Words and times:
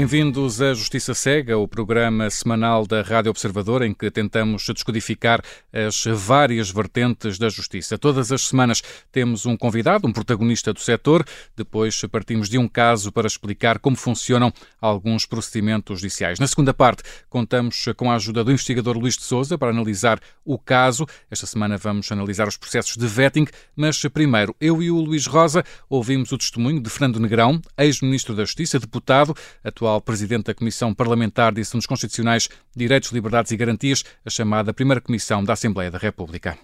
Bem-vindos 0.00 0.62
à 0.62 0.72
Justiça 0.72 1.12
Cega, 1.12 1.58
o 1.58 1.68
programa 1.68 2.30
semanal 2.30 2.86
da 2.86 3.02
Rádio 3.02 3.28
Observador 3.28 3.82
em 3.82 3.92
que 3.92 4.10
tentamos 4.10 4.64
descodificar 4.64 5.42
as 5.70 6.04
várias 6.06 6.70
vertentes 6.70 7.36
da 7.36 7.50
justiça. 7.50 7.98
Todas 7.98 8.32
as 8.32 8.48
semanas 8.48 8.82
temos 9.12 9.44
um 9.44 9.58
convidado, 9.58 10.08
um 10.08 10.12
protagonista 10.12 10.72
do 10.72 10.80
setor, 10.80 11.22
depois 11.54 12.00
partimos 12.10 12.48
de 12.48 12.56
um 12.56 12.66
caso 12.66 13.12
para 13.12 13.26
explicar 13.26 13.78
como 13.78 13.94
funcionam 13.94 14.50
alguns 14.80 15.26
procedimentos 15.26 16.00
judiciais. 16.00 16.40
Na 16.40 16.46
segunda 16.46 16.72
parte, 16.72 17.02
contamos 17.28 17.84
com 17.94 18.10
a 18.10 18.14
ajuda 18.14 18.42
do 18.42 18.52
investigador 18.52 18.96
Luís 18.96 19.18
de 19.18 19.24
Souza 19.24 19.58
para 19.58 19.68
analisar 19.68 20.18
o 20.46 20.58
caso. 20.58 21.06
Esta 21.30 21.44
semana 21.44 21.76
vamos 21.76 22.10
analisar 22.10 22.48
os 22.48 22.56
processos 22.56 22.96
de 22.96 23.06
vetting, 23.06 23.46
mas 23.76 24.00
primeiro, 24.14 24.56
eu 24.58 24.82
e 24.82 24.90
o 24.90 24.98
Luís 24.98 25.26
Rosa 25.26 25.62
ouvimos 25.90 26.32
o 26.32 26.38
testemunho 26.38 26.80
de 26.80 26.88
Fernando 26.88 27.20
Negrão, 27.20 27.60
ex-ministro 27.76 28.34
da 28.34 28.46
Justiça, 28.46 28.78
deputado, 28.78 29.36
atual 29.62 29.89
presidente 29.98 30.44
da 30.44 30.54
Comissão 30.54 30.92
Parlamentar 30.92 31.54
de 31.54 31.62
Assuntos 31.62 31.86
Constitucionais, 31.86 32.50
Direitos, 32.76 33.12
Liberdades 33.12 33.50
e 33.50 33.56
Garantias, 33.56 34.04
a 34.26 34.28
chamada 34.28 34.74
Primeira 34.74 35.00
Comissão 35.00 35.42
da 35.42 35.54
Assembleia 35.54 35.90
da 35.90 35.96
República. 35.96 36.58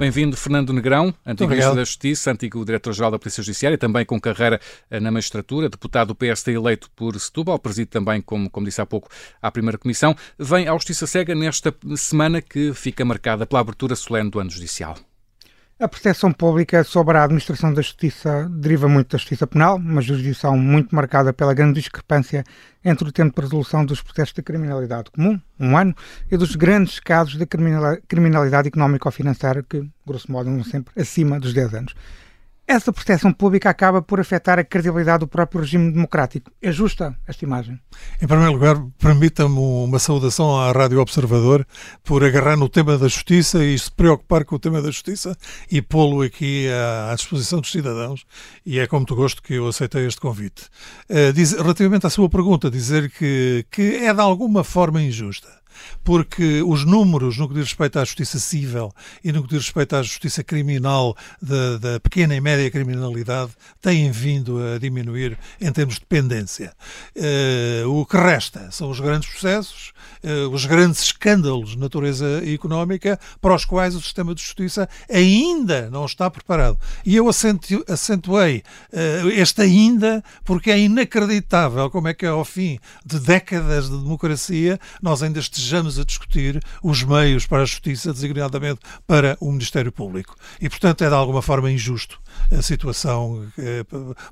Bem-vindo, 0.00 0.34
Fernando 0.34 0.72
Negrão, 0.72 1.12
antigo 1.26 1.50
Ministro 1.50 1.74
da 1.74 1.84
Justiça, 1.84 2.30
antigo 2.30 2.64
Diretor-Geral 2.64 3.10
da 3.10 3.18
Polícia 3.18 3.42
Judiciária, 3.42 3.76
também 3.76 4.02
com 4.02 4.18
carreira 4.18 4.58
eh, 4.90 4.98
na 4.98 5.10
magistratura, 5.10 5.68
deputado 5.68 6.08
do 6.08 6.14
PSD 6.14 6.54
eleito 6.54 6.90
por 6.92 7.20
Setúbal, 7.20 7.58
preside 7.58 7.90
também, 7.90 8.22
como, 8.22 8.48
como 8.48 8.64
disse 8.64 8.80
há 8.80 8.86
pouco, 8.86 9.10
à 9.42 9.50
Primeira 9.50 9.76
Comissão. 9.76 10.16
Vem 10.38 10.68
à 10.68 10.72
Justiça 10.72 11.06
Cega 11.06 11.34
nesta 11.34 11.74
semana 11.96 12.40
que 12.40 12.72
fica 12.72 13.04
marcada 13.04 13.44
pela 13.44 13.60
abertura 13.60 13.94
solene 13.94 14.30
do 14.30 14.40
ano 14.40 14.48
judicial. 14.48 14.96
A 15.80 15.88
percepção 15.88 16.30
pública 16.30 16.84
sobre 16.84 17.16
a 17.16 17.24
administração 17.24 17.72
da 17.72 17.80
justiça 17.80 18.46
deriva 18.50 18.86
muito 18.86 19.12
da 19.12 19.16
justiça 19.16 19.46
penal, 19.46 19.76
uma 19.76 20.02
jurisdição 20.02 20.54
muito 20.54 20.94
marcada 20.94 21.32
pela 21.32 21.54
grande 21.54 21.80
discrepância 21.80 22.44
entre 22.84 23.08
o 23.08 23.10
tempo 23.10 23.34
de 23.34 23.46
resolução 23.46 23.82
dos 23.86 24.02
processos 24.02 24.34
de 24.34 24.42
criminalidade 24.42 25.10
comum, 25.10 25.40
um 25.58 25.74
ano, 25.78 25.94
e 26.30 26.36
dos 26.36 26.54
grandes 26.54 27.00
casos 27.00 27.38
de 27.38 27.46
criminalidade 27.46 28.68
económica 28.68 29.08
ou 29.08 29.12
financeira, 29.12 29.62
que, 29.62 29.88
grosso 30.06 30.30
modo, 30.30 30.50
são 30.50 30.64
sempre 30.64 30.92
acima 31.00 31.40
dos 31.40 31.54
10 31.54 31.72
anos 31.72 31.94
essa 32.70 32.92
percepção 32.92 33.32
pública 33.32 33.68
acaba 33.68 34.00
por 34.00 34.20
afetar 34.20 34.56
a 34.56 34.64
credibilidade 34.64 35.20
do 35.20 35.26
próprio 35.26 35.60
regime 35.60 35.90
democrático. 35.90 36.52
É 36.62 36.70
justa 36.70 37.16
esta 37.26 37.44
imagem? 37.44 37.80
Em 38.22 38.26
primeiro 38.28 38.52
lugar, 38.52 38.76
permita-me 38.96 39.58
uma 39.58 39.98
saudação 39.98 40.56
à 40.56 40.70
Rádio 40.70 41.00
Observador 41.00 41.66
por 42.04 42.22
agarrar 42.22 42.56
no 42.56 42.68
tema 42.68 42.96
da 42.96 43.08
justiça 43.08 43.64
e 43.64 43.76
se 43.76 43.90
preocupar 43.90 44.44
com 44.44 44.54
o 44.54 44.58
tema 44.58 44.80
da 44.80 44.88
justiça 44.88 45.36
e 45.68 45.82
pô-lo 45.82 46.22
aqui 46.22 46.68
à, 47.10 47.12
disposição 47.16 47.60
dos 47.60 47.72
cidadãos. 47.72 48.24
E 48.64 48.78
é 48.78 48.86
com 48.86 48.98
muito 48.98 49.16
gosto 49.16 49.42
que 49.42 49.54
eu 49.54 49.66
aceitei 49.66 50.06
este 50.06 50.20
convite. 50.20 50.68
Diz, 51.34 51.52
relativamente 51.52 52.06
à 52.06 52.10
sua 52.10 52.30
pergunta, 52.30 52.70
dizer 52.70 53.10
que, 53.10 53.66
que 53.68 53.96
é 53.96 54.14
de 54.14 54.20
alguma 54.20 54.62
forma 54.62 55.02
injusta 55.02 55.59
porque 56.04 56.62
os 56.62 56.84
números 56.84 57.36
no 57.38 57.48
que 57.48 57.54
diz 57.54 57.64
respeito 57.64 57.98
à 57.98 58.04
justiça 58.04 58.38
civil 58.38 58.92
e 59.24 59.32
no 59.32 59.42
que 59.42 59.50
diz 59.50 59.64
respeito 59.64 59.96
à 59.96 60.02
justiça 60.02 60.42
criminal 60.42 61.16
da, 61.40 61.78
da 61.78 62.00
pequena 62.00 62.34
e 62.34 62.40
média 62.40 62.70
criminalidade 62.70 63.52
têm 63.80 64.10
vindo 64.10 64.58
a 64.62 64.78
diminuir 64.78 65.38
em 65.60 65.72
termos 65.72 65.96
de 65.96 66.06
pendência. 66.06 66.72
Uh, 67.16 67.88
o 67.88 68.04
que 68.04 68.16
resta 68.16 68.70
são 68.70 68.90
os 68.90 69.00
grandes 69.00 69.28
processos, 69.28 69.92
uh, 70.24 70.48
os 70.50 70.66
grandes 70.66 71.02
escândalos 71.02 71.70
de 71.70 71.78
natureza 71.78 72.42
económica 72.46 73.18
para 73.40 73.54
os 73.54 73.64
quais 73.64 73.94
o 73.94 74.00
sistema 74.00 74.34
de 74.34 74.42
justiça 74.42 74.88
ainda 75.10 75.88
não 75.90 76.04
está 76.04 76.30
preparado. 76.30 76.78
E 77.04 77.16
eu 77.16 77.28
acentu, 77.28 77.84
acentuei 77.88 78.62
uh, 78.92 79.28
este 79.28 79.62
ainda 79.62 80.22
porque 80.44 80.70
é 80.70 80.78
inacreditável 80.78 81.90
como 81.90 82.08
é 82.08 82.14
que 82.14 82.26
ao 82.26 82.44
fim 82.44 82.78
de 83.04 83.18
décadas 83.18 83.88
de 83.88 83.96
democracia 83.96 84.78
nós 85.00 85.22
ainda 85.22 85.38
estejamos 85.38 85.69
estejamos 85.70 86.00
a 86.00 86.04
discutir 86.04 86.60
os 86.82 87.04
meios 87.04 87.46
para 87.46 87.62
a 87.62 87.64
justiça, 87.64 88.12
designadamente 88.12 88.80
para 89.06 89.36
o 89.40 89.52
Ministério 89.52 89.92
Público. 89.92 90.34
E, 90.60 90.68
portanto, 90.68 91.04
é 91.04 91.08
de 91.08 91.14
alguma 91.14 91.40
forma 91.40 91.70
injusto 91.70 92.20
a 92.50 92.60
situação 92.60 93.46
eh, 93.56 93.84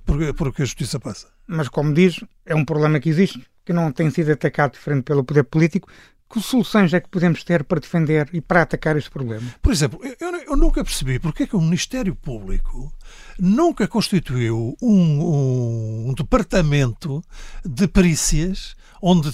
por, 0.04 0.34
por 0.34 0.53
que 0.53 0.62
a 0.62 0.65
justiça 0.65 0.98
passa. 0.98 1.28
Mas, 1.47 1.69
como 1.69 1.94
diz, 1.94 2.19
é 2.44 2.56
um 2.56 2.65
problema 2.65 2.98
que 2.98 3.09
existe, 3.09 3.47
que 3.65 3.72
não 3.72 3.93
tem 3.93 4.10
sido 4.10 4.32
atacado 4.32 4.72
de 4.72 4.78
frente 4.78 5.04
pelo 5.04 5.22
poder 5.22 5.44
político. 5.44 5.88
Que 6.28 6.43
soluções 6.43 6.93
é 6.93 7.00
que 7.00 7.09
podemos 7.09 7.43
ter 7.43 7.65
para 7.65 7.81
defender 7.81 8.28
e 8.34 8.41
para 8.41 8.62
atacar 8.62 8.97
este 8.97 9.10
problema? 9.10 9.48
Por 9.62 9.72
exemplo, 9.72 9.98
eu, 10.21 10.34
eu 10.48 10.56
nunca 10.56 10.84
percebi 10.84 11.19
porque 11.19 11.44
é 11.44 11.47
que 11.47 11.56
o 11.56 11.60
Ministério 11.60 12.15
Público 12.15 12.93
nunca 13.38 13.88
constituiu 13.88 14.77
um, 14.82 14.91
um, 14.93 16.09
um 16.10 16.15
departamento 16.15 17.25
de 17.65 17.88
perícias 17.88 18.77
onde 19.00 19.31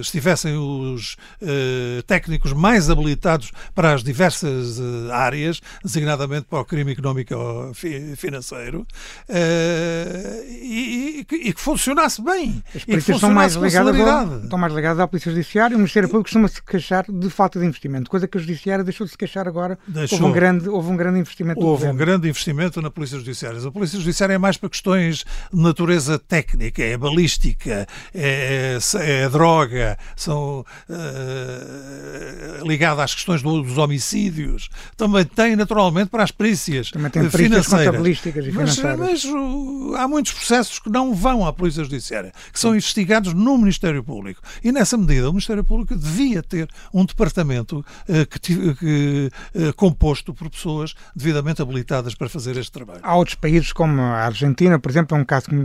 estivessem 0.00 0.56
os 0.56 1.16
uh, 1.42 2.02
técnicos 2.06 2.52
mais 2.52 2.90
habilitados 2.90 3.52
para 3.74 3.92
as 3.92 4.02
diversas 4.02 4.78
uh, 4.78 5.12
áreas, 5.12 5.60
designadamente 5.84 6.46
para 6.48 6.60
o 6.60 6.64
crime 6.64 6.92
económico 6.92 7.34
ou 7.34 7.74
fi 7.74 8.14
financeiro, 8.16 8.86
uh, 9.28 10.44
e, 10.48 11.26
e, 11.30 11.52
que 11.52 11.60
funcionasse 11.60 12.22
bem. 12.22 12.62
As 12.74 12.84
polícias 12.84 13.16
estão 13.16 13.32
mais, 13.32 13.54
ligadas 13.54 14.00
ao, 14.00 14.38
estão 14.40 14.58
mais 14.58 14.72
ligadas 14.72 15.00
à 15.00 15.08
Polícia 15.08 15.30
Judiciária 15.30 15.74
e 15.74 15.76
o 15.76 15.78
Ministério 15.78 16.08
Público 16.08 16.24
costuma-se 16.24 16.62
queixar 16.62 17.04
de 17.08 17.30
falta 17.30 17.58
de 17.58 17.66
investimento, 17.66 18.10
coisa 18.10 18.28
que 18.28 18.38
a 18.38 18.40
Judiciária 18.40 18.84
deixou 18.84 19.04
de 19.04 19.12
se 19.12 19.18
queixar 19.18 19.48
agora. 19.48 19.78
Deixou. 19.86 20.18
Houve, 20.18 20.30
um 20.30 20.32
grande, 20.32 20.68
houve 20.68 20.90
um 20.90 20.96
grande 20.96 21.18
investimento. 21.18 21.60
Houve 21.60 21.86
um 21.86 21.96
grande 21.96 22.28
investimento 22.28 22.80
na 22.80 22.90
Polícia 22.90 23.18
Judiciária. 23.18 23.60
A 23.66 23.70
Polícia 23.70 23.98
Judiciária 23.98 24.34
é 24.34 24.38
mais 24.38 24.56
para 24.56 24.68
questões 24.68 25.24
de 25.52 25.60
natureza 25.60 26.18
técnica, 26.18 26.82
é 26.82 26.96
balística, 26.96 27.86
é 28.14 28.35
é, 28.36 28.78
é 29.22 29.28
droga, 29.28 29.98
são 30.14 30.64
uh, 30.88 32.66
ligadas 32.66 33.04
às 33.04 33.14
questões 33.14 33.42
dos 33.42 33.78
homicídios, 33.78 34.68
também 34.96 35.24
tem 35.24 35.56
naturalmente 35.56 36.08
para 36.08 36.22
as 36.22 36.30
perícias 36.30 36.90
também 36.90 37.10
tem 37.10 37.28
perícias 37.28 37.66
contabilísticas 37.66 38.46
e 38.46 38.52
mas, 38.52 38.76
financeiras. 38.76 38.98
Mas 38.98 39.24
uh, 39.24 39.94
há 39.96 40.08
muitos 40.08 40.32
processos 40.32 40.78
que 40.78 40.90
não 40.90 41.14
vão 41.14 41.46
à 41.46 41.52
Polícia 41.52 41.82
Judiciária, 41.82 42.32
que 42.52 42.58
são 42.58 42.74
investigados 42.74 43.32
no 43.32 43.56
Ministério 43.58 44.02
Público. 44.02 44.40
E 44.62 44.70
nessa 44.72 44.96
medida 44.96 45.28
o 45.28 45.32
Ministério 45.32 45.64
Público 45.64 45.94
devia 45.96 46.42
ter 46.42 46.68
um 46.92 47.04
departamento 47.04 47.84
uh, 48.08 48.26
que, 48.40 48.74
que 48.74 49.30
composto 49.76 50.34
por 50.34 50.50
pessoas 50.50 50.94
devidamente 51.14 51.62
habilitadas 51.62 52.14
para 52.14 52.28
fazer 52.28 52.56
este 52.56 52.72
trabalho. 52.72 53.00
Há 53.02 53.16
outros 53.16 53.34
países 53.34 53.72
como 53.72 54.00
a 54.00 54.24
Argentina, 54.24 54.78
por 54.78 54.90
exemplo, 54.90 55.16
é 55.16 55.20
um 55.20 55.24
caso 55.24 55.46
que 55.46 55.56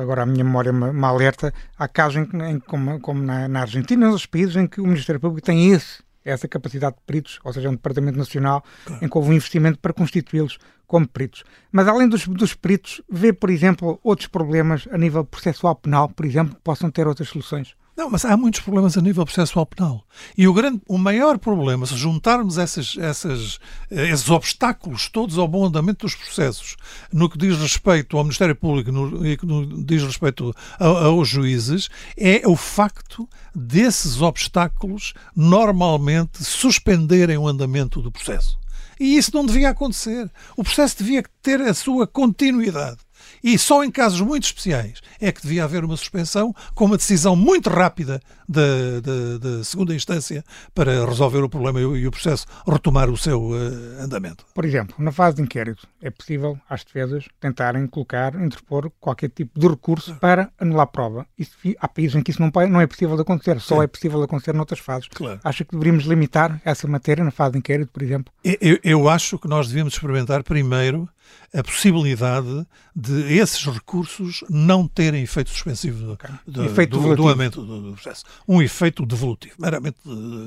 agora 0.00 0.22
a 0.22 0.26
minha 0.26 0.44
memória 0.44 0.72
me 0.72 1.04
alerta, 1.04 1.52
há 1.78 1.87
casos 1.92 2.16
em, 2.16 2.50
em, 2.50 2.60
como, 2.60 3.00
como 3.00 3.22
na, 3.22 3.48
na 3.48 3.60
Argentina 3.62 4.08
nos 4.08 4.26
países 4.26 4.56
em 4.56 4.66
que 4.66 4.80
o 4.80 4.86
Ministério 4.86 5.20
Público 5.20 5.44
tem 5.44 5.70
esse, 5.70 6.02
essa 6.24 6.46
capacidade 6.46 6.96
de 6.96 7.02
peritos, 7.06 7.38
ou 7.44 7.52
seja, 7.52 7.68
um 7.68 7.74
departamento 7.74 8.18
nacional 8.18 8.64
claro. 8.84 9.04
em 9.04 9.08
que 9.08 9.18
houve 9.18 9.30
um 9.30 9.34
investimento 9.34 9.78
para 9.78 9.92
constituí-los 9.92 10.58
como 10.86 11.06
peritos. 11.06 11.44
Mas 11.70 11.86
além 11.86 12.08
dos, 12.08 12.26
dos 12.26 12.54
peritos, 12.54 13.00
vê, 13.10 13.32
por 13.32 13.50
exemplo, 13.50 13.98
outros 14.02 14.28
problemas 14.28 14.88
a 14.90 14.98
nível 14.98 15.24
processual 15.24 15.74
penal, 15.74 16.08
por 16.08 16.24
exemplo, 16.24 16.54
que 16.54 16.60
possam 16.62 16.90
ter 16.90 17.06
outras 17.06 17.28
soluções? 17.28 17.74
Não, 17.98 18.08
mas 18.08 18.24
há 18.24 18.36
muitos 18.36 18.60
problemas 18.60 18.96
a 18.96 19.00
nível 19.00 19.24
processual 19.24 19.66
penal. 19.66 20.06
E 20.36 20.46
o, 20.46 20.54
grande, 20.54 20.80
o 20.86 20.96
maior 20.96 21.36
problema, 21.36 21.84
se 21.84 21.96
juntarmos 21.96 22.56
essas, 22.56 22.96
essas, 22.96 23.58
eh, 23.90 24.10
esses 24.10 24.30
obstáculos 24.30 25.08
todos 25.08 25.36
ao 25.36 25.48
bom 25.48 25.66
andamento 25.66 26.06
dos 26.06 26.14
processos, 26.14 26.76
no 27.12 27.28
que 27.28 27.36
diz 27.36 27.58
respeito 27.58 28.16
ao 28.16 28.22
Ministério 28.22 28.54
Público 28.54 28.92
no, 28.92 29.26
e 29.26 29.36
no 29.42 29.66
que 29.66 29.82
diz 29.82 30.04
respeito 30.04 30.54
a, 30.78 30.86
aos 30.86 31.28
juízes, 31.28 31.88
é 32.16 32.46
o 32.46 32.54
facto 32.54 33.28
desses 33.52 34.22
obstáculos 34.22 35.12
normalmente 35.34 36.44
suspenderem 36.44 37.36
o 37.36 37.48
andamento 37.48 38.00
do 38.00 38.12
processo. 38.12 38.56
E 39.00 39.16
isso 39.16 39.32
não 39.34 39.44
devia 39.44 39.70
acontecer. 39.70 40.30
O 40.56 40.62
processo 40.62 40.98
devia 40.98 41.24
ter 41.42 41.60
a 41.60 41.74
sua 41.74 42.06
continuidade. 42.06 42.98
E 43.42 43.58
só 43.58 43.84
em 43.84 43.90
casos 43.90 44.20
muito 44.20 44.44
especiais 44.44 45.00
é 45.20 45.32
que 45.32 45.42
devia 45.42 45.64
haver 45.64 45.84
uma 45.84 45.96
suspensão 45.96 46.54
com 46.74 46.84
uma 46.84 46.96
decisão 46.96 47.34
muito 47.36 47.68
rápida 47.68 48.20
da, 48.48 49.00
da, 49.00 49.38
da 49.38 49.64
segunda 49.64 49.94
instância 49.94 50.44
para 50.74 51.04
resolver 51.04 51.42
o 51.42 51.48
problema 51.48 51.80
e 51.80 52.06
o 52.06 52.10
processo 52.10 52.46
retomar 52.66 53.10
o 53.10 53.16
seu 53.16 53.50
uh, 53.50 54.02
andamento. 54.02 54.44
Por 54.54 54.64
exemplo, 54.64 54.96
na 54.98 55.12
fase 55.12 55.36
de 55.36 55.42
inquérito, 55.42 55.86
é 56.00 56.10
possível 56.10 56.58
às 56.68 56.82
defesas 56.82 57.26
tentarem 57.40 57.86
colocar, 57.86 58.34
interpor 58.34 58.90
qualquer 58.98 59.28
tipo 59.30 59.58
de 59.58 59.68
recurso 59.68 60.14
para 60.16 60.50
anular 60.58 60.84
a 60.84 60.86
prova. 60.86 61.26
Isso, 61.38 61.56
há 61.78 61.88
países 61.88 62.16
em 62.16 62.22
que 62.22 62.30
isso 62.30 62.40
não, 62.40 62.50
não 62.68 62.80
é 62.80 62.86
possível 62.86 63.16
de 63.16 63.22
acontecer, 63.22 63.60
só 63.60 63.76
Sim. 63.76 63.82
é 63.82 63.86
possível 63.86 64.18
de 64.18 64.24
acontecer 64.24 64.54
noutras 64.54 64.80
fases. 64.80 65.08
Claro. 65.08 65.40
Acha 65.44 65.64
que 65.64 65.72
deveríamos 65.72 66.04
limitar 66.04 66.60
essa 66.64 66.88
matéria 66.88 67.24
na 67.24 67.30
fase 67.30 67.52
de 67.52 67.58
inquérito, 67.58 67.92
por 67.92 68.02
exemplo? 68.02 68.32
Eu, 68.42 68.78
eu 68.82 69.08
acho 69.08 69.38
que 69.38 69.48
nós 69.48 69.68
devíamos 69.68 69.94
experimentar 69.94 70.42
primeiro 70.42 71.08
a 71.54 71.62
possibilidade 71.62 72.66
de 72.94 73.38
esses 73.38 73.64
recursos 73.64 74.44
não 74.50 74.86
terem 74.86 75.22
efeito 75.22 75.50
suspensivo 75.50 76.12
okay. 76.12 76.30
do, 76.46 76.64
efeito 76.64 76.98
do, 76.98 77.16
do 77.16 77.28
aumento 77.28 77.62
do, 77.62 77.80
do, 77.80 77.92
processo. 77.92 78.24
Um 78.46 78.60
efeito 78.60 79.06
devolutivo, 79.06 79.54
meramente 79.58 79.96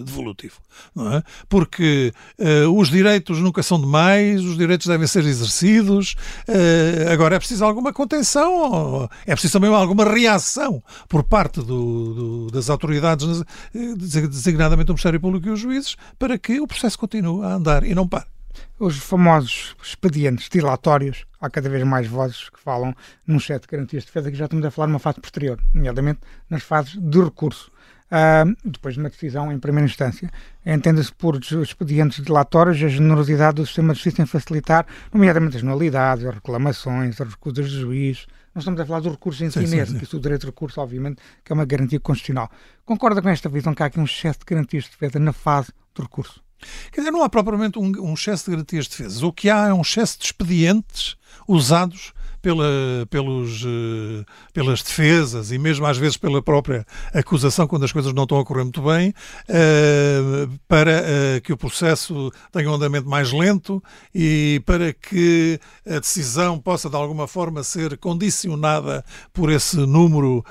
devolutivo. 0.03 0.55
Não 0.93 1.13
é? 1.13 1.23
Porque 1.49 2.13
uh, 2.37 2.69
os 2.77 2.89
direitos 2.89 3.39
nunca 3.39 3.63
são 3.63 3.79
demais, 3.79 4.43
os 4.43 4.57
direitos 4.57 4.85
devem 4.85 5.07
ser 5.07 5.25
exercidos, 5.25 6.15
uh, 6.47 7.11
agora 7.11 7.35
é 7.35 7.39
preciso 7.39 7.65
alguma 7.65 7.91
contenção, 7.91 9.09
é 9.25 9.31
preciso 9.31 9.53
também 9.53 9.73
alguma 9.73 10.03
reação 10.03 10.83
por 11.07 11.23
parte 11.23 11.61
das 12.51 12.69
autoridades, 12.69 13.41
eh, 13.73 13.95
designadamente 13.95 14.91
o 14.91 14.93
Ministério 14.93 15.19
Público 15.19 15.47
e 15.47 15.51
os 15.51 15.59
juízes, 15.59 15.95
para 16.19 16.37
que 16.37 16.59
o 16.59 16.67
processo 16.67 16.97
continue 16.99 17.43
a 17.45 17.53
andar 17.53 17.83
e 17.83 17.95
não 17.95 18.07
pare 18.07 18.30
os 18.79 18.97
famosos 18.97 19.75
expedientes 19.81 20.49
dilatórios, 20.49 21.25
há 21.39 21.49
cada 21.49 21.69
vez 21.69 21.83
mais 21.83 22.07
vozes 22.07 22.49
que 22.49 22.59
falam 22.59 22.95
num 23.25 23.39
set 23.39 23.61
de 23.61 23.67
garantias 23.67 24.03
de 24.03 24.07
defesa 24.07 24.31
que 24.31 24.37
já 24.37 24.45
estamos 24.45 24.65
a 24.65 24.71
falar 24.71 24.87
numa 24.87 24.99
fase 24.99 25.19
posterior, 25.19 25.59
nomeadamente 25.73 26.19
nas 26.49 26.63
fases 26.63 26.97
de 26.97 27.21
recurso. 27.21 27.71
Uh, 28.11 28.53
depois 28.65 28.95
de 28.95 28.99
uma 28.99 29.09
decisão 29.09 29.53
em 29.53 29.57
primeira 29.57 29.87
instância. 29.87 30.29
Entenda-se 30.65 31.13
por 31.13 31.37
expedientes 31.37 32.21
dilatórios 32.21 32.83
a 32.83 32.89
generosidade 32.89 33.55
do 33.55 33.65
sistema 33.65 33.93
de 33.93 33.99
justiça 33.99 34.21
em 34.21 34.25
facilitar, 34.25 34.85
nomeadamente 35.13 35.55
as 35.55 35.63
nulidades, 35.63 36.25
as 36.25 36.35
reclamações, 36.35 37.21
as 37.21 37.29
recusas 37.29 37.69
de 37.69 37.79
juiz. 37.79 38.27
Não 38.53 38.59
estamos 38.59 38.81
a 38.81 38.85
falar 38.85 38.99
do 38.99 39.11
recurso 39.11 39.45
em 39.45 39.49
si 39.49 39.65
mesmo, 39.65 39.97
que 39.97 40.03
isso 40.03 40.17
o 40.17 40.19
direito 40.19 40.41
de 40.41 40.47
recurso, 40.47 40.81
obviamente, 40.81 41.21
que 41.41 41.53
é 41.53 41.55
uma 41.55 41.63
garantia 41.63 42.01
constitucional. 42.01 42.51
Concorda 42.83 43.21
com 43.21 43.29
esta 43.29 43.47
visão 43.47 43.73
que 43.73 43.81
há 43.81 43.85
aqui 43.85 43.97
um 43.97 44.03
excesso 44.03 44.39
de 44.39 44.45
garantias 44.45 44.83
de 44.83 44.89
defesa 44.89 45.17
na 45.17 45.31
fase 45.31 45.71
do 45.95 46.01
recurso? 46.01 46.43
Quer 46.91 47.01
dizer, 47.01 47.11
não 47.11 47.23
há 47.23 47.29
propriamente 47.29 47.79
um, 47.79 47.91
um 48.01 48.13
excesso 48.13 48.45
de 48.45 48.51
garantias 48.51 48.85
de 48.85 48.91
defesa. 48.91 49.25
O 49.25 49.33
que 49.33 49.49
há 49.49 49.67
é 49.67 49.73
um 49.73 49.81
excesso 49.81 50.19
de 50.19 50.25
expedientes 50.25 51.15
usados 51.47 52.13
pela, 52.41 52.65
pelos, 53.09 53.63
uh, 53.63 54.25
pelas 54.53 54.81
defesas 54.81 55.51
e 55.51 55.57
mesmo 55.57 55.85
às 55.85 55.97
vezes 55.97 56.17
pela 56.17 56.41
própria 56.41 56.85
acusação 57.13 57.67
quando 57.67 57.85
as 57.85 57.91
coisas 57.91 58.13
não 58.13 58.23
estão 58.23 58.39
a 58.39 58.45
correr 58.45 58.63
muito 58.63 58.81
bem, 58.81 59.09
uh, 59.09 60.59
para 60.67 61.01
uh, 61.01 61.41
que 61.41 61.53
o 61.53 61.57
processo 61.57 62.31
tenha 62.51 62.69
um 62.69 62.73
andamento 62.73 63.07
mais 63.07 63.31
lento 63.31 63.81
e 64.13 64.61
para 64.65 64.91
que 64.93 65.59
a 65.85 65.99
decisão 65.99 66.59
possa 66.59 66.89
de 66.89 66.95
alguma 66.95 67.27
forma 67.27 67.63
ser 67.63 67.97
condicionada 67.97 69.05
por 69.31 69.51
esse 69.51 69.77
número 69.77 70.43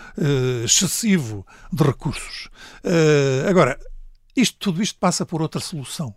excessivo 0.64 1.44
de 1.72 1.82
recursos. 1.82 2.48
agora, 3.48 3.78
isto, 4.36 4.56
tudo 4.58 4.82
isto 4.82 4.98
passa 4.98 5.26
por 5.26 5.42
outra 5.42 5.60
solução, 5.60 6.14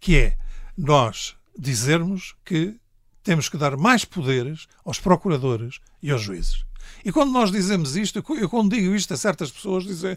que 0.00 0.16
é 0.16 0.38
nós 0.76 1.34
dizermos 1.58 2.34
que 2.44 2.78
temos 3.22 3.48
que 3.48 3.56
dar 3.56 3.76
mais 3.76 4.04
poderes 4.04 4.66
aos 4.84 5.00
procuradores 5.00 5.80
e 6.02 6.10
aos 6.10 6.22
juízes. 6.22 6.64
E 7.04 7.10
quando 7.10 7.32
nós 7.32 7.50
dizemos 7.50 7.96
isto, 7.96 8.22
eu 8.38 8.48
quando 8.48 8.70
digo 8.76 8.94
isto 8.94 9.12
a 9.12 9.16
certas 9.16 9.50
pessoas, 9.50 9.84
dizem, 9.84 10.16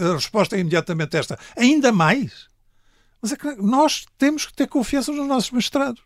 a 0.00 0.14
resposta 0.14 0.56
é 0.56 0.60
imediatamente 0.60 1.16
esta: 1.16 1.38
ainda 1.56 1.92
mais? 1.92 2.48
Mas 3.20 3.32
é 3.32 3.36
que 3.36 3.56
nós 3.56 4.06
temos 4.16 4.46
que 4.46 4.52
ter 4.52 4.66
confiança 4.66 5.12
nos 5.12 5.26
nossos 5.26 5.50
magistrados. 5.50 6.02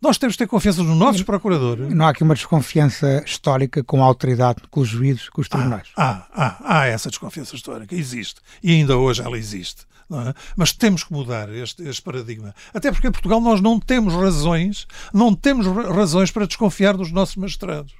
Nós 0.00 0.16
temos 0.16 0.36
que 0.36 0.44
ter 0.44 0.46
confiança 0.46 0.82
nos 0.82 0.96
nossos 0.96 1.22
procuradores. 1.22 1.92
Não 1.92 2.06
há 2.06 2.10
aqui 2.10 2.22
uma 2.22 2.34
desconfiança 2.34 3.22
histórica 3.26 3.82
com 3.82 4.00
a 4.00 4.06
autoridade, 4.06 4.62
com 4.70 4.80
os 4.80 4.88
juízes, 4.88 5.28
com 5.28 5.40
os 5.40 5.48
tribunais. 5.48 5.88
Ah, 5.96 6.24
ah, 6.32 6.56
ah, 6.60 6.80
há 6.80 6.86
essa 6.86 7.08
desconfiança 7.08 7.56
histórica, 7.56 7.96
existe. 7.96 8.40
E 8.62 8.70
ainda 8.70 8.96
hoje 8.96 9.22
ela 9.22 9.36
existe. 9.36 9.86
É? 10.10 10.32
Mas 10.56 10.72
temos 10.72 11.04
que 11.04 11.12
mudar 11.12 11.52
este, 11.54 11.82
este, 11.82 12.00
paradigma. 12.00 12.54
Até 12.72 12.90
porque 12.90 13.08
em 13.08 13.12
Portugal 13.12 13.40
nós 13.40 13.60
não 13.60 13.78
temos 13.78 14.14
razões, 14.14 14.86
não 15.12 15.34
temos 15.34 15.66
razões 15.66 16.30
para 16.30 16.46
desconfiar 16.46 16.96
dos 16.96 17.12
nossos 17.12 17.36
magistrados. 17.36 17.92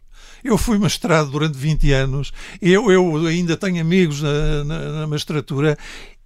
Eu 0.42 0.56
fui 0.56 0.78
magistrado 0.78 1.30
durante 1.30 1.58
20 1.58 1.92
anos, 1.92 2.32
eu, 2.62 2.90
eu 2.90 3.26
ainda 3.26 3.56
tenho 3.56 3.80
amigos 3.80 4.22
na, 4.22 4.64
na, 4.64 4.78
na 5.00 5.06
magistratura 5.06 5.76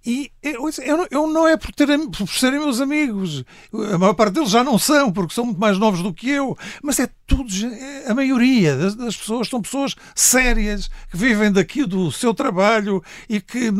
e 0.05 0.31
eu, 0.41 0.69
eu, 0.83 1.07
eu, 1.09 1.27
não 1.27 1.47
é 1.47 1.55
por, 1.55 1.71
ter, 1.71 1.87
por 2.09 2.27
serem 2.27 2.59
meus 2.59 2.81
amigos, 2.81 3.45
a 3.93 3.97
maior 3.97 4.13
parte 4.13 4.33
deles 4.33 4.49
já 4.49 4.61
não 4.61 4.77
são, 4.77 5.09
porque 5.11 5.33
são 5.33 5.45
muito 5.45 5.59
mais 5.59 5.77
novos 5.77 6.01
do 6.01 6.13
que 6.13 6.29
eu, 6.29 6.57
mas 6.81 6.99
é 6.99 7.07
tudo, 7.25 7.49
é, 7.65 8.11
a 8.11 8.13
maioria 8.13 8.75
das, 8.75 8.95
das, 8.95 9.15
pessoas 9.15 9.47
são 9.47 9.61
pessoas 9.61 9.95
sérias, 10.13 10.89
que 11.09 11.15
vivem 11.15 11.53
daqui 11.53 11.85
do 11.85 12.11
seu 12.11 12.33
trabalho 12.33 13.01
e 13.29 13.39
que, 13.39 13.71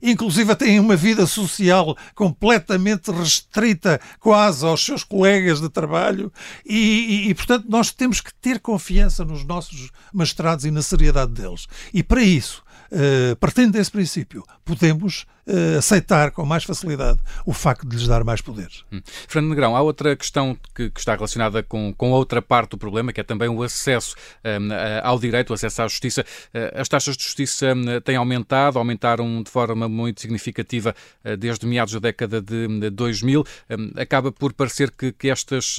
inclusive, 0.00 0.54
têm 0.54 0.78
uma 0.78 0.94
vida 0.94 1.26
social 1.26 1.96
completamente 2.14 3.10
restrita, 3.10 4.00
quase 4.20 4.64
aos 4.64 4.84
seus 4.84 5.02
colegas 5.02 5.60
de 5.60 5.68
trabalho, 5.68 6.32
e, 6.64 7.26
e, 7.26 7.30
e 7.30 7.34
portanto, 7.34 7.66
nós 7.68 7.90
temos 7.90 8.20
que 8.20 8.32
ter 8.34 8.60
confiança 8.60 9.24
nos 9.24 9.44
nossos 9.44 9.90
mestrados 10.14 10.64
e 10.64 10.70
na 10.70 10.80
seriedade 10.82 11.32
deles. 11.32 11.66
E 11.92 12.04
para 12.04 12.22
isso, 12.22 12.62
uh, 12.92 13.36
partendo 13.36 13.72
desse 13.72 13.90
princípio, 13.90 14.44
podemos 14.64 15.26
uh, 15.46 15.78
aceitar 15.78 16.30
com 16.30 16.44
mais 16.44 16.64
facilidade 16.64 17.18
o 17.44 17.52
facto 17.52 17.86
de 17.86 17.96
lhes 17.96 18.06
dar 18.06 18.24
mais 18.24 18.40
poderes. 18.40 18.84
Hum. 18.92 19.00
Fernando 19.28 19.50
Negrão, 19.50 19.76
há 19.76 19.80
outra 19.80 20.14
questão 20.16 20.56
que, 20.74 20.90
que, 20.90 21.00
está 21.00 21.14
relacionada 21.14 21.62
com, 21.62 21.92
com 21.92 22.10
outra 22.10 22.40
parte 22.40 22.70
do 22.70 22.78
problema, 22.78 23.12
que 23.12 23.20
é 23.20 23.24
também 23.24 23.48
o 23.48 23.62
acesso 23.62 24.14
um, 24.44 24.68
ao 25.02 25.18
direito, 25.18 25.50
o 25.50 25.54
acesso 25.54 25.82
à 25.82 25.88
justiça. 25.88 26.24
Uh, 26.54 26.80
as 26.80 26.88
taxas 26.88 27.16
de 27.16 27.24
justiça 27.24 27.74
um, 27.74 28.00
têm 28.00 28.16
aumentado, 28.16 28.78
aumentaram 28.78 29.42
de 29.42 29.50
forma 29.50 29.88
muito 29.88 30.20
significativa 30.20 30.94
uh, 31.24 31.36
desde 31.36 31.66
meados 31.66 31.94
da 31.94 32.00
década 32.00 32.40
de 32.40 32.90
2000. 32.90 33.44
Um, 33.70 34.00
acaba 34.00 34.32
por 34.32 34.52
parecer 34.52 34.90
que, 34.90 35.12
que, 35.12 35.30
estas, 35.30 35.76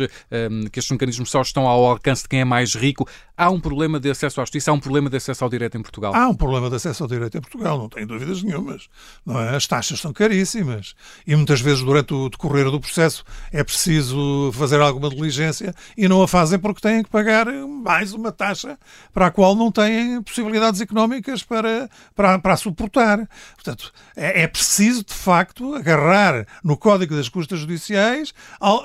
que 0.72 0.80
estes 0.80 0.92
mecanismos 0.92 1.30
só 1.30 1.42
estão 1.42 1.68
ao 1.68 1.86
alcance 1.86 2.24
de 2.24 2.30
quem 2.30 2.42
é 2.42 2.46
mais 2.46 2.76
rico. 2.76 3.08
Há 3.38 3.50
um 3.50 3.60
problema 3.60 4.00
de 4.00 4.10
acesso 4.10 4.40
à 4.42 4.44
justiça, 4.44 4.72
há 4.72 4.74
um 4.74 4.80
problema 4.80 5.10
de 5.10 5.18
acesso 5.18 5.44
ao 5.44 5.50
direito 5.50 5.78
em 5.78 5.82
Portugal? 5.82 6.14
Há 6.16 6.28
um 6.28 6.36
problema 6.36 6.70
de 6.70 6.76
acesso 6.76 7.04
ao 7.04 7.10
direito 7.10 7.38
em 7.38 7.42
Portugal, 7.42 7.78
não 7.78 7.90
tenho 7.90 8.08
dúvidas 8.08 8.44
nenhumas. 8.44 8.88
Não 9.26 9.40
é? 9.40 9.53
As 9.54 9.68
taxas 9.68 10.00
são 10.00 10.12
caríssimas 10.12 10.96
e 11.26 11.36
muitas 11.36 11.62
vezes 11.62 11.84
durante 11.84 12.14
o 12.14 12.30
decorrer 12.30 12.70
do 12.70 12.80
processo 12.80 13.24
é 13.52 13.64
preciso 13.64 14.52
fazer 14.54 14.80
alguma 14.82 15.10
diligência 15.10 15.74
e 15.98 16.08
não 16.08 16.22
a 16.22 16.28
fazem 16.28 16.60
porque 16.60 16.82
têm 16.82 17.04
que 17.04 17.10
pagar 17.10 17.48
mais 17.48 18.14
uma 18.14 18.32
taxa 18.32 18.78
para 19.14 19.28
a 19.28 19.32
qual 19.32 19.56
não 19.56 19.72
têm 19.72 20.22
possibilidades 20.22 20.82
económicas 20.82 21.44
para, 21.44 21.90
para, 22.16 22.40
para 22.40 22.58
suportar. 22.58 23.28
Portanto, 23.56 23.92
é, 24.16 24.44
é 24.44 24.48
preciso 24.48 25.04
de 25.04 25.14
facto 25.14 25.76
agarrar 25.76 26.46
no 26.64 26.78
Código 26.78 27.16
das 27.16 27.30
Custas 27.30 27.60
Judiciais, 27.60 28.34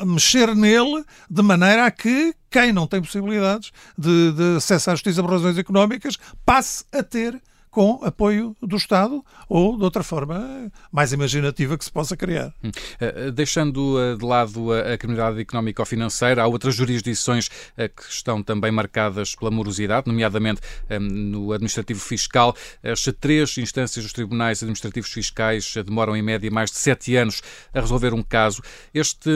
mexer 0.04 0.54
nele 0.54 1.04
de 1.30 1.42
maneira 1.42 1.86
a 1.86 1.90
que 1.90 2.34
quem 2.50 2.72
não 2.72 2.86
tem 2.86 3.00
possibilidades 3.00 3.72
de, 3.96 4.32
de 4.32 4.56
acesso 4.56 4.90
à 4.90 4.94
justiça 4.94 5.22
por 5.22 5.32
razões 5.32 5.58
económicas 5.58 6.16
passe 6.44 6.84
a 6.92 7.02
ter 7.02 7.40
com 7.78 8.00
apoio 8.02 8.56
do 8.60 8.76
Estado 8.76 9.24
ou 9.48 9.76
de 9.76 9.84
outra 9.84 10.02
forma 10.02 10.68
mais 10.90 11.12
imaginativa 11.12 11.78
que 11.78 11.84
se 11.84 11.92
possa 11.92 12.16
criar. 12.16 12.52
Hum. 12.64 12.72
Eh, 12.98 13.30
deixando 13.30 13.96
eh, 14.00 14.16
de 14.16 14.24
lado 14.24 14.72
a 14.72 14.98
criminalidade 14.98 15.42
económica 15.42 15.80
ou 15.80 15.86
financeira, 15.86 16.42
há 16.42 16.46
outras 16.48 16.74
jurisdições 16.74 17.48
eh, 17.76 17.86
que 17.86 18.02
estão 18.10 18.42
também 18.42 18.72
marcadas 18.72 19.36
pela 19.36 19.52
morosidade, 19.52 20.08
nomeadamente 20.08 20.60
no 21.00 21.52
administrativo 21.52 22.00
fiscal. 22.00 22.52
As 22.82 23.04
três 23.20 23.56
instâncias 23.58 24.04
dos 24.04 24.12
tribunais 24.12 24.60
administrativos 24.60 25.12
fiscais 25.12 25.72
demoram 25.86 26.16
em 26.16 26.22
média 26.22 26.50
mais 26.50 26.72
de 26.72 26.78
sete 26.78 27.14
anos 27.14 27.40
a 27.72 27.80
resolver 27.80 28.12
um 28.12 28.24
caso. 28.24 28.60
Este 28.92 29.30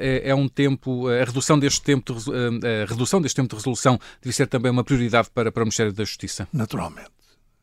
é, 0.00 0.30
é 0.30 0.34
um 0.34 0.48
tempo, 0.48 1.06
a 1.06 1.22
redução 1.24 1.56
deste 1.56 1.82
tempo 1.82 2.14
de, 2.14 2.84
redução 2.88 3.22
deste 3.22 3.36
tempo 3.36 3.50
de 3.50 3.54
resolução 3.54 3.96
deve 4.20 4.34
ser 4.34 4.48
também 4.48 4.72
uma 4.72 4.82
prioridade 4.82 5.30
para, 5.32 5.52
para 5.52 5.62
o 5.62 5.66
Ministério 5.66 5.92
da 5.92 6.02
Justiça. 6.02 6.48
Naturalmente. 6.52 7.15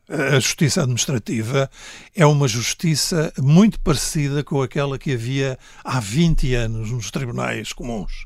A 0.09 0.37
justiça 0.37 0.81
administrativa 0.81 1.69
é 2.13 2.25
uma 2.25 2.45
justiça 2.45 3.31
muito 3.39 3.79
parecida 3.79 4.43
com 4.43 4.61
aquela 4.61 4.99
que 4.99 5.13
havia 5.13 5.57
há 5.81 5.99
20 5.99 6.53
anos 6.55 6.91
nos 6.91 7.09
tribunais 7.09 7.71
comuns, 7.71 8.25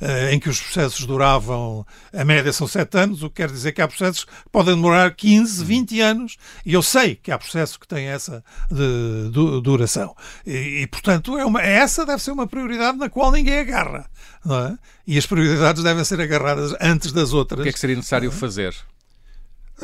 eh, 0.00 0.34
em 0.34 0.40
que 0.40 0.48
os 0.48 0.60
processos 0.60 1.06
duravam, 1.06 1.86
a 2.12 2.24
média 2.24 2.52
são 2.52 2.66
7 2.66 2.98
anos, 2.98 3.22
o 3.22 3.30
que 3.30 3.36
quer 3.36 3.48
dizer 3.48 3.70
que 3.70 3.80
há 3.80 3.86
processos 3.86 4.24
que 4.24 4.32
podem 4.50 4.74
demorar 4.74 5.14
15, 5.14 5.64
20 5.64 6.00
anos, 6.00 6.36
e 6.66 6.74
eu 6.74 6.82
sei 6.82 7.14
que 7.14 7.30
há 7.30 7.38
processos 7.38 7.76
que 7.76 7.86
têm 7.86 8.06
essa 8.06 8.42
de, 8.68 9.30
de, 9.30 9.62
duração. 9.62 10.16
E, 10.44 10.82
e, 10.82 10.86
portanto, 10.88 11.38
é 11.38 11.44
uma, 11.44 11.62
essa 11.62 12.04
deve 12.04 12.20
ser 12.20 12.32
uma 12.32 12.48
prioridade 12.48 12.98
na 12.98 13.08
qual 13.08 13.30
ninguém 13.30 13.60
agarra. 13.60 14.10
É? 14.44 14.76
E 15.06 15.16
as 15.16 15.24
prioridades 15.24 15.84
devem 15.84 16.04
ser 16.04 16.20
agarradas 16.20 16.74
antes 16.80 17.12
das 17.12 17.32
outras. 17.32 17.60
O 17.60 17.62
que 17.62 17.68
é 17.68 17.72
que 17.72 17.78
seria 17.78 17.94
necessário 17.94 18.28
é? 18.28 18.32
fazer? 18.32 18.74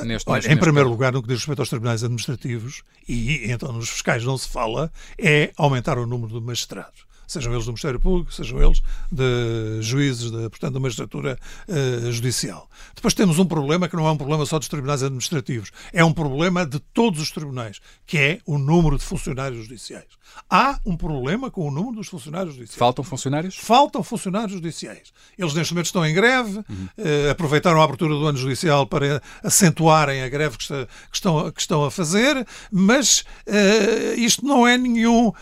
Neste, 0.05 0.28
Olha, 0.31 0.38
neste, 0.38 0.52
em 0.52 0.57
primeiro 0.57 0.88
lugar, 0.88 1.12
no 1.12 1.23
que 1.23 1.28
diz 1.28 1.38
respeito 1.38 1.61
aos 1.61 1.69
tribunais 1.69 2.02
administrativos, 2.02 2.83
e 3.09 3.50
então 3.50 3.73
nos 3.73 3.88
fiscais 3.88 4.25
não 4.25 4.37
se 4.37 4.49
fala, 4.49 4.93
é 5.19 5.52
aumentar 5.57 5.99
o 5.99 6.07
número 6.07 6.38
de 6.40 6.47
magistrados. 6.47 7.08
Sejam 7.28 7.52
eles 7.52 7.66
do 7.66 7.73
Ministério 7.73 8.00
Público, 8.00 8.32
sejam 8.32 8.61
eles 8.61 8.82
de 9.12 9.80
juízes, 9.80 10.30
de, 10.30 10.49
portanto, 10.49 10.75
da 10.75 10.80
magistratura 10.80 11.38
uh, 11.68 12.11
judicial. 12.11 12.68
Depois 12.94 13.14
temos 13.14 13.38
um 13.38 13.44
problema 13.44 13.88
que 13.88 13.94
não 13.94 14.06
é 14.06 14.11
um 14.11 14.16
problema 14.16 14.44
só 14.47 14.58
dos 14.58 14.68
tribunais 14.68 15.02
administrativos, 15.02 15.70
é 15.92 16.04
um 16.04 16.12
problema 16.12 16.66
de 16.66 16.80
todos 16.80 17.20
os 17.20 17.30
tribunais, 17.30 17.80
que 18.06 18.18
é 18.18 18.40
o 18.47 18.58
número 18.58 18.97
de 18.99 19.04
funcionários 19.04 19.64
judiciais. 19.64 20.06
Há 20.49 20.78
um 20.85 20.97
problema 20.97 21.50
com 21.50 21.66
o 21.66 21.70
número 21.70 21.97
dos 21.97 22.08
funcionários 22.08 22.54
judiciais. 22.54 22.78
Faltam 22.78 23.04
funcionários? 23.04 23.56
Faltam 23.56 24.02
funcionários 24.02 24.52
judiciais. 24.52 25.12
Eles 25.37 25.54
neste 25.54 25.73
momento 25.73 25.87
estão 25.87 26.06
em 26.06 26.14
greve, 26.14 26.58
uhum. 26.68 26.88
uh, 26.99 27.30
aproveitaram 27.30 27.80
a 27.80 27.85
abertura 27.85 28.14
do 28.14 28.26
ano 28.26 28.38
judicial 28.38 28.87
para 28.87 29.23
acentuarem 29.42 30.23
a 30.23 30.28
greve 30.28 30.56
que, 30.56 30.62
está, 30.62 30.87
que, 30.87 31.16
estão, 31.16 31.50
que 31.50 31.61
estão 31.61 31.85
a 31.85 31.90
fazer, 31.90 32.47
mas 32.70 33.25
uh, 33.47 34.14
isto 34.16 34.44
não 34.44 34.66
é 34.66 34.78
nenhum. 34.78 35.32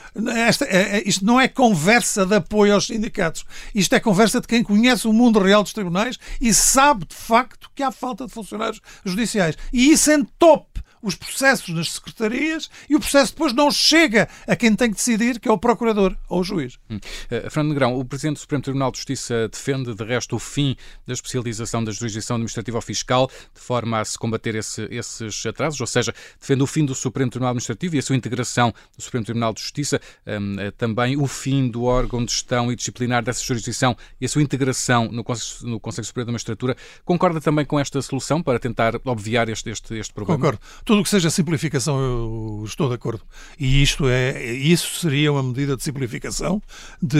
Esta, 0.46 0.66
isto 1.04 1.24
não 1.24 1.40
é 1.40 1.46
conversa 1.76 2.24
de 2.24 2.34
apoio 2.34 2.72
aos 2.72 2.86
sindicatos. 2.86 3.44
Isto 3.74 3.94
é 3.94 4.00
conversa 4.00 4.40
de 4.40 4.46
quem 4.46 4.62
conhece 4.62 5.06
o 5.06 5.12
mundo 5.12 5.38
real 5.38 5.62
dos 5.62 5.74
tribunais 5.74 6.18
e 6.40 6.54
sabe 6.54 7.04
de 7.04 7.14
facto 7.14 7.70
que 7.74 7.82
há 7.82 7.92
falta 7.92 8.26
de 8.26 8.32
funcionários 8.32 8.80
judiciais. 9.04 9.58
E 9.70 9.92
isso 9.92 10.10
entope 10.10 10.75
os 11.06 11.14
processos 11.14 11.68
nas 11.68 11.92
secretarias 11.92 12.68
e 12.90 12.96
o 12.96 13.00
processo 13.00 13.32
depois 13.32 13.52
não 13.52 13.70
chega 13.70 14.28
a 14.46 14.56
quem 14.56 14.74
tem 14.74 14.90
que 14.90 14.96
decidir, 14.96 15.38
que 15.38 15.48
é 15.48 15.52
o 15.52 15.56
procurador 15.56 16.16
ou 16.28 16.40
o 16.40 16.44
juiz. 16.44 16.78
Hum. 16.90 16.96
Uh, 16.96 17.48
Fernando 17.48 17.68
Negrão, 17.68 17.98
o 17.98 18.04
Presidente 18.04 18.34
do 18.34 18.40
Supremo 18.40 18.62
Tribunal 18.62 18.90
de 18.90 18.98
Justiça 18.98 19.48
defende, 19.48 19.94
de 19.94 20.04
resto, 20.04 20.34
o 20.34 20.38
fim 20.38 20.76
da 21.06 21.14
especialização 21.14 21.84
da 21.84 21.92
jurisdição 21.92 22.36
administrativa 22.36 22.78
ou 22.78 22.82
fiscal, 22.82 23.30
de 23.54 23.60
forma 23.60 24.00
a 24.00 24.04
se 24.04 24.18
combater 24.18 24.56
esse, 24.56 24.82
esses 24.90 25.46
atrasos, 25.46 25.80
ou 25.80 25.86
seja, 25.86 26.12
defende 26.40 26.62
o 26.62 26.66
fim 26.66 26.84
do 26.84 26.94
Supremo 26.94 27.30
Tribunal 27.30 27.50
Administrativo 27.50 27.94
e 27.94 27.98
a 28.00 28.02
sua 28.02 28.16
integração 28.16 28.74
no 28.96 29.02
Supremo 29.02 29.24
Tribunal 29.24 29.52
de 29.54 29.60
Justiça, 29.60 30.00
um, 30.26 30.54
uh, 30.54 30.72
também 30.72 31.16
o 31.16 31.26
fim 31.28 31.68
do 31.68 31.84
órgão 31.84 32.24
de 32.24 32.32
gestão 32.32 32.72
e 32.72 32.76
disciplinar 32.76 33.22
dessa 33.22 33.44
jurisdição 33.44 33.96
e 34.20 34.26
a 34.26 34.28
sua 34.28 34.42
integração 34.42 35.08
no 35.12 35.22
Conselho, 35.22 35.70
no 35.70 35.80
Conselho 35.80 36.04
Superior 36.04 36.26
da 36.26 36.32
Magistratura. 36.32 36.76
Concorda 37.04 37.40
também 37.40 37.64
com 37.64 37.78
esta 37.78 38.02
solução 38.02 38.42
para 38.42 38.58
tentar 38.58 39.00
obviar 39.04 39.48
este, 39.48 39.70
este, 39.70 39.94
este 39.94 40.12
problema? 40.12 40.38
Concordo. 40.38 40.60
Tudo 40.96 41.02
o 41.02 41.04
que 41.04 41.10
seja 41.10 41.28
simplificação 41.28 42.00
eu 42.00 42.62
estou 42.64 42.88
de 42.88 42.94
acordo. 42.94 43.22
E 43.60 43.82
isto 43.82 44.08
é, 44.08 44.50
isso 44.50 44.98
seria 44.98 45.30
uma 45.30 45.42
medida 45.42 45.76
de 45.76 45.82
simplificação 45.82 46.62
de 47.02 47.18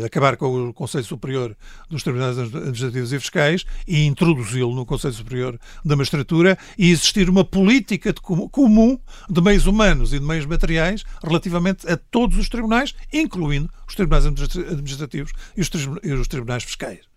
uh, 0.00 0.04
acabar 0.04 0.36
com 0.36 0.68
o 0.68 0.72
Conselho 0.72 1.02
Superior 1.02 1.56
dos 1.90 2.04
Tribunais 2.04 2.38
Administrativos 2.38 3.12
e 3.12 3.18
Fiscais 3.18 3.64
e 3.84 4.04
introduzi-lo 4.04 4.72
no 4.76 4.86
Conselho 4.86 5.12
Superior 5.12 5.58
da 5.84 5.96
Magistratura 5.96 6.56
e 6.78 6.92
existir 6.92 7.28
uma 7.28 7.44
política 7.44 8.12
de 8.12 8.20
comum 8.20 8.96
de 9.28 9.40
meios 9.40 9.66
humanos 9.66 10.12
e 10.12 10.20
de 10.20 10.24
meios 10.24 10.46
materiais 10.46 11.02
relativamente 11.20 11.84
a 11.90 11.96
todos 11.96 12.38
os 12.38 12.48
tribunais, 12.48 12.94
incluindo 13.12 13.68
os 13.88 13.96
tribunais 13.96 14.24
administrativos 14.24 15.32
e 15.56 16.12
os 16.12 16.28
tribunais 16.28 16.62
fiscais. 16.62 17.13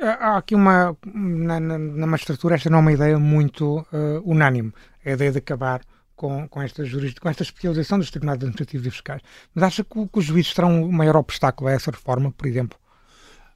Há 0.00 0.38
aqui 0.38 0.54
uma. 0.54 0.96
Na, 1.04 1.60
na, 1.60 1.78
na 1.78 2.06
magistratura, 2.06 2.54
esta 2.54 2.70
não 2.70 2.78
é 2.78 2.80
uma 2.80 2.92
ideia 2.92 3.18
muito 3.18 3.80
uh, 3.92 4.22
unânime. 4.24 4.72
É 5.04 5.10
a 5.10 5.14
ideia 5.14 5.32
de 5.32 5.38
acabar 5.38 5.82
com, 6.16 6.48
com, 6.48 6.62
esta 6.62 6.82
com 7.20 7.28
esta 7.28 7.42
especialização 7.42 7.98
dos 7.98 8.10
tribunais 8.10 8.36
administrativos 8.36 8.86
e 8.86 8.90
fiscais. 8.90 9.22
Mas 9.54 9.64
acha 9.64 9.84
que, 9.84 10.06
que 10.06 10.18
os 10.18 10.24
juízes 10.24 10.52
serão 10.52 10.84
o 10.84 10.92
maior 10.92 11.16
obstáculo 11.16 11.68
a 11.68 11.72
essa 11.72 11.90
reforma, 11.90 12.30
por 12.30 12.46
exemplo? 12.46 12.78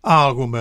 Há 0.02 0.14
alguma. 0.14 0.60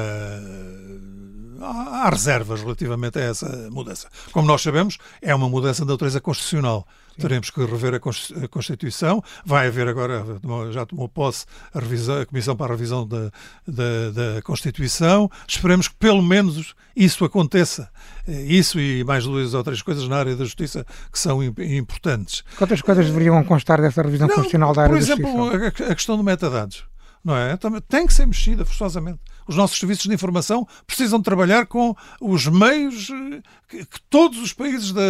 Há 1.62 2.10
reservas 2.10 2.62
relativamente 2.62 3.20
a 3.20 3.22
essa 3.22 3.70
mudança. 3.70 4.10
Como 4.32 4.48
nós 4.48 4.62
sabemos, 4.62 4.98
é 5.22 5.36
uma 5.36 5.50
mudança 5.50 5.84
de 5.84 5.92
natureza 5.92 6.22
constitucional. 6.22 6.88
Teremos 7.20 7.50
que 7.50 7.63
rever 7.63 7.96
a 7.96 8.48
Constituição. 8.48 9.24
Vai 9.46 9.67
haver 9.67 9.88
agora, 9.88 10.25
já 10.72 10.86
tomou 10.86 11.08
posse 11.08 11.46
a, 11.74 11.79
revisão, 11.79 12.22
a 12.22 12.25
Comissão 12.25 12.55
para 12.55 12.74
a 12.74 12.75
Revisão 12.75 13.08
da, 13.08 13.32
da, 13.67 14.34
da 14.36 14.41
Constituição. 14.41 15.29
Esperemos 15.48 15.88
que 15.88 15.96
pelo 15.96 16.22
menos 16.22 16.74
isso 16.96 17.25
aconteça. 17.25 17.89
Eh, 18.27 18.43
isso 18.43 18.79
e 18.79 19.03
mais 19.03 19.25
duas 19.25 19.53
ou 19.53 19.63
três 19.63 19.82
coisas 19.82 20.08
na 20.08 20.17
área 20.17 20.36
da 20.36 20.43
Justiça 20.43 20.86
que 21.12 21.20
são 21.20 21.43
importantes. 21.43 22.43
Quantas 22.58 22.82
coisas 22.82 23.05
deveriam 23.05 23.43
constar 23.43 23.82
dessa 23.82 24.01
revisão 24.01 24.27
Não, 24.27 24.36
constitucional 24.36 24.74
da 24.74 24.84
área 24.84 24.96
da 24.96 25.01
Justiça? 25.01 25.22
Por 25.22 25.53
exemplo, 25.53 25.86
a 25.91 25.96
questão 25.96 26.17
do 26.17 26.24
metadados 26.24 26.86
não 27.24 27.36
é? 27.36 27.58
Tem 27.88 28.06
que 28.06 28.13
ser 28.13 28.25
mexida 28.25 28.65
forçosamente. 28.65 29.20
Os 29.48 29.56
nossos 29.56 29.77
serviços 29.77 30.06
de 30.06 30.13
informação 30.13 30.68
precisam 30.86 31.22
trabalhar 31.22 31.65
com 31.65 31.96
os 32.22 32.48
meios 32.48 33.10
eh, 33.10 33.42
que, 33.68 33.86
que 33.86 34.01
todos 34.10 34.39
os 34.39 34.53
países 34.53 34.92
da, 34.92 35.01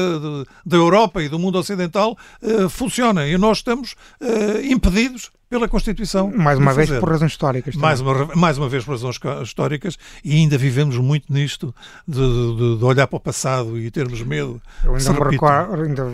da, 0.66 0.78
Europa 0.78 1.22
e 1.22 1.30
do 1.30 1.38
mundo 1.38 1.58
ocidental 1.58 2.18
uh, 2.42 2.70
funcionam 2.70 3.28
e 3.28 3.38
nós 3.38 3.58
estamos 3.60 3.94
uh, 4.22 4.66
impedidos 4.66 5.32
pela 5.50 5.68
Constituição. 5.68 6.32
Mais 6.36 6.58
uma 6.58 6.74
vez 6.74 6.90
por 6.90 7.10
razões 7.10 7.32
históricas. 7.32 7.76
Mais 7.76 8.00
uma, 8.00 8.36
mais 8.36 8.58
uma 8.58 8.68
vez 8.68 8.84
por 8.84 8.92
razões 8.92 9.20
históricas 9.44 9.98
e 10.24 10.34
ainda 10.34 10.58
vivemos 10.58 10.98
muito 10.98 11.32
nisto 11.32 11.76
de, 12.08 12.18
de, 12.18 12.78
de 12.80 12.84
olhar 12.84 13.06
para 13.06 13.18
o 13.18 13.20
passado 13.20 13.78
e 13.78 13.92
termos 13.92 14.22
medo. 14.24 14.60
Eu 14.84 14.96
ainda 14.96 15.14
me 15.14 15.30
recordo, 15.30 15.84
ainda, 15.84 16.06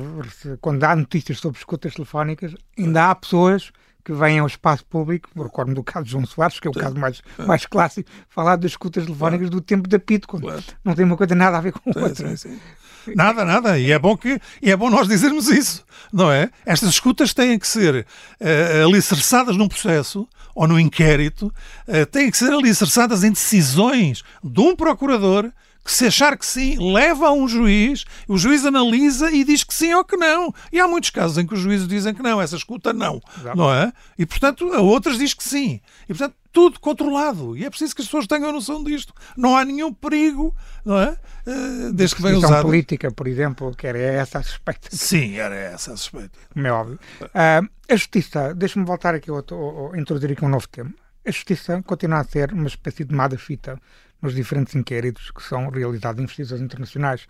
quando 0.59 0.83
há 0.83 0.95
notícias 0.95 1.39
sobre 1.39 1.57
escutas 1.57 1.93
telefónicas, 1.93 2.53
ainda 2.77 3.09
há 3.09 3.15
pessoas 3.15 3.71
que 4.03 4.13
vêm 4.13 4.39
ao 4.39 4.47
espaço 4.47 4.85
público, 4.85 5.29
recordo-me 5.35 5.75
do 5.75 5.83
caso 5.83 6.05
de 6.05 6.11
João 6.11 6.25
Soares, 6.25 6.59
que 6.59 6.67
é 6.67 6.71
o 6.71 6.73
caso 6.73 6.97
mais, 6.97 7.21
mais 7.45 7.65
clássico, 7.65 8.09
falar 8.27 8.55
das 8.55 8.71
escutas 8.71 9.05
telefónicas 9.05 9.49
do 9.49 9.61
tempo 9.61 9.87
da 9.87 9.99
Pito, 9.99 10.27
quando 10.27 10.43
claro. 10.43 10.63
não 10.83 10.95
tem 10.95 11.05
uma 11.05 11.17
coisa 11.17 11.35
nada 11.35 11.57
a 11.57 11.61
ver 11.61 11.73
com 11.73 11.89
outra. 11.89 12.35
Sim, 12.35 12.35
sim. 12.35 12.59
Nada, 13.15 13.45
nada. 13.45 13.79
E 13.79 13.91
é 13.91 13.97
bom 13.97 14.15
que 14.15 14.39
e 14.61 14.69
é 14.69 14.75
bom 14.75 14.89
nós 14.89 15.07
dizermos 15.07 15.47
isso, 15.47 15.85
não 16.11 16.31
é? 16.31 16.49
Estas 16.65 16.89
escutas 16.89 17.33
têm 17.33 17.57
que 17.57 17.67
ser 17.67 18.05
uh, 18.39 18.87
alicerçadas 18.87 19.55
num 19.55 19.67
processo 19.67 20.27
ou 20.53 20.67
num 20.67 20.77
inquérito, 20.77 21.51
uh, 21.87 22.05
têm 22.07 22.29
que 22.29 22.37
ser 22.37 22.51
alicerçadas 22.51 23.23
em 23.23 23.31
decisões 23.31 24.21
de 24.43 24.59
um 24.59 24.75
procurador 24.75 25.49
que 25.83 25.91
se 25.91 26.05
achar 26.05 26.37
que 26.37 26.45
sim, 26.45 26.77
leva 26.93 27.27
a 27.27 27.33
um 27.33 27.47
juiz, 27.47 28.05
o 28.27 28.37
juiz 28.37 28.65
analisa 28.65 29.31
e 29.31 29.43
diz 29.43 29.63
que 29.63 29.73
sim 29.73 29.93
ou 29.93 30.03
que 30.03 30.17
não. 30.17 30.53
E 30.71 30.79
há 30.79 30.87
muitos 30.87 31.09
casos 31.09 31.37
em 31.37 31.47
que 31.47 31.53
os 31.53 31.59
juízes 31.59 31.87
dizem 31.87 32.13
que 32.13 32.21
não, 32.21 32.41
essa 32.41 32.55
escuta 32.55 32.93
não, 32.93 33.21
Exato. 33.37 33.57
não 33.57 33.73
é? 33.73 33.91
E 34.17 34.25
portanto 34.25 34.71
a 34.73 34.81
outras 34.81 35.17
diz 35.17 35.33
que 35.33 35.43
sim. 35.43 35.81
E 36.03 36.07
portanto 36.07 36.35
tudo 36.51 36.79
controlado. 36.79 37.55
E 37.55 37.65
é 37.65 37.69
preciso 37.69 37.95
que 37.95 38.01
as 38.01 38.07
pessoas 38.07 38.27
tenham 38.27 38.51
noção 38.51 38.83
disto. 38.83 39.13
Não 39.37 39.55
há 39.55 39.63
nenhum 39.63 39.93
perigo, 39.93 40.55
não 40.83 40.99
é? 40.99 41.17
Uh, 41.45 41.93
desde 41.93 42.15
que 42.15 42.21
vem 42.21 42.33
usado. 42.33 42.63
política, 42.63 43.11
por 43.11 43.27
exemplo, 43.27 43.75
que 43.75 43.87
era 43.87 43.99
essa 43.99 44.39
a 44.39 44.43
suspeita. 44.43 44.89
Sim, 44.91 45.35
era 45.35 45.55
essa 45.55 45.93
a 45.93 45.97
suspeita. 45.97 46.37
Como 46.53 46.67
é 46.67 46.71
óbvio. 46.71 46.99
Uh, 47.21 47.69
a 47.89 47.95
justiça, 47.95 48.53
deixa-me 48.53 48.85
voltar 48.85 49.15
aqui, 49.15 49.29
a 49.31 49.97
introduzir 49.97 50.31
aqui 50.31 50.43
um 50.43 50.49
novo 50.49 50.67
tema. 50.67 50.93
A 51.25 51.31
justiça 51.31 51.81
continua 51.83 52.19
a 52.19 52.23
ser 52.23 52.51
uma 52.53 52.67
espécie 52.67 53.03
de 53.03 53.13
mada 53.13 53.37
fita 53.37 53.79
nos 54.21 54.35
diferentes 54.35 54.75
inquéritos 54.75 55.31
que 55.31 55.41
são 55.41 55.69
realizados 55.69 56.19
em 56.19 56.23
investidores 56.23 56.61
internacionais. 56.61 57.27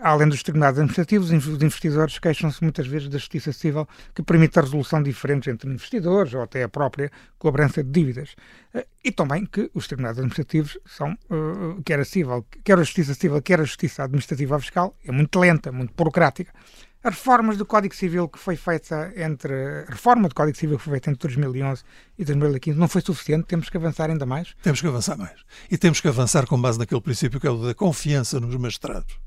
Além 0.00 0.28
dos 0.28 0.42
tribunais 0.42 0.78
administrativos, 0.78 1.30
os 1.30 1.62
investidores 1.62 2.18
queixam-se 2.18 2.62
muitas 2.62 2.86
vezes 2.86 3.08
da 3.08 3.18
justiça 3.18 3.52
civil 3.52 3.88
que 4.14 4.22
permite 4.22 4.58
a 4.58 4.62
resolução 4.62 5.02
de 5.02 5.10
diferentes 5.10 5.48
entre 5.48 5.68
investidores 5.68 6.32
ou 6.34 6.42
até 6.42 6.62
a 6.62 6.68
própria 6.68 7.10
cobrança 7.38 7.82
de 7.82 7.90
dívidas. 7.90 8.34
Eh, 8.72 8.86
e 9.04 9.12
também 9.12 9.44
que 9.44 9.70
os 9.74 9.86
tribunais 9.86 10.18
administrativos 10.18 10.78
são, 10.86 11.12
eh, 11.12 11.80
quer 11.84 12.00
a 12.00 12.04
civil, 12.04 12.46
quer 12.64 12.78
a 12.78 12.82
justiça 12.82 13.14
civil, 13.14 13.42
quer 13.42 13.60
a 13.60 13.64
justiça 13.64 14.04
administrativa 14.04 14.58
fiscal, 14.58 14.96
é 15.04 15.12
muito 15.12 15.38
lenta, 15.38 15.72
muito 15.72 15.92
burocrática. 15.94 16.52
As 17.02 17.14
reformas 17.14 17.56
do 17.56 17.64
Código 17.64 17.94
Civil 17.94 18.28
que 18.28 18.38
foi 18.38 18.56
feita 18.56 19.10
entre 19.16 19.54
a 19.54 19.90
reforma 19.90 20.28
do 20.28 20.34
Código 20.34 20.58
Civil 20.58 20.76
que 20.76 20.84
foi 20.84 20.92
feita 20.92 21.10
entre 21.10 21.28
2011 21.28 21.82
e 22.18 22.24
2015 22.26 22.78
não 22.78 22.88
foi 22.88 23.00
suficiente, 23.00 23.46
temos 23.46 23.70
que 23.70 23.76
avançar 23.78 24.10
ainda 24.10 24.26
mais. 24.26 24.54
Temos 24.62 24.82
que 24.82 24.86
avançar 24.86 25.16
mais. 25.16 25.40
E 25.70 25.78
temos 25.78 25.98
que 25.98 26.08
avançar 26.08 26.46
com 26.46 26.60
base 26.60 26.78
naquele 26.78 27.00
princípio 27.00 27.40
que 27.40 27.46
é 27.46 27.50
o 27.50 27.56
da 27.56 27.74
confiança 27.74 28.38
nos 28.38 28.54
magistrados. 28.56 29.18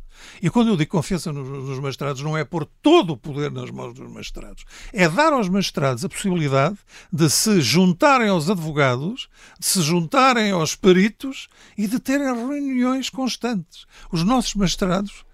E 0.42 0.50
quando 0.50 0.70
eu 0.70 0.78
digo 0.78 0.92
confiança 0.92 1.34
nos, 1.34 1.80
magistrados, 1.80 2.22
não 2.22 2.38
é 2.38 2.46
pôr 2.46 2.68
todo 2.82 3.14
o 3.14 3.18
poder 3.18 3.52
nas 3.52 3.72
mãos 3.72 3.94
dos 3.94 4.10
magistrados. 4.12 4.64
É 4.94 5.10
dar 5.10 5.34
aos 5.34 5.50
magistrados 5.50 6.06
a 6.06 6.10
possibilidade 6.10 6.78
de 7.12 7.30
se 7.30 7.60
juntarem 7.60 8.30
aos 8.30 8.50
advogados, 8.50 9.28
de 9.60 9.66
se 9.66 9.82
juntarem 9.82 10.52
aos 10.52 10.76
peritos 10.76 11.48
e 11.78 11.88
de 11.88 12.00
terem 12.00 12.28
reuniões 12.28 13.10
constantes. 13.10 13.86
Os 14.12 14.24
nossos 14.24 14.54
magistrados 14.56 15.26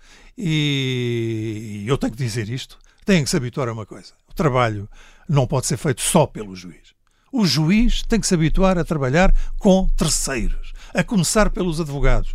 e 0.42 1.84
eu 1.86 1.98
tenho 1.98 2.14
que 2.14 2.24
dizer 2.24 2.48
isto, 2.50 2.80
têm 3.04 3.24
que 3.24 3.30
se 3.30 3.36
habituar 3.36 3.68
a 3.68 3.74
uma 3.74 3.86
coisa. 3.86 4.14
O 4.30 4.34
trabalho 4.34 4.90
não 5.28 5.46
pode 5.46 5.68
ser 5.68 5.76
feito 5.76 6.02
só 6.02 6.26
pelo 6.26 6.56
juiz. 6.56 6.98
O 7.32 7.46
juiz 7.46 8.02
tem 8.04 8.20
que 8.20 8.26
se 8.26 8.34
habituar 8.34 8.78
a 8.78 8.86
trabalhar 8.86 9.34
com 9.60 9.88
terceiros, 9.98 10.74
a 10.94 11.04
começar 11.04 11.50
pelos 11.50 11.80
advogados, 11.80 12.34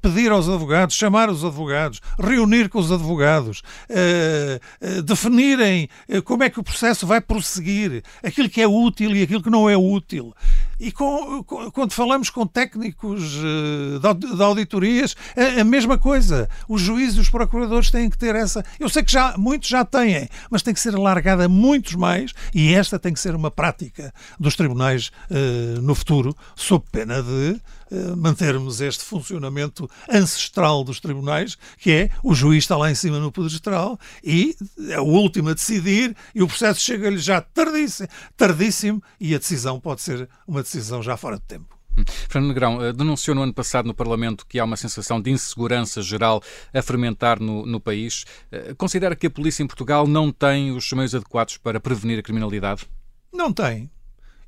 pedir 0.00 0.30
aos 0.30 0.48
advogados, 0.48 0.94
chamar 0.94 1.28
os 1.28 1.44
advogados, 1.44 2.00
reunir 2.18 2.68
com 2.68 2.78
os 2.78 2.90
advogados, 2.90 3.62
uh, 3.90 4.98
uh, 4.98 5.02
definirem 5.02 5.90
uh, 6.08 6.22
como 6.22 6.44
é 6.44 6.48
que 6.48 6.60
o 6.60 6.62
processo 6.62 7.06
vai 7.06 7.20
prosseguir, 7.20 8.02
aquilo 8.22 8.48
que 8.48 8.62
é 8.62 8.68
útil 8.68 9.14
e 9.14 9.22
aquilo 9.22 9.42
que 9.42 9.50
não 9.50 9.68
é 9.68 9.76
útil. 9.76 10.34
E 10.80 10.90
com, 10.90 11.44
com, 11.44 11.70
quando 11.70 11.92
falamos 11.92 12.30
com 12.30 12.46
técnicos 12.46 13.36
uh, 13.36 14.14
de, 14.14 14.42
auditorias, 14.42 15.14
a, 15.36 15.60
a, 15.60 15.64
mesma 15.64 15.98
coisa. 15.98 16.48
Os 16.66 16.80
juízes 16.80 17.18
e 17.18 17.20
os 17.20 17.28
procuradores 17.28 17.90
têm 17.90 18.08
que 18.08 18.16
ter 18.16 18.34
essa. 18.34 18.64
Eu 18.78 18.88
sei 18.88 19.02
que 19.02 19.12
já 19.12 19.36
muitos 19.36 19.68
já 19.68 19.84
têm, 19.84 20.28
mas 20.50 20.62
tem 20.62 20.72
que 20.72 20.80
ser 20.80 20.94
alargada 20.94 21.48
muitos 21.48 21.94
mais 21.94 22.32
e 22.54 22.72
esta 22.72 22.98
tem 22.98 23.12
que 23.12 23.20
ser 23.20 23.34
uma 23.34 23.50
prática 23.50 24.12
dos 24.38 24.56
tribunais 24.56 25.10
uh, 25.30 25.80
no 25.82 25.94
futuro, 25.94 26.34
sob 26.56 26.84
pena 26.90 27.22
de 27.22 27.60
uh, 27.90 28.16
mantermos 28.16 28.80
este 28.80 29.04
funcionamento 29.04 29.88
ancestral 30.08 30.82
dos 30.82 30.98
tribunais, 30.98 31.58
que 31.76 31.90
é 31.90 32.10
o 32.22 32.34
juiz 32.34 32.64
está 32.64 32.76
lá 32.76 32.90
em 32.90 32.94
cima 32.94 33.18
no 33.18 33.30
pedestral 33.30 33.98
e 34.24 34.56
é 34.88 34.98
o 34.98 35.04
último 35.04 35.50
a 35.50 35.54
decidir 35.54 36.16
e 36.34 36.42
o 36.42 36.48
processo 36.48 36.80
chega-lhe 36.80 37.18
já 37.18 37.40
tardíssimo, 37.40 38.08
tardíssimo 38.36 39.02
e 39.20 39.34
a 39.34 39.38
decisão 39.38 39.78
pode 39.78 40.00
ser 40.00 40.28
uma 40.46 40.62
decisão 40.62 40.69
já 41.02 41.16
fora 41.16 41.36
de 41.36 41.42
tempo. 41.42 41.80
Hum. 41.96 42.04
Fernando 42.28 42.48
Negrão 42.48 42.84
eh, 42.84 42.92
denunciou 42.92 43.34
no 43.34 43.42
ano 43.42 43.52
passado 43.52 43.86
no 43.86 43.94
Parlamento 43.94 44.46
que 44.46 44.58
há 44.58 44.64
uma 44.64 44.76
sensação 44.76 45.20
de 45.20 45.30
insegurança 45.30 46.00
geral 46.02 46.42
a 46.72 46.82
fermentar 46.82 47.40
no, 47.40 47.66
no, 47.66 47.80
país. 47.80 48.24
Eh, 48.50 48.74
considera 48.74 49.16
que 49.16 49.26
a 49.26 49.30
polícia 49.30 49.62
em 49.62 49.66
Portugal 49.66 50.06
não 50.06 50.30
tem 50.30 50.70
os 50.70 50.90
meios 50.92 51.14
adequados 51.14 51.56
para 51.56 51.80
prevenir 51.80 52.18
a 52.18 52.22
criminalidade? 52.22 52.86
Não 53.32 53.52
tem. 53.52 53.90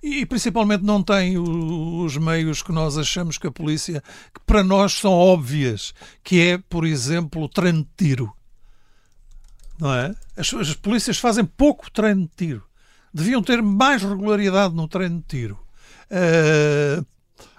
E 0.03 0.27
principalmente 0.27 0.83
não 0.83 1.01
tem 1.01 1.39
os 1.39 2.17
meios 2.17 2.61
que 2.61 2.73
nós 2.73 2.99
achamos 2.99 3.39
que 3.39 3.47
a 3.47 3.53
polícia, 3.53 4.03
que 4.35 4.41
para 4.45 4.65
nós 4.65 4.95
são 4.95 5.13
óbvias, 5.13 5.95
que 6.25 6.41
é, 6.41 6.59
por 6.59 6.85
exemplo, 6.85 7.43
o 7.43 7.49
treino 7.49 7.83
de 7.85 7.91
tiro. 7.97 8.33
Não 9.79 9.95
é? 9.95 10.13
As, 10.37 10.53
as 10.55 10.75
polícias 10.75 11.19
fazem 11.19 11.45
pouco 11.45 11.91
treino 11.91 12.23
de 12.23 12.31
tiro. 12.37 12.65
Deviam 13.15 13.43
ter 13.43 13.63
mais 13.63 14.03
regularidade 14.03 14.75
no 14.75 14.89
treino 14.89 15.19
de 15.19 15.27
tiro. 15.27 15.62
Uh, 16.13 17.03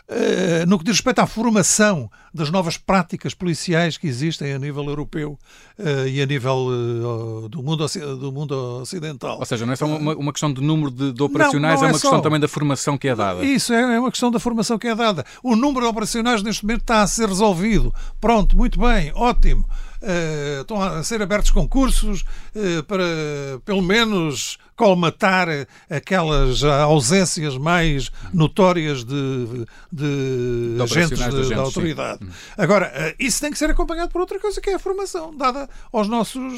uh, 0.10 0.65
no 0.67 0.77
que 0.77 0.86
diz 0.86 0.95
respeito 0.95 1.19
à 1.19 1.27
formação 1.27 2.10
das 2.33 2.50
novas 2.50 2.77
práticas 2.77 3.33
policiais 3.33 3.98
que 3.98 4.07
existem 4.07 4.53
a 4.53 4.60
nível 4.60 4.83
europeu 4.86 5.39
uh, 5.79 6.07
e 6.07 6.22
a 6.22 6.25
nível 6.25 6.67
uh, 6.67 7.50
do, 7.50 7.63
mundo, 7.63 7.86
do 8.19 8.31
mundo 8.31 8.81
ocidental. 8.81 9.39
Ou 9.39 9.45
seja, 9.45 9.65
não 9.65 9.74
é 9.74 9.75
só 9.75 9.86
uma, 9.86 10.15
uma 10.15 10.31
questão 10.31 10.51
de 10.51 10.62
número 10.62 10.91
de, 10.91 11.13
de 11.13 11.24
operacionais, 11.24 11.75
não, 11.75 11.81
não 11.81 11.88
é, 11.88 11.89
é, 11.89 11.93
uma 11.93 12.00
questão 12.00 12.22
também 12.22 12.39
da 12.39 12.48
formação 12.48 12.98
que 12.98 13.07
é 13.07 13.15
dada. 13.15 13.43
Isso, 13.43 13.74
é, 13.74 13.95
é 13.95 14.00
uma 14.00 14.12
questão 14.12 14.31
da 14.31 14.39
formação 14.39 14.77
que 14.77 14.88
é 14.88 14.95
dada. 14.95 15.25
O 15.41 15.55
número 15.55 15.86
de 15.86 15.91
operacionais 15.91 16.43
neste 16.43 16.63
momento 16.63 16.81
está 16.81 17.01
a 17.01 17.07
ser 17.07 17.27
resolvido. 17.27 17.93
Pronto, 18.19 18.55
muito 18.55 18.79
bem, 18.79 19.12
ótimo. 19.15 19.67
Estão 20.60 20.81
a 20.81 21.01
ser 21.01 21.22
abertos 21.22 21.50
concursos 21.50 22.25
para, 22.89 23.05
pelo 23.63 23.81
menos, 23.81 24.57
colmatar 24.75 25.48
aquelas 25.89 26.63
ausências 26.63 27.58
mais 27.58 28.10
notórias 28.34 29.03
de, 29.03 29.65
de, 29.92 30.75
de 30.75 30.82
agentes 30.82 31.50
da 31.50 31.58
autoridade. 31.58 32.20
Sim. 32.25 32.32
Agora, 32.58 32.92
uh, 32.96 33.15
isso 33.20 33.42
tem 33.42 33.51
que 33.51 33.58
ser 33.58 33.70
acompanhado 33.70 34.12
por 34.12 34.22
outra 34.22 34.39
coisa, 34.39 34.60
que 34.60 34.70
é 34.70 34.75
a 34.75 34.80
formação 34.80 35.36
dada 35.36 35.70
aos 35.92 36.08
nossos 36.08 36.53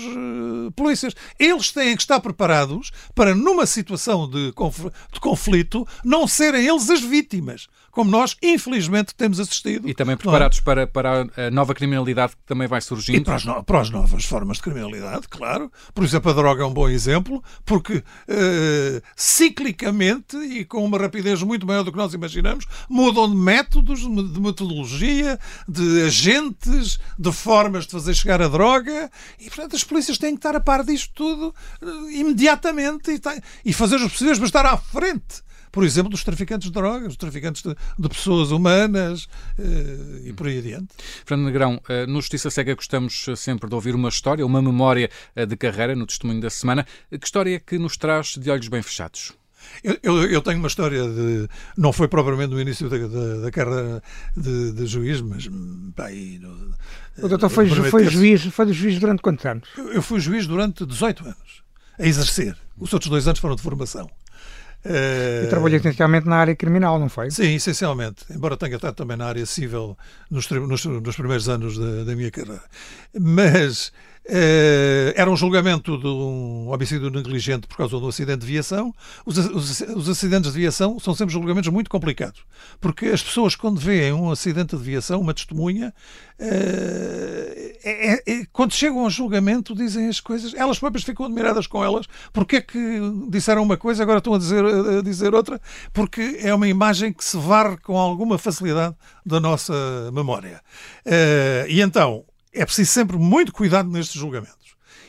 polícias. 0.75 1.13
Eles 1.39 1.71
têm 1.71 1.95
que 1.95 2.01
estar 2.01 2.19
preparados 2.19 2.91
para, 3.13 3.35
numa 3.35 3.65
situação 3.65 4.29
de, 4.29 4.51
conf 4.53 4.85
de 5.11 5.19
conflito, 5.19 5.87
não 6.03 6.27
serem 6.27 6.67
eles 6.67 6.89
as 6.89 7.01
vítimas 7.01 7.67
como 7.95 8.11
nós, 8.11 8.35
infelizmente, 8.43 9.15
temos 9.15 9.39
assistido. 9.39 9.87
E 9.87 9.93
também 9.93 10.17
preparados 10.17 10.57
é? 10.57 10.61
para, 10.61 10.85
para 10.85 11.21
a 11.21 11.49
nova 11.49 11.73
criminalidade 11.73 12.35
que 12.35 12.43
também 12.45 12.67
vai 12.67 12.81
surgindo. 12.81 13.19
E 13.19 13.23
para 13.23 13.35
as, 13.35 13.45
no, 13.45 13.63
para 13.63 13.79
as 13.79 13.89
novas 13.89 14.25
formas 14.25 14.57
de 14.57 14.63
criminalidade, 14.63 15.29
claro. 15.29 15.71
Por 15.93 16.03
exemplo, 16.03 16.29
a 16.29 16.33
droga 16.33 16.61
é 16.61 16.65
um 16.65 16.73
bom 16.73 16.89
exemplo, 16.89 17.41
porque 17.63 18.03
uh, 18.29 19.01
ciclicamente 19.15 20.37
e 20.37 20.65
com 20.65 20.83
uma 20.83 20.97
rapidez 20.97 21.41
muito 21.43 21.65
maior 21.65 21.83
do 21.83 21.91
que 21.91 21.97
nós 21.97 22.13
imaginamos, 22.13 22.65
mudam 22.89 23.29
de 23.29 23.35
métodos, 23.35 23.99
de 23.99 24.39
metodologia, 24.39 25.39
de 25.67 26.03
agentes, 26.03 26.99
de 27.17 27.31
formas 27.31 27.85
de 27.85 27.91
fazer 27.91 28.13
chegar 28.13 28.41
a 28.41 28.47
droga 28.47 29.09
e, 29.39 29.45
portanto, 29.45 29.75
as 29.75 29.83
polícias 29.83 30.17
têm 30.17 30.31
que 30.31 30.39
estar 30.39 30.55
a 30.55 30.59
par 30.59 30.83
disto 30.83 31.11
tudo 31.13 31.55
uh, 31.81 32.11
imediatamente 32.11 33.11
e, 33.11 33.21
e 33.69 33.73
fazer 33.73 33.97
os 33.97 34.11
possíveis 34.11 34.37
para 34.37 34.47
estar 34.47 34.65
à 34.65 34.77
frente 34.77 35.45
por 35.75 35.83
exemplo, 35.83 36.09
dos 36.09 36.23
traficantes 36.23 36.69
de 36.69 36.73
drogas, 36.73 37.09
dos 37.09 37.17
traficantes 37.17 37.61
de, 37.61 37.75
de 37.99 38.07
pessoas 38.09 38.49
humanas 38.49 39.25
uh, 39.59 40.25
e 40.25 40.31
por 40.31 40.47
aí 40.47 40.59
adiante. 40.59 40.87
Fernando 41.25 41.47
Negrão, 41.47 41.81
uh, 41.89 42.07
no 42.07 42.21
Justiça 42.21 42.49
Cega 42.49 42.73
gostamos 42.73 43.25
sempre 43.35 43.67
de 43.67 43.75
ouvir 43.75 43.93
uma 43.93 44.07
história, 44.07 44.45
uma 44.45 44.61
memória 44.61 45.09
uh, 45.35 45.45
de 45.45 45.57
carreira 45.57 45.93
no 45.93 46.05
testemunho 46.07 46.39
da 46.39 46.49
semana. 46.49 46.87
Que 47.11 47.25
história 47.25 47.57
é 47.57 47.59
que 47.59 47.77
nos 47.77 47.97
traz 47.97 48.37
de 48.37 48.49
olhos 48.49 48.69
bem 48.69 48.81
fechados? 48.81 49.33
Eu, 49.83 49.97
eu, 50.01 50.31
eu, 50.31 50.41
tenho 50.41 50.59
uma 50.59 50.69
história 50.69 51.03
de. 51.03 51.49
Não 51.75 51.91
foi 51.91 52.07
propriamente 52.07 52.51
no 52.51 52.61
início 52.61 52.87
da, 52.87 52.97
da, 52.97 53.35
da 53.41 53.51
carreira 53.51 54.01
de, 54.37 54.71
de, 54.71 54.85
juiz, 54.85 55.19
mas. 55.19 55.47
No, 55.47 56.73
o 57.17 57.27
doutor 57.27 57.49
foi, 57.49 57.67
foi, 57.67 58.05
juiz, 58.05 58.45
foi 58.45 58.71
juiz 58.71 58.97
durante 58.97 59.21
quantos 59.21 59.45
anos? 59.45 59.67
Eu, 59.77 59.91
eu 59.91 60.01
fui 60.01 60.21
juiz 60.21 60.47
durante 60.47 60.85
18 60.85 61.25
anos, 61.25 61.63
a 61.99 62.05
exercer. 62.05 62.55
Os 62.77 62.93
outros 62.93 63.09
dois 63.09 63.27
anos 63.27 63.39
foram 63.39 63.55
de 63.55 63.61
formação. 63.61 64.09
Uh, 64.85 65.45
e 65.45 65.47
trabalhou 65.47 65.79
essencialmente 65.79 66.27
na 66.27 66.37
área 66.37 66.55
criminal, 66.55 66.99
não 66.99 67.09
foi? 67.09 67.31
Sim, 67.31 67.55
essencialmente. 67.55 68.23
Embora 68.29 68.55
tenha 68.55 68.75
estado 68.75 68.93
também 68.93 69.17
na 69.17 69.25
área 69.25 69.45
civil 69.45 69.97
nos, 70.29 70.47
nos, 70.47 70.85
nos 70.85 71.15
primeiros 71.15 71.49
anos 71.49 71.75
da, 71.77 72.03
da 72.03 72.15
minha 72.15 72.29
carreira. 72.29 72.61
Mas 73.19 73.91
era 75.15 75.29
um 75.29 75.35
julgamento 75.35 75.97
de 75.97 76.07
um 76.07 76.69
homicídio 76.69 77.09
negligente 77.09 77.67
por 77.67 77.77
causa 77.77 77.97
de 77.97 78.03
um 78.03 78.07
acidente 78.07 78.39
de 78.39 78.47
viação. 78.47 78.93
Os, 79.25 79.37
os, 79.37 79.81
os, 79.81 80.09
acidentes 80.09 80.51
de 80.51 80.59
viação 80.59 80.99
são 80.99 81.13
sempre 81.13 81.33
julgamentos 81.33 81.69
muito 81.69 81.89
complicados, 81.89 82.41
porque 82.81 83.07
as 83.07 83.21
pessoas, 83.21 83.55
quando 83.55 83.79
veem 83.79 84.13
um 84.13 84.31
acidente 84.31 84.75
de 84.75 84.83
viação, 84.83 85.21
uma 85.21 85.33
testemunha, 85.33 85.93
uh, 86.39 87.65
é, 87.83 88.23
é, 88.25 88.45
quando 88.51 88.73
chegam 88.73 89.01
ao 89.01 89.09
julgamento, 89.09 89.75
dizem 89.75 90.07
as 90.07 90.19
coisas, 90.19 90.53
elas 90.55 90.79
próprias 90.79 91.03
ficam 91.03 91.25
admiradas 91.25 91.67
com 91.67 91.83
elas. 91.83 92.07
Porque 92.33 92.57
é 92.57 92.61
que 92.61 92.99
disseram 93.29 93.61
uma 93.61 93.77
coisa, 93.77 94.01
agora 94.03 94.17
estão 94.17 94.33
a 94.33 94.37
dizer, 94.37 94.65
a 94.65 95.01
dizer 95.01 95.35
outra? 95.35 95.61
Porque 95.93 96.39
é 96.41 96.53
uma 96.53 96.67
imagem 96.67 97.13
que 97.13 97.23
se 97.23 97.37
varre 97.37 97.77
com 97.77 97.97
alguma 97.97 98.37
facilidade 98.37 98.95
da 99.25 99.39
nossa 99.39 99.73
memória. 100.11 100.61
Uh, 101.05 101.67
e 101.67 101.81
então 101.81 102.25
é 102.55 102.65
preciso 102.65 102.91
sempre 102.91 103.17
muito 103.17 103.51
cuidado 103.51 103.89
nestes 103.89 104.19
julgamentos. 104.19 104.64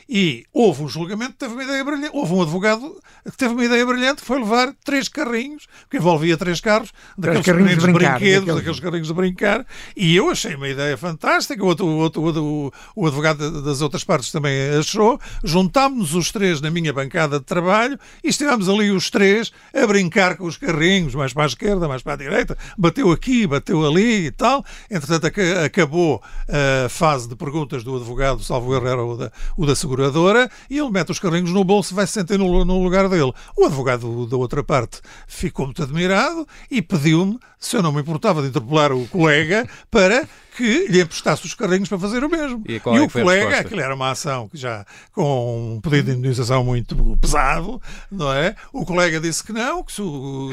E 0.09 0.45
houve 0.53 0.83
um 0.83 0.87
julgamento 0.87 1.33
que 1.33 1.39
teve 1.39 1.53
uma 1.53 1.63
ideia 1.63 1.83
brilhante. 1.83 2.15
Houve 2.15 2.33
um 2.33 2.41
advogado 2.41 2.95
que 3.25 3.35
teve 3.35 3.53
uma 3.53 3.65
ideia 3.65 3.85
brilhante, 3.85 4.21
que 4.21 4.27
foi 4.27 4.39
levar 4.39 4.73
três 4.85 5.09
carrinhos, 5.09 5.67
que 5.91 5.97
envolvia 5.97 6.37
três 6.37 6.61
carros, 6.61 6.93
daqueles 7.17 7.45
carrinhos 7.45 7.71
de 7.71 7.91
brincar, 7.91 8.19
brinquedos, 8.19 8.45
daqueles... 8.45 8.55
daqueles 8.55 8.79
carrinhos 8.79 9.07
de 9.07 9.13
brincar, 9.13 9.65
e 9.97 10.15
eu 10.15 10.29
achei 10.29 10.55
uma 10.55 10.69
ideia 10.69 10.95
fantástica. 10.95 11.61
O, 11.61 11.67
outro, 11.67 11.85
o, 11.85 11.97
outro, 11.97 12.21
o, 12.41 12.71
o 12.95 13.05
advogado 13.05 13.61
das 13.63 13.81
outras 13.81 14.05
partes 14.05 14.31
também 14.31 14.57
achou. 14.79 15.19
Juntámos-nos 15.43 16.15
os 16.15 16.31
três 16.31 16.61
na 16.61 16.71
minha 16.71 16.93
bancada 16.93 17.37
de 17.37 17.45
trabalho 17.45 17.99
e 18.23 18.29
estivemos 18.29 18.69
ali 18.69 18.91
os 18.91 19.09
três 19.09 19.51
a 19.73 19.85
brincar 19.85 20.37
com 20.37 20.45
os 20.45 20.55
carrinhos, 20.55 21.15
mais 21.15 21.33
para 21.33 21.43
a 21.43 21.47
esquerda, 21.47 21.85
mais 21.85 22.01
para 22.01 22.13
a 22.13 22.17
direita, 22.17 22.57
bateu 22.77 23.11
aqui, 23.11 23.45
bateu 23.45 23.85
ali 23.85 24.27
e 24.27 24.31
tal. 24.31 24.63
Entretanto, 24.89 25.29
acabou 25.65 26.23
a 26.47 26.87
fase 26.87 27.27
de 27.27 27.35
perguntas 27.35 27.83
do 27.83 27.97
advogado, 27.97 28.41
salvo 28.41 28.73
erro, 28.73 28.87
era 28.87 29.03
o 29.03 29.17
da, 29.17 29.31
o 29.57 29.65
da 29.65 29.75
segurança 29.75 29.96
seguradora 29.97 30.49
e 30.69 30.77
ele 30.77 30.91
mete 30.91 31.11
os 31.11 31.19
carrinhos 31.19 31.51
no 31.51 31.63
bolso 31.63 31.93
e 31.93 31.95
vai 31.95 32.05
se 32.05 32.13
sentar 32.13 32.37
no, 32.37 32.63
no 32.63 32.83
lugar 32.83 33.09
dele. 33.09 33.33
O 33.55 33.65
advogado 33.65 34.27
da 34.27 34.37
outra 34.37 34.63
parte 34.63 35.01
ficou 35.27 35.65
muito 35.65 35.81
admirado 35.81 36.47
e 36.69 36.81
pediu-me 36.81 37.39
se 37.59 37.75
eu 37.75 37.81
não 37.81 37.91
me 37.91 38.01
importava 38.01 38.41
de 38.41 38.49
interpelar 38.49 38.91
o 38.91 39.07
colega 39.07 39.67
para 39.89 40.27
que 40.57 40.87
lhe 40.87 41.01
emprestasse 41.01 41.45
os 41.45 41.53
carrinhos 41.53 41.87
para 41.87 41.99
fazer 41.99 42.23
o 42.23 42.29
mesmo. 42.29 42.63
E, 42.67 42.73
e 42.73 42.75
é 42.77 43.01
o 43.01 43.07
colega, 43.07 43.59
aquilo 43.59 43.79
era 43.79 43.93
uma 43.93 44.09
ação 44.09 44.49
que 44.49 44.57
já 44.57 44.83
com 45.13 45.75
um 45.75 45.79
pedido 45.79 46.11
de 46.11 46.17
indenização 46.17 46.63
muito 46.63 46.95
pesado, 47.21 47.79
não 48.11 48.33
é? 48.33 48.55
O 48.73 48.83
colega 48.83 49.19
disse 49.19 49.43
que 49.43 49.53
não, 49.53 49.83
que 49.83 49.93
se, 49.93 50.01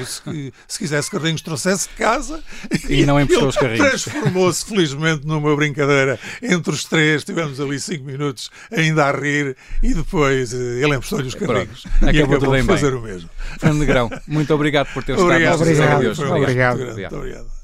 se, 0.04 0.52
se 0.68 0.78
quisesse 0.78 1.10
carrinhos 1.10 1.40
trouxesse 1.40 1.88
de 1.88 1.94
casa. 1.94 2.42
E, 2.86 3.00
e 3.00 3.06
não 3.06 3.18
emprestou 3.18 3.48
os 3.48 3.56
carrinhos. 3.56 4.04
Transformou-se 4.04 4.66
felizmente 4.66 5.26
numa 5.26 5.56
brincadeira 5.56 6.20
entre 6.42 6.70
os 6.70 6.84
três, 6.84 7.24
tivemos 7.24 7.58
ali 7.58 7.80
cinco 7.80 8.04
minutos 8.04 8.50
ainda 8.70 9.06
a 9.06 9.12
rir 9.12 9.56
e 9.82 9.94
depois 9.94 10.52
eh, 10.52 10.56
ele 10.82 10.96
emprestou-lhe 10.96 11.28
os 11.28 11.34
carrinhos. 11.34 11.82
Pronto, 11.82 12.14
e 12.14 12.18
acabou, 12.18 12.36
acabou 12.36 12.56
de 12.56 12.62
fazer 12.64 12.90
bem. 12.90 13.00
o 13.00 13.02
mesmo. 13.02 13.30
Fernando 13.58 13.78
Negrão, 13.78 14.10
muito 14.26 14.52
obrigado 14.52 14.92
por 14.92 15.02
ter 15.02 15.18
obrigado, 15.18 15.64
estado 15.64 16.02
obrigado, 16.02 16.36
obrigado, 16.36 16.93
obrigado. 16.94 17.63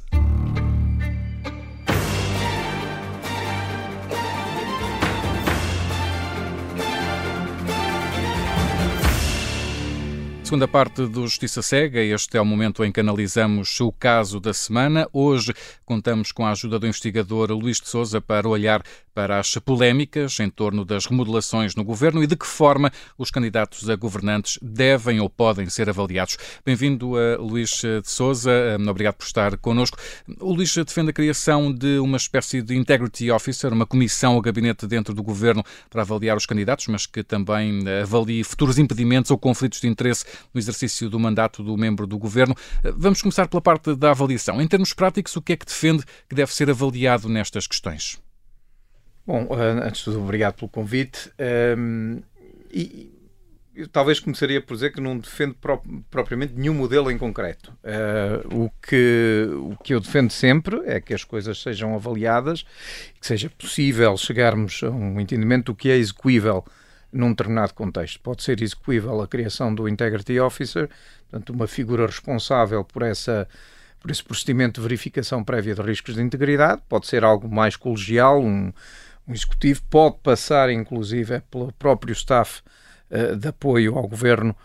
Segunda 10.51 10.67
parte 10.67 11.07
do 11.07 11.29
Justiça 11.29 11.63
Cega, 11.63 12.01
este 12.01 12.37
é 12.37 12.41
o 12.41 12.45
momento 12.45 12.83
em 12.85 12.91
que 12.91 12.99
analisamos 12.99 13.79
o 13.81 13.93
caso 13.93 14.41
da 14.41 14.53
semana. 14.53 15.07
Hoje 15.13 15.55
contamos 15.85 16.33
com 16.33 16.45
a 16.45 16.51
ajuda 16.51 16.77
do 16.77 16.89
investigador 16.89 17.53
Luís 17.53 17.81
de 17.81 17.89
Souza 17.89 18.21
para 18.21 18.49
olhar 18.49 18.83
para 19.15 19.39
as 19.39 19.55
polémicas 19.57 20.41
em 20.41 20.49
torno 20.49 20.85
das 20.85 21.07
remodelações 21.07 21.75
no 21.75 21.85
governo 21.85 22.23
e 22.23 22.27
de 22.27 22.37
que 22.37 22.47
forma 22.47 22.91
os 23.19 23.31
candidatos 23.31 23.89
a 23.89 23.95
governantes 23.95 24.59
devem 24.63 25.21
ou 25.21 25.29
podem 25.29 25.69
ser 25.69 25.89
avaliados. 25.89 26.37
Bem-vindo 26.65 27.17
a 27.17 27.37
Luís 27.37 27.71
de 27.71 28.11
Souza, 28.11 28.51
obrigado 28.89 29.17
por 29.17 29.27
estar 29.27 29.57
connosco. 29.59 29.99
O 30.41 30.53
Luís 30.53 30.75
defende 30.75 31.11
a 31.11 31.13
criação 31.13 31.73
de 31.73 31.99
uma 31.99 32.17
espécie 32.17 32.63
de 32.63 32.77
Integrity 32.77 33.31
Officer, 33.31 33.73
uma 33.73 33.87
comissão 33.87 34.35
ou 34.35 34.41
gabinete 34.41 34.87
dentro 34.87 35.13
do 35.15 35.23
governo 35.23 35.63
para 35.89 36.03
avaliar 36.03 36.37
os 36.37 36.47
candidatos, 36.47 36.87
mas 36.89 37.07
que 37.07 37.23
também 37.23 37.83
avalie 38.03 38.43
futuros 38.43 38.79
impedimentos 38.79 39.31
ou 39.31 39.39
conflitos 39.39 39.81
de 39.81 39.87
interesse 39.87 40.25
no 40.53 40.61
exercício 40.61 41.09
do 41.09 41.19
mandato 41.19 41.63
do 41.63 41.77
membro 41.77 42.07
do 42.07 42.19
governo. 42.19 42.55
Vamos 42.97 43.23
começar 43.23 43.49
pela 43.49 43.61
parte 43.61 43.95
da 43.95 44.11
avaliação. 44.11 44.61
Em 44.61 44.69
termos 44.69 44.93
práticos, 44.93 45.37
o 45.37 45.43
que 45.43 45.53
é 45.53 45.57
que 45.57 45.67
defende 45.67 46.05
que 46.29 46.35
deve 46.35 46.53
ser 46.53 46.71
avaliado 46.71 47.29
nestas 47.29 47.67
questões? 47.67 48.19
Bom, 49.27 49.47
eh, 49.51 49.87
antes 49.87 50.01
de 50.01 50.05
tudo, 50.07 50.21
obrigado 50.21 50.55
pelo 50.55 50.69
convite. 50.69 51.31
Um, 51.79 52.21
e 52.73 53.21
eu 53.75 53.89
talvez 53.89 54.21
começaria 54.21 54.61
por 54.61 54.75
dizer 54.75 54.93
que 54.93 55.01
não 55.01 55.17
defendo 55.17 55.55
pro, 55.55 55.81
propriamente 56.11 56.55
nenhum 56.55 56.75
modelo 56.75 57.11
em 57.11 57.17
concreto. 57.17 57.73
Uh, 57.85 58.65
o, 58.65 58.71
que, 58.83 59.47
o 59.53 59.77
que 59.83 59.95
eu 59.95 60.01
defendo 60.01 60.31
sempre 60.31 60.81
é 60.85 61.01
que 61.01 61.15
as 61.15 61.25
coisas 61.25 61.61
sejam 61.63 61.95
avaliadas, 61.95 62.65
que 63.21 63.27
seja 63.27 63.49
possível 63.51 64.17
chegarmos 64.17 64.83
a 64.83 64.91
um 64.91 65.21
entendimento 65.21 65.73
do 65.73 65.77
que 65.77 65.91
é 65.91 65.97
execuível 65.97 66.65
num 67.13 67.31
determinado 67.31 67.75
contexto. 67.75 68.21
Pode 68.21 68.43
ser 68.43 68.63
execuível 68.63 69.21
a 69.21 69.29
criação 69.29 69.75
do 69.75 69.89
Integrity 69.89 70.39
Officer, 70.39 70.89
portanto, 71.29 71.51
uma 71.51 71.67
figura 71.67 72.07
responsável 72.07 72.85
por 72.85 73.03
essa 73.03 73.49
por 74.01 74.11
esse 74.11 74.25
procedimento 74.25 74.81
de 74.81 74.89
verificação 74.89 75.45
prévia 75.45 75.75
de 75.75 75.83
riscos 75.83 76.15
de 76.15 76.23
integridade, 76.23 76.81
pode 76.89 77.07
ser 77.07 77.23
algo 77.23 77.49
mais 77.49 77.77
colegial, 77.77 78.43
um, 78.43 78.73
um 79.29 79.35
executivo 79.35 79.83
pode 79.91 80.17
passar, 80.23 80.71
inclusive, 80.71 81.41
pelo 81.51 81.71
próprio 81.73 82.13
staff 82.13 82.63
uh, 83.11 83.37
de 83.37 83.49
apoio 83.49 83.97
ao 83.97 84.09
governo 84.09 84.57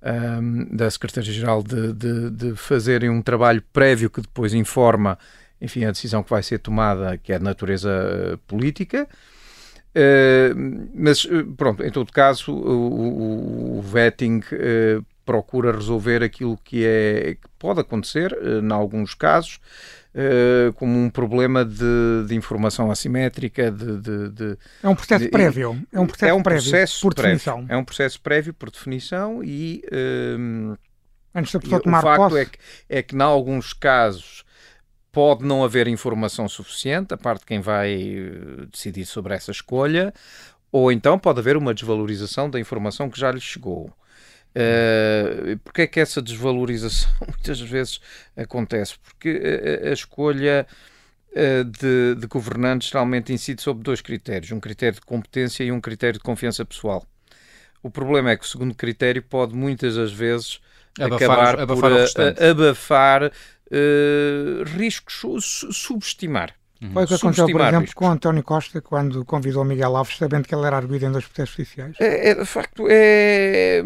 um, 0.00 0.08
ehm, 0.08 0.76
da 0.76 0.88
Secretaria-Geral 0.88 1.62
de, 1.62 1.92
de, 1.92 2.30
de, 2.30 2.56
fazerem 2.56 3.10
um 3.10 3.20
trabalho 3.20 3.62
prévio 3.72 4.08
que 4.08 4.20
depois 4.20 4.54
informa, 4.54 5.18
enfim, 5.60 5.84
a 5.84 5.90
decisão 5.90 6.22
que 6.22 6.30
vai 6.30 6.42
ser 6.42 6.58
tomada, 6.58 7.18
que 7.18 7.32
é 7.32 7.38
de 7.38 7.44
natureza 7.44 7.90
uh, 8.34 8.38
política. 8.46 9.08
Uh, 9.96 10.88
mas, 10.94 11.26
pronto, 11.56 11.84
em 11.84 11.90
todo 11.90 12.12
caso, 12.12 12.52
o, 12.52 12.58
o, 12.58 13.78
o 13.78 13.82
vetting 13.82 14.40
procura 15.24 15.72
resolver 15.72 16.22
aquilo 16.22 16.58
que, 16.62 16.84
é, 16.84 17.36
que 17.40 17.48
pode 17.58 17.80
acontecer, 17.80 18.36
em 18.62 18.72
alguns 18.72 19.14
casos, 19.14 19.60
Uh, 20.16 20.72
como 20.74 20.96
um 20.96 21.10
problema 21.10 21.64
de, 21.64 22.24
de 22.28 22.36
informação 22.36 22.88
assimétrica. 22.88 23.68
De, 23.68 23.98
de, 23.98 24.28
de, 24.30 24.58
é 24.80 24.88
um 24.88 24.94
processo 24.94 25.28
prévio. 25.28 25.82
É 25.92 25.98
um 25.98 26.06
processo, 26.06 26.30
é 26.30 26.34
um 26.34 26.42
prévio, 26.42 26.70
processo 26.70 27.00
por 27.00 27.14
prévio, 27.16 27.36
definição. 27.36 27.66
É 27.68 27.76
um 27.76 27.84
processo 27.84 28.20
prévio 28.20 28.54
por 28.54 28.70
definição 28.70 29.42
e. 29.42 29.82
Uh, 29.90 30.78
Antes 31.34 31.52
da 31.52 31.58
pessoa 31.58 31.80
tomar 31.80 31.98
o 31.98 32.02
facto 32.02 32.16
posse. 32.16 32.38
É 32.38 32.44
que, 32.44 32.58
é 32.88 33.02
que, 33.02 33.16
em 33.16 33.20
alguns 33.22 33.72
casos, 33.72 34.43
pode 35.14 35.44
não 35.44 35.64
haver 35.64 35.86
informação 35.86 36.48
suficiente 36.48 37.14
a 37.14 37.16
parte 37.16 37.40
de 37.40 37.46
quem 37.46 37.60
vai 37.60 37.94
eh, 37.94 38.66
decidir 38.70 39.06
sobre 39.06 39.32
essa 39.32 39.52
escolha, 39.52 40.12
ou 40.72 40.90
então 40.90 41.18
pode 41.18 41.38
haver 41.38 41.56
uma 41.56 41.72
desvalorização 41.72 42.50
da 42.50 42.58
informação 42.58 43.08
que 43.08 43.18
já 43.18 43.30
lhe 43.30 43.40
chegou. 43.40 43.92
Uh, 44.56 45.58
porque 45.64 45.82
é 45.82 45.86
que 45.86 45.98
essa 45.98 46.22
desvalorização 46.22 47.10
muitas 47.26 47.60
vezes 47.60 48.00
acontece? 48.36 48.94
Porque 49.02 49.40
a, 49.84 49.88
a 49.88 49.92
escolha 49.92 50.66
de, 51.80 52.14
de, 52.14 52.26
governantes 52.28 52.88
geralmente 52.88 53.32
incide 53.32 53.60
sobre 53.60 53.82
dois 53.82 54.00
critérios: 54.00 54.52
um 54.52 54.60
critério 54.60 54.94
de 54.94 55.04
competência 55.04 55.64
e 55.64 55.72
um 55.72 55.80
critério 55.80 56.20
de 56.20 56.24
confiança 56.24 56.64
pessoal. 56.64 57.04
O 57.82 57.90
problema 57.90 58.30
é 58.30 58.36
que 58.36 58.44
o 58.44 58.48
segundo 58.48 58.74
critério 58.74 59.20
pode 59.22 59.54
muitas 59.54 59.96
das 59.96 60.12
vezes 60.12 60.60
abafar, 60.98 61.16
acabar 61.16 61.60
abafar 61.60 61.90
por 61.90 62.44
abafar 62.44 63.32
uh, 63.74 64.64
riscos, 64.76 65.66
subestimar. 65.72 66.54
Uhum. 66.82 66.92
Foi 66.92 67.04
o 67.04 67.06
que 67.06 67.14
aconteceu, 67.14 67.46
por 67.46 67.60
exemplo, 67.60 67.80
riscos. 67.80 67.94
com 67.94 68.10
António 68.10 68.42
Costa, 68.42 68.80
quando 68.80 69.24
convidou 69.24 69.64
Miguel 69.64 69.96
Alves, 69.96 70.16
sabendo 70.16 70.46
que 70.46 70.54
ele 70.54 70.66
era 70.66 70.76
arguído 70.76 71.06
em 71.06 71.12
dois 71.12 71.24
processos 71.24 71.56
judiciais? 71.56 71.96
É, 71.98 72.30
é, 72.30 72.34
de 72.34 72.44
facto, 72.44 72.86
é. 72.88 73.82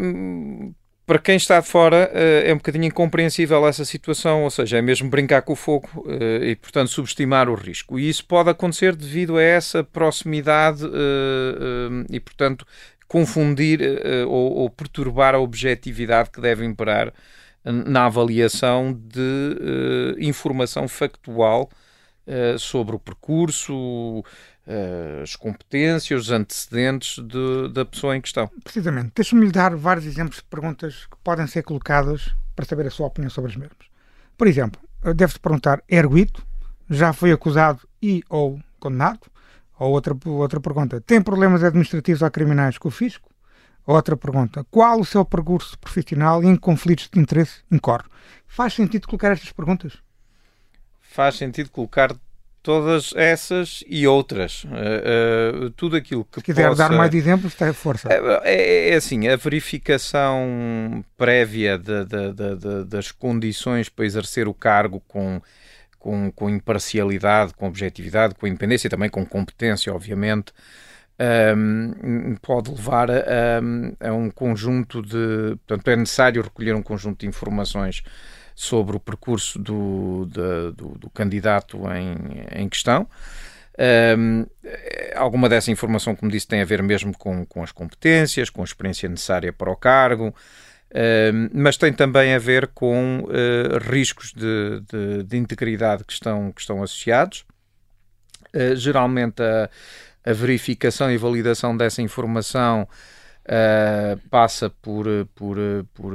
Para 1.09 1.17
quem 1.17 1.37
está 1.37 1.59
de 1.59 1.65
fora, 1.65 2.11
eh, 2.13 2.51
é 2.51 2.53
um 2.53 2.57
bocadinho 2.57 2.85
incompreensível 2.85 3.67
essa 3.67 3.83
situação, 3.83 4.43
ou 4.43 4.51
seja, 4.51 4.77
é 4.77 4.81
mesmo 4.81 5.09
brincar 5.09 5.41
com 5.41 5.53
o 5.53 5.55
fogo 5.55 5.89
eh, 6.07 6.51
e, 6.51 6.55
portanto, 6.55 6.89
subestimar 6.89 7.49
o 7.49 7.55
risco. 7.55 7.97
E 7.97 8.07
isso 8.07 8.23
pode 8.23 8.51
acontecer 8.51 8.95
devido 8.95 9.35
a 9.35 9.41
essa 9.41 9.83
proximidade 9.83 10.85
eh, 10.85 12.05
e, 12.11 12.19
portanto, 12.19 12.63
confundir 13.07 13.81
ou, 14.27 14.57
ou 14.57 14.69
perturbar 14.69 15.33
a 15.33 15.39
objetividade 15.39 16.29
que 16.29 16.39
deve 16.39 16.63
imperar 16.63 17.11
na 17.63 18.05
avaliação 18.05 18.93
de 18.93 20.15
informação 20.19 20.87
factual 20.87 21.69
uh, 22.29 22.59
sobre 22.59 22.95
o 22.95 22.99
percurso, 22.99 23.73
uh, 23.75 25.23
as 25.23 25.35
competências, 25.35 26.23
os 26.23 26.31
antecedentes 26.31 27.17
de, 27.23 27.69
da 27.73 27.83
pessoa 27.83 28.15
em 28.15 28.21
questão. 28.21 28.49
Precisamente. 28.63 29.11
Deixe-me 29.15 29.45
lhe 29.45 29.51
dar 29.51 29.75
vários 29.75 30.05
exemplos 30.05 30.37
de 30.37 30.43
perguntas 30.43 31.07
que 31.07 31.17
podem 31.23 31.47
ser 31.47 31.63
colocadas 31.63 32.29
para 32.55 32.65
saber 32.65 32.87
a 32.87 32.91
sua 32.91 33.07
opinião 33.07 33.29
sobre 33.29 33.51
as 33.51 33.57
mesmas. 33.57 33.89
Por 34.37 34.47
exemplo, 34.47 34.79
deve-se 35.15 35.39
perguntar: 35.39 35.81
é 35.87 35.97
erguido? 35.97 36.41
Já 36.89 37.13
foi 37.13 37.31
acusado 37.31 37.81
e 38.01 38.23
ou 38.29 38.59
condenado? 38.79 39.19
Ou 39.77 39.91
outra, 39.91 40.15
outra 40.25 40.59
pergunta: 40.59 41.01
tem 41.01 41.21
problemas 41.21 41.63
administrativos 41.63 42.21
ou 42.21 42.31
criminais 42.31 42.77
com 42.77 42.87
o 42.87 42.91
fisco? 42.91 43.28
Outra 43.85 44.15
pergunta: 44.15 44.65
qual 44.69 44.99
o 44.99 45.05
seu 45.05 45.25
percurso 45.25 45.77
profissional 45.79 46.43
em 46.43 46.55
conflitos 46.55 47.09
de 47.11 47.19
interesse 47.19 47.61
incorre? 47.71 48.05
Faz 48.47 48.73
sentido 48.73 49.07
colocar 49.07 49.31
estas 49.31 49.51
perguntas? 49.51 49.99
faz 51.09 51.35
sentido 51.35 51.69
colocar 51.71 52.15
todas 52.61 53.13
essas 53.15 53.83
e 53.87 54.05
outras. 54.07 54.63
Uh, 54.65 55.65
uh, 55.65 55.69
tudo 55.71 55.95
aquilo 55.95 56.23
que 56.23 56.39
Se 56.39 56.45
quiser 56.45 56.69
possa... 56.69 56.87
dar 56.87 56.95
mais 56.95 57.13
exemplos, 57.13 57.55
tem 57.55 57.73
força. 57.73 58.07
É, 58.11 58.19
é, 58.43 58.89
é, 58.89 58.95
assim, 58.95 59.27
a 59.27 59.35
verificação 59.35 61.03
prévia 61.17 61.77
de, 61.77 62.05
de, 62.05 62.33
de, 62.33 62.85
das 62.85 63.11
condições 63.11 63.89
para 63.89 64.05
exercer 64.05 64.47
o 64.47 64.53
cargo 64.53 65.01
com, 65.07 65.41
com, 65.97 66.31
com 66.31 66.49
imparcialidade, 66.49 67.53
com 67.53 67.67
objetividade, 67.67 68.35
com 68.35 68.45
independência 68.45 68.87
e 68.87 68.89
também 68.89 69.09
com 69.09 69.25
competência, 69.25 69.93
obviamente, 69.93 70.53
um, 71.55 72.35
pode 72.41 72.71
levar 72.71 73.11
a, 73.11 73.59
a, 73.99 74.13
um 74.13 74.29
conjunto 74.29 75.01
de... 75.01 75.57
Portanto, 75.67 75.87
é 75.89 75.95
necessário 75.95 76.41
recolher 76.41 76.75
um 76.75 76.81
conjunto 76.81 77.19
de 77.21 77.27
informações 77.27 78.03
sobre 78.55 78.95
o 78.97 78.99
percurso 78.99 79.57
do, 79.57 80.25
do, 80.25 80.73
do, 80.73 80.87
do 80.97 81.09
candidato 81.09 81.79
em, 81.91 82.63
em 82.63 82.69
questão. 82.69 83.07
Um, 84.17 84.45
alguma 85.15 85.47
dessa 85.47 85.71
informação, 85.71 86.13
como 86.13 86.29
disse, 86.29 86.45
tem 86.45 86.61
a 86.61 86.65
ver 86.65 86.83
mesmo 86.83 87.17
com, 87.17 87.45
com 87.45 87.63
as 87.63 87.71
competências, 87.71 88.49
com 88.49 88.61
a 88.61 88.65
experiência 88.65 89.07
necessária 89.07 89.53
para 89.53 89.71
o 89.71 89.75
cargo, 89.77 90.35
um, 91.33 91.49
mas 91.53 91.77
tem 91.77 91.93
também 91.93 92.33
a 92.33 92.39
ver 92.39 92.67
com 92.67 93.21
uh, 93.21 93.89
riscos 93.89 94.33
de, 94.33 94.81
de, 94.81 95.23
de, 95.23 95.37
integridade 95.37 96.03
que 96.03 96.11
estão, 96.11 96.51
que 96.51 96.59
estão 96.59 96.83
associados. 96.83 97.45
Uh, 98.53 98.75
geralmente, 98.75 99.41
a, 99.41 99.69
a, 100.25 100.33
verificação 100.33 101.11
e 101.11 101.17
validação 101.17 101.75
dessa 101.75 102.01
informação 102.01 102.87
uh, 103.45 104.29
passa 104.29 104.69
por, 104.69 105.05
por, 105.35 105.57
por 105.93 106.13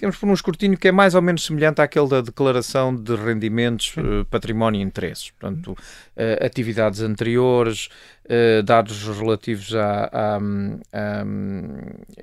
digamos, 0.00 0.16
por 0.16 0.28
um 0.30 0.32
escrutínio 0.32 0.78
que 0.78 0.88
é 0.88 0.92
mais 0.92 1.14
ou 1.14 1.20
menos 1.20 1.44
semelhante 1.44 1.82
àquele 1.82 2.08
da 2.08 2.22
declaração 2.22 2.94
de 2.94 3.14
rendimentos, 3.14 3.94
uh, 3.98 4.24
património 4.30 4.80
e 4.80 4.82
interesses. 4.82 5.30
Portanto, 5.30 5.72
uh, 5.72 6.44
atividades 6.44 7.02
anteriores, 7.02 7.88
uh, 8.24 8.62
dados 8.62 9.06
relativos 9.06 9.74
a, 9.74 10.10
a, 10.10 10.36
a, 10.38 11.24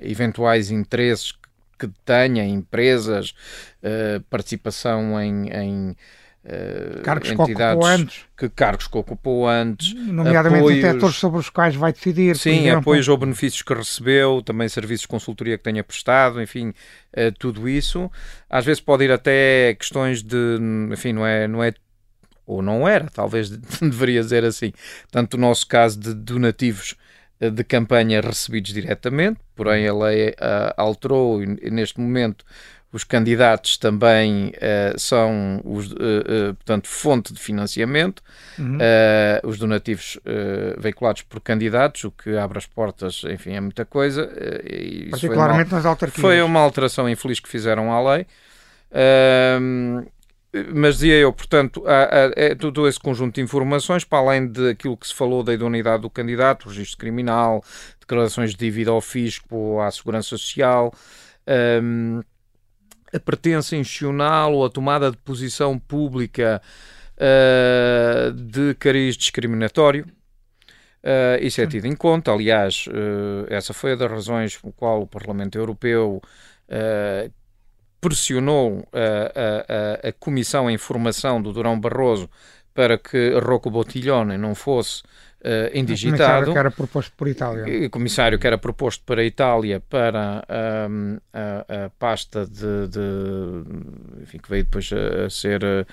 eventuais 0.02 0.72
interesses 0.72 1.32
que 1.78 1.88
tenha 2.04 2.44
empresas, 2.44 3.32
participação 4.28 5.20
em, 5.20 5.48
em 5.48 5.90
Uh, 5.90 5.96
cargos 7.02 7.30
entidades 7.30 7.56
que 7.56 7.62
ocupou 7.62 7.86
antes. 7.86 8.24
Que, 8.36 8.48
cargos 8.48 8.86
que 8.86 8.98
ocupou 8.98 9.48
antes. 9.48 9.94
Nomeadamente 9.94 10.60
apoios, 10.60 10.78
em 10.78 10.82
setores 10.82 11.16
sobre 11.16 11.40
os 11.40 11.50
quais 11.50 11.74
vai 11.74 11.92
decidir. 11.92 12.36
Sim, 12.36 12.70
apoios 12.70 13.08
ou 13.08 13.16
benefícios 13.16 13.62
que 13.62 13.74
recebeu, 13.74 14.42
também 14.42 14.68
serviços 14.68 15.02
de 15.02 15.08
consultoria 15.08 15.58
que 15.58 15.64
tenha 15.64 15.84
prestado, 15.84 16.40
enfim, 16.40 16.68
uh, 16.68 17.32
tudo 17.38 17.68
isso. 17.68 18.10
Às 18.48 18.64
vezes 18.64 18.80
pode 18.80 19.04
ir 19.04 19.12
até 19.12 19.74
questões 19.74 20.22
de, 20.22 20.58
enfim, 20.92 21.12
não 21.12 21.26
é, 21.26 21.46
não 21.46 21.62
é 21.62 21.74
ou 22.46 22.62
não 22.62 22.88
era, 22.88 23.08
talvez 23.12 23.50
deveria 23.80 24.22
dizer 24.22 24.42
assim, 24.44 24.72
tanto 25.10 25.34
o 25.34 25.40
nosso 25.40 25.66
caso 25.66 26.00
de 26.00 26.14
donativos 26.14 26.96
de 27.40 27.62
campanha 27.62 28.20
recebidos 28.20 28.72
diretamente, 28.72 29.38
porém 29.54 29.86
a 29.86 29.94
lei 29.94 30.30
uh, 30.30 30.74
alterou 30.76 31.42
e 31.42 31.70
neste 31.70 32.00
momento 32.00 32.44
os 32.92 33.04
candidatos 33.04 33.76
também 33.76 34.48
uh, 34.48 34.98
são 34.98 35.60
os, 35.64 35.92
uh, 35.92 35.94
uh, 35.94 36.54
portanto, 36.54 36.88
fonte 36.88 37.34
de 37.34 37.38
financiamento, 37.38 38.22
uhum. 38.58 38.78
os 39.44 39.58
donativos 39.58 40.18
veiculados 40.78 41.22
por 41.22 41.40
candidatos, 41.40 42.04
o 42.04 42.10
que 42.10 42.36
abre 42.36 42.58
as 42.58 42.66
portas, 42.66 43.22
enfim, 43.24 43.52
é 43.52 43.60
muita 43.60 43.84
coisa. 43.84 44.30
Particularmente 45.10 45.70
uma, 45.70 45.76
nas 45.76 45.86
autarquias. 45.86 46.20
Foi 46.20 46.40
uma 46.42 46.60
alteração 46.60 47.08
infeliz 47.08 47.40
que 47.40 47.48
fizeram 47.48 47.92
à 47.92 48.14
lei. 48.14 48.26
mas 50.74 50.94
dizia 50.94 51.14
eu, 51.14 51.32
portanto, 51.32 51.84
há, 51.86 52.04
há, 52.04 52.32
é 52.36 52.54
todo 52.54 52.88
esse 52.88 52.98
conjunto 52.98 53.34
de 53.34 53.42
informações, 53.42 54.04
para 54.04 54.18
além 54.18 54.48
daquilo 54.48 54.96
que 54.96 55.06
se 55.06 55.14
falou 55.14 55.42
da 55.42 55.52
idoneidade 55.52 56.02
do 56.02 56.10
candidato, 56.10 56.68
registro 56.68 56.98
criminal, 56.98 57.62
declarações 58.00 58.50
de 58.52 58.56
dívida 58.56 58.90
ao 58.90 59.00
fisco, 59.00 59.80
à 59.80 59.90
segurança 59.90 60.30
social, 60.30 60.92
um, 61.82 62.22
a 63.12 63.20
pertença 63.20 63.76
institucional 63.76 64.54
ou 64.54 64.64
a 64.64 64.70
tomada 64.70 65.10
de 65.10 65.16
posição 65.18 65.78
pública 65.78 66.60
uh, 67.16 68.32
de 68.32 68.74
cariz 68.74 69.16
discriminatório. 69.16 70.06
Uh, 71.02 71.42
isso 71.42 71.60
é 71.60 71.66
tido 71.66 71.86
em 71.86 71.94
conta. 71.94 72.32
Aliás, 72.32 72.86
uh, 72.88 73.46
essa 73.48 73.72
foi 73.72 73.92
uma 73.92 73.96
das 73.96 74.10
razões 74.10 74.56
por 74.56 74.72
qual 74.72 75.02
o 75.02 75.06
Parlamento 75.06 75.56
Europeu 75.56 76.20
pressionou 77.98 78.86
a, 78.92 80.04
a, 80.04 80.08
a 80.08 80.12
Comissão 80.12 80.70
em 80.70 80.76
Formação 80.76 81.40
do 81.40 81.50
Durão 81.50 81.80
Barroso 81.80 82.28
para 82.74 82.98
que 82.98 83.30
Rocco 83.40 83.70
Bottiglione 83.70 84.36
não 84.36 84.54
fosse 84.54 85.02
uh, 85.44 85.76
indigitado. 85.76 86.50
O 86.50 86.52
comissário 86.52 86.52
que 86.52 86.58
era 86.58 86.70
proposto 86.70 87.12
por 87.16 87.28
Itália. 87.28 87.90
Comissário 87.90 88.38
que 88.38 88.46
era 88.46 88.58
proposto 88.58 89.02
para 89.04 89.20
a 89.20 89.24
Itália 89.24 89.80
para 89.80 90.44
um, 90.88 91.18
a, 91.32 91.84
a, 91.86 91.90
pasta 91.98 92.46
de, 92.46 92.88
de, 92.88 94.22
enfim, 94.22 94.38
que 94.38 94.50
veio 94.50 94.64
depois 94.64 94.90
a, 94.92 95.26
a 95.26 95.30
ser 95.30 95.62
uh, 95.64 95.86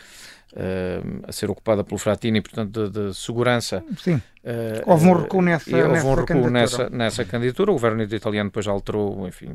a 1.27 1.31
ser 1.31 1.49
ocupada 1.49 1.83
pelo 1.83 1.97
Fratini, 1.97 2.41
portanto, 2.41 2.89
de, 2.89 3.07
de 3.07 3.13
segurança. 3.13 3.83
Sim. 3.97 4.15
Uh, 4.43 4.81
houve 4.85 5.07
um 5.07 5.13
recuo 5.13 5.41
nessa, 5.41 5.75
houve 5.75 5.89
nessa, 5.89 6.07
um 6.07 6.09
recuo 6.09 6.25
candidatura. 6.25 6.59
Nessa, 6.59 6.89
nessa 6.89 7.25
candidatura. 7.25 7.71
O 7.71 7.75
governo 7.75 8.03
italiano 8.03 8.49
depois 8.49 8.67
alterou, 8.67 9.27
enfim, 9.27 9.49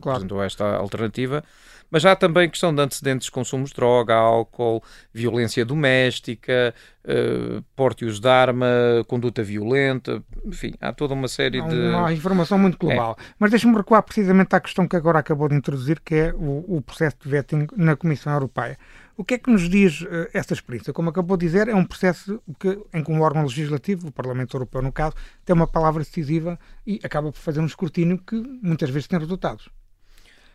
claro. 0.00 0.16
apresentou 0.16 0.42
esta 0.42 0.76
alternativa. 0.76 1.44
Mas 1.92 2.06
há 2.06 2.16
também 2.16 2.48
questão 2.48 2.74
de 2.74 2.80
antecedentes 2.80 3.26
de 3.26 3.30
consumos 3.30 3.68
de 3.68 3.76
droga, 3.76 4.14
álcool, 4.14 4.82
violência 5.12 5.62
doméstica, 5.62 6.74
uh, 7.04 7.62
porte 7.76 8.06
e 8.06 8.08
uso 8.08 8.18
de 8.18 8.28
arma, 8.28 8.66
conduta 9.06 9.42
violenta, 9.42 10.24
enfim, 10.42 10.72
há 10.80 10.90
toda 10.90 11.12
uma 11.12 11.28
série 11.28 11.60
há 11.60 11.68
de. 11.68 11.76
Uma 11.76 12.10
informação 12.10 12.58
muito 12.58 12.78
global. 12.78 13.14
É. 13.20 13.22
Mas 13.38 13.50
deixe-me 13.50 13.76
recuar 13.76 14.02
precisamente 14.04 14.56
à 14.56 14.60
questão 14.60 14.88
que 14.88 14.96
agora 14.96 15.18
acabou 15.18 15.50
de 15.50 15.54
introduzir, 15.54 16.00
que 16.00 16.14
é 16.14 16.32
o, 16.32 16.76
o 16.78 16.80
processo 16.80 17.16
de 17.22 17.28
vetting 17.28 17.66
na 17.76 17.94
Comissão 17.94 18.32
Europeia. 18.32 18.78
O 19.14 19.22
que 19.22 19.34
é 19.34 19.38
que 19.38 19.50
nos 19.50 19.68
diz 19.68 20.00
uh, 20.00 20.28
essa 20.32 20.54
experiência? 20.54 20.94
Como 20.94 21.10
acabou 21.10 21.36
de 21.36 21.44
dizer, 21.44 21.68
é 21.68 21.74
um 21.74 21.84
processo 21.84 22.42
que, 22.58 22.80
em 22.94 23.04
que 23.04 23.12
um 23.12 23.20
órgão 23.20 23.42
legislativo, 23.42 24.08
o 24.08 24.12
Parlamento 24.12 24.56
Europeu 24.56 24.80
no 24.80 24.90
caso, 24.90 25.14
tem 25.44 25.54
uma 25.54 25.66
palavra 25.66 26.02
decisiva 26.02 26.58
e 26.86 26.98
acaba 27.04 27.30
por 27.30 27.38
fazer 27.38 27.60
um 27.60 27.66
escrutínio 27.66 28.16
que 28.16 28.36
muitas 28.62 28.88
vezes 28.88 29.06
tem 29.06 29.18
resultados. 29.18 29.68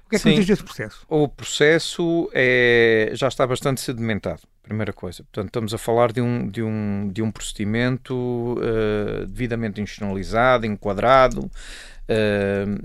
O 0.07 0.09
que 0.09 0.15
é 0.15 0.19
que 0.19 0.23
Sim, 0.23 0.29
nos 0.29 0.37
diz 0.37 0.47
desse 0.47 0.63
processo? 0.63 1.05
O 1.09 1.27
processo 1.27 2.29
é, 2.33 3.11
já 3.13 3.27
está 3.27 3.45
bastante 3.45 3.81
sedimentado, 3.81 4.41
primeira 4.63 4.93
coisa. 4.93 5.21
Portanto, 5.23 5.47
estamos 5.47 5.73
a 5.73 5.77
falar 5.77 6.13
de 6.13 6.21
um, 6.21 6.47
de 6.47 6.63
um, 6.63 7.09
de 7.11 7.21
um 7.21 7.29
procedimento 7.29 8.15
uh, 8.15 9.25
devidamente 9.27 9.81
institucionalizado, 9.81 10.65
enquadrado 10.65 11.41
uh, 11.41 11.49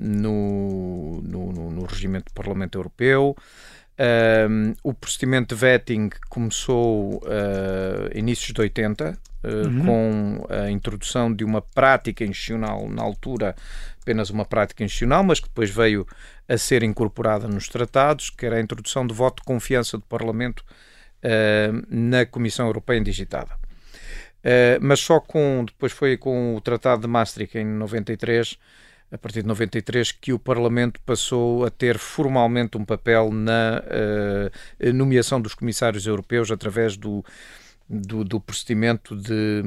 no, 0.01 1.23
no, 1.23 1.53
no, 1.53 1.71
no 1.71 1.85
regimento 1.85 2.25
do 2.25 2.35
Parlamento 2.35 2.77
Europeu. 2.77 3.37
Um, 4.51 4.75
o 4.83 4.93
procedimento 4.93 5.55
de 5.55 5.61
vetting 5.61 6.11
começou 6.29 7.19
uh, 7.19 8.19
inícios 8.19 8.53
de 8.53 8.61
80, 8.61 9.11
uh, 9.11 9.32
uhum. 9.45 9.87
com 9.87 10.47
a 10.49 10.71
introdução 10.71 11.33
de 11.33 11.45
uma 11.45 11.61
prática 11.61 12.25
institucional, 12.25 12.89
na 12.89 13.03
altura 13.03 13.55
apenas 14.01 14.31
uma 14.31 14.45
prática 14.45 14.83
institucional, 14.83 15.23
mas 15.23 15.41
que 15.41 15.49
depois 15.49 15.71
veio 15.71 16.07
a 16.49 16.59
ser 16.59 16.83
incorporada 16.83 17.47
nos 17.47 17.69
tratados, 17.69 18.31
que 18.31 18.45
era 18.45 18.57
a 18.57 18.61
introdução 18.61 19.07
do 19.07 19.15
voto 19.15 19.41
de 19.41 19.47
confiança 19.47 19.97
do 19.97 20.05
Parlamento 20.05 20.61
uh, 20.61 21.87
na 21.89 22.27
Comissão 22.27 22.67
Europeia 22.67 22.99
Indigitada. 22.99 23.57
mas 24.81 24.99
só 25.01 25.21
com, 25.21 25.65
depois 25.65 25.93
foi 25.93 26.17
com 26.17 26.57
o 26.57 26.61
Tratado 26.61 27.03
de 27.03 27.09
Maastricht 27.09 27.57
em 27.59 27.65
93 27.65 28.59
a 29.13 29.19
partir 29.19 29.43
de 29.43 29.49
93, 29.49 30.11
que 30.11 30.33
o 30.33 30.39
Parlamento 30.39 30.99
passou 31.05 31.67
a 31.67 31.71
ter 31.71 31.99
formalmente 31.99 32.79
um 32.79 32.85
papel 32.85 33.31
na 33.31 33.83
uh, 33.85 34.93
nomeação 34.95 35.39
dos 35.39 35.55
comissários 35.55 36.07
europeus 36.07 36.51
através 36.51 36.97
do, 36.97 37.23
do, 37.93 38.25
do 38.25 38.41
procedimento 38.41 39.15
de, 39.15 39.63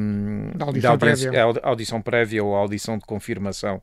da 0.56 0.66
audição, 0.66 0.92
audiência, 0.92 1.32
prévia. 1.32 1.62
audição 1.64 2.02
prévia 2.02 2.44
ou 2.44 2.56
audição 2.56 2.98
de 2.98 3.06
confirmação 3.06 3.80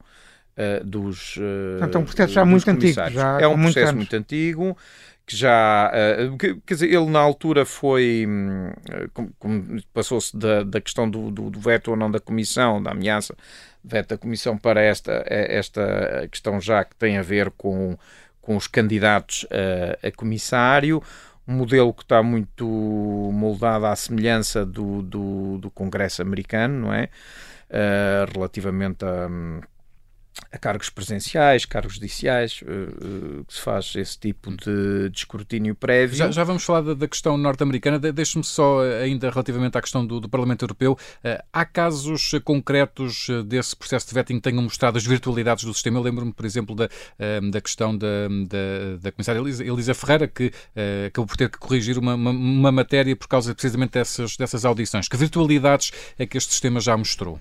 uh, 0.57 0.85
dos. 0.85 1.37
Uh, 1.37 1.79
Portanto, 1.79 1.95
é 1.95 1.99
um 1.99 2.05
processo 2.05 2.33
já 2.33 2.45
muito 2.45 2.69
antigo. 2.69 3.11
Já 3.11 3.41
é 3.41 3.47
um 3.47 3.63
processo 3.63 3.95
muito 3.95 4.17
antigo 4.17 4.77
que 5.25 5.37
já. 5.37 5.93
Uh, 5.93 6.37
que, 6.37 6.57
quer 6.67 6.75
dizer, 6.75 6.93
ele 6.93 7.07
na 7.07 7.21
altura 7.21 7.65
foi. 7.65 8.27
Um, 8.27 8.73
passou-se 9.95 10.37
da, 10.37 10.65
da 10.65 10.81
questão 10.81 11.09
do, 11.09 11.31
do, 11.31 11.49
do, 11.49 11.61
veto 11.61 11.93
ou 11.93 11.97
não 11.97 12.11
da 12.11 12.19
Comissão, 12.19 12.83
da 12.83 12.91
ameaça 12.91 13.37
veto 13.85 14.11
da 14.11 14.19
Comissão 14.19 14.57
para 14.57 14.81
esta, 14.81 15.25
esta 15.27 16.29
questão 16.31 16.61
já 16.61 16.85
que 16.85 16.95
tem 16.97 17.19
a 17.19 17.23
ver 17.23 17.51
com, 17.51 17.97
com 18.41 18.57
os 18.57 18.67
candidatos 18.67 19.47
a, 19.51 20.07
a 20.07 20.13
comissário. 20.13 21.03
Um 21.47 21.55
modelo 21.55 21.93
que 21.93 22.03
está 22.03 22.23
muito 22.23 22.67
moldado 22.67 23.87
à 23.87 23.97
semelhança 23.97 24.65
do, 24.65 25.03
do, 25.03 25.59
do 25.59 25.71
Congresso 25.71 26.23
americano, 26.23 26.87
não 26.87 26.95
é? 26.95 27.09
Uh, 27.69 28.33
relativamente 28.33 29.05
a. 29.05 29.27
Um, 29.29 29.61
a 30.51 30.59
cargos 30.59 30.89
presenciais, 30.91 31.65
cargos 31.65 31.95
judiciais, 31.95 32.63
uh, 32.63 33.45
que 33.45 33.55
se 33.55 33.61
faz 33.61 33.95
esse 33.97 34.19
tipo 34.19 34.51
de, 34.51 35.11
de 35.11 35.19
escrutínio 35.19 35.75
prévio. 35.75 36.17
Já, 36.17 36.31
já, 36.31 36.45
vamos 36.45 36.65
falar 36.65 36.83
da, 36.83 36.95
da 36.95 37.09
questão 37.09 37.37
norte-americana. 37.37 37.99
De, 37.99 38.13
Deixe-me 38.13 38.45
só, 38.45 38.85
eh, 38.85 39.03
ainda 39.03 39.31
relativamente 39.31 39.77
à 39.77 39.81
questão 39.81 40.07
do, 40.07 40.21
do 40.21 40.29
Parlamento 40.29 40.63
Europeu, 40.63 40.93
uh, 40.93 41.43
há 41.53 41.65
casos 41.65 42.33
concretos 42.45 43.29
desse 43.47 43.75
processo 43.77 44.09
de 44.09 44.15
vetting 44.15 44.37
que 44.37 44.43
tenham 44.43 44.63
mostrado 44.63 44.99
as 44.99 45.05
virtualidades 45.05 45.65
do 45.65 45.73
sistema? 45.73 45.99
Eu 45.99 46.03
lembro-me, 46.03 46.33
por 46.33 46.45
exemplo, 46.45 46.75
da, 46.75 46.87
uh, 46.87 47.51
da 47.51 47.61
questão 47.61 47.97
da, 47.97 48.29
da, 48.49 48.97
da 49.01 49.13
comissária 49.13 49.39
Elisa, 49.39 49.65
Elisa 49.65 49.95
Ferreira, 49.95 50.29
que 50.29 50.53
acabou 51.07 51.27
por 51.27 51.37
ter 51.37 51.49
que 51.49 51.59
corrigir 51.59 51.99
uma, 51.99 52.15
uma, 52.15 52.31
uma 52.31 52.73
matéria 52.73 53.15
por 53.17 53.29
causa 53.29 53.55
precisamente 53.55 53.93
dessas, 53.93 54.37
dessas 54.37 54.65
audições. 54.65 55.09
Que 55.09 55.17
virtualidades 55.17 55.93
é 56.19 56.27
que 56.27 56.37
este 56.37 56.53
sistema 56.53 56.81
já 56.81 56.97
mostrou? 56.97 57.39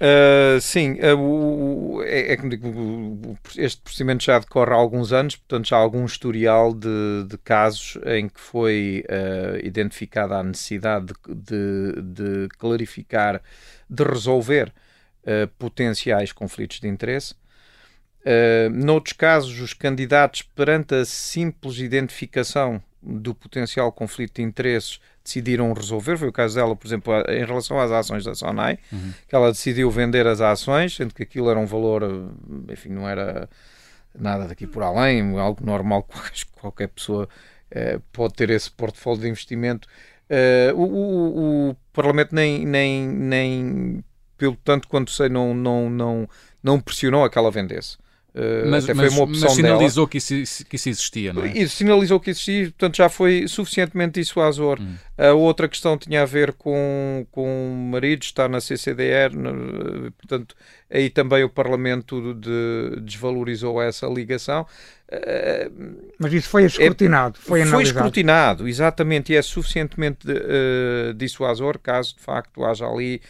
Uh, 0.00 0.60
sim, 0.60 0.94
uh, 0.94 1.16
o, 1.16 2.02
é, 2.02 2.32
é 2.32 2.36
digo, 2.36 3.38
este 3.56 3.80
procedimento 3.82 4.24
já 4.24 4.38
decorre 4.38 4.72
há 4.72 4.74
alguns 4.74 5.12
anos, 5.12 5.36
portanto 5.36 5.68
já 5.68 5.76
há 5.76 5.80
algum 5.80 6.04
historial 6.04 6.74
de, 6.74 7.24
de 7.28 7.38
casos 7.38 7.98
em 8.06 8.28
que 8.28 8.40
foi 8.40 9.04
uh, 9.08 9.64
identificada 9.64 10.36
a 10.36 10.42
necessidade 10.42 11.12
de, 11.28 11.92
de, 12.02 12.02
de 12.02 12.48
clarificar, 12.58 13.40
de 13.88 14.02
resolver 14.02 14.72
potenciais 15.56 16.32
conflitos 16.32 16.80
de 16.80 16.88
interesse. 16.88 17.36
Noutros 18.72 19.12
casos, 19.12 19.60
os 19.60 19.72
candidatos, 19.72 20.42
perante 20.42 20.96
a 20.96 21.04
simples 21.04 21.78
identificação 21.78 22.82
do 23.02 23.34
potencial 23.34 23.90
conflito 23.90 24.36
de 24.36 24.42
interesses, 24.42 25.00
decidiram 25.24 25.72
resolver. 25.72 26.16
Foi 26.16 26.28
o 26.28 26.32
caso 26.32 26.54
dela, 26.54 26.76
por 26.76 26.86
exemplo, 26.86 27.12
em 27.28 27.44
relação 27.44 27.78
às 27.78 27.90
ações 27.90 28.24
da 28.24 28.34
Sonai, 28.34 28.78
uhum. 28.92 29.12
que 29.26 29.34
ela 29.34 29.50
decidiu 29.50 29.90
vender 29.90 30.26
as 30.26 30.40
ações, 30.40 30.94
sendo 30.94 31.14
que 31.14 31.22
aquilo 31.22 31.50
era 31.50 31.58
um 31.58 31.66
valor, 31.66 32.02
enfim, 32.70 32.90
não 32.90 33.08
era 33.08 33.48
nada 34.14 34.46
daqui 34.46 34.66
por 34.66 34.82
além, 34.82 35.38
algo 35.38 35.64
normal 35.64 36.02
que 36.02 36.46
qualquer 36.60 36.88
pessoa 36.88 37.28
eh, 37.70 37.98
pode 38.12 38.34
ter 38.34 38.50
esse 38.50 38.70
portfólio 38.70 39.22
de 39.22 39.28
investimento. 39.28 39.88
Uh, 40.28 40.74
o, 40.74 40.84
o, 40.84 41.70
o, 41.70 41.76
Parlamento 41.92 42.34
nem, 42.34 42.64
nem, 42.64 43.06
nem, 43.06 44.04
pelo 44.38 44.56
tanto 44.56 44.88
quanto 44.88 45.10
sei, 45.10 45.28
não, 45.28 45.54
não, 45.54 45.90
não, 45.90 46.28
não 46.62 46.80
pressionou 46.80 47.24
a 47.24 47.30
que 47.30 47.36
ela 47.36 47.50
vendesse. 47.50 47.98
Uh, 48.34 48.70
mas, 48.70 48.86
foi 48.86 49.08
uma 49.10 49.24
opção 49.24 49.48
mas 49.48 49.52
sinalizou 49.52 50.08
que 50.08 50.16
isso, 50.16 50.64
que 50.64 50.76
isso 50.76 50.88
existia, 50.88 51.34
não 51.34 51.44
é? 51.44 51.52
Isso 51.52 51.76
sinalizou 51.76 52.18
que 52.18 52.30
existia, 52.30 52.64
portanto 52.64 52.96
já 52.96 53.10
foi 53.10 53.46
suficientemente 53.46 54.20
dissuasor. 54.20 54.80
Hum. 54.80 54.94
A 55.18 55.32
outra 55.32 55.68
questão 55.68 55.98
tinha 55.98 56.22
a 56.22 56.24
ver 56.24 56.54
com, 56.54 57.26
com 57.30 57.70
o 57.70 57.90
marido 57.90 58.22
estar 58.22 58.48
na 58.48 58.58
CCDR, 58.58 59.32
portanto 60.16 60.56
aí 60.90 61.10
também 61.10 61.44
o 61.44 61.48
Parlamento 61.50 62.32
de, 62.34 63.00
desvalorizou 63.02 63.82
essa 63.82 64.06
ligação. 64.06 64.66
Mas 66.18 66.32
isso 66.32 66.48
foi 66.48 66.64
escrutinado, 66.64 67.38
é, 67.38 67.46
foi 67.46 67.60
analisado. 67.60 67.92
Foi 67.92 68.00
escrutinado, 68.00 68.66
exatamente, 68.66 69.34
e 69.34 69.36
é 69.36 69.42
suficientemente 69.42 70.26
uh, 70.26 71.12
dissuasor 71.12 71.78
caso 71.78 72.16
de 72.16 72.22
facto 72.22 72.64
haja 72.64 72.86
ali 72.86 73.20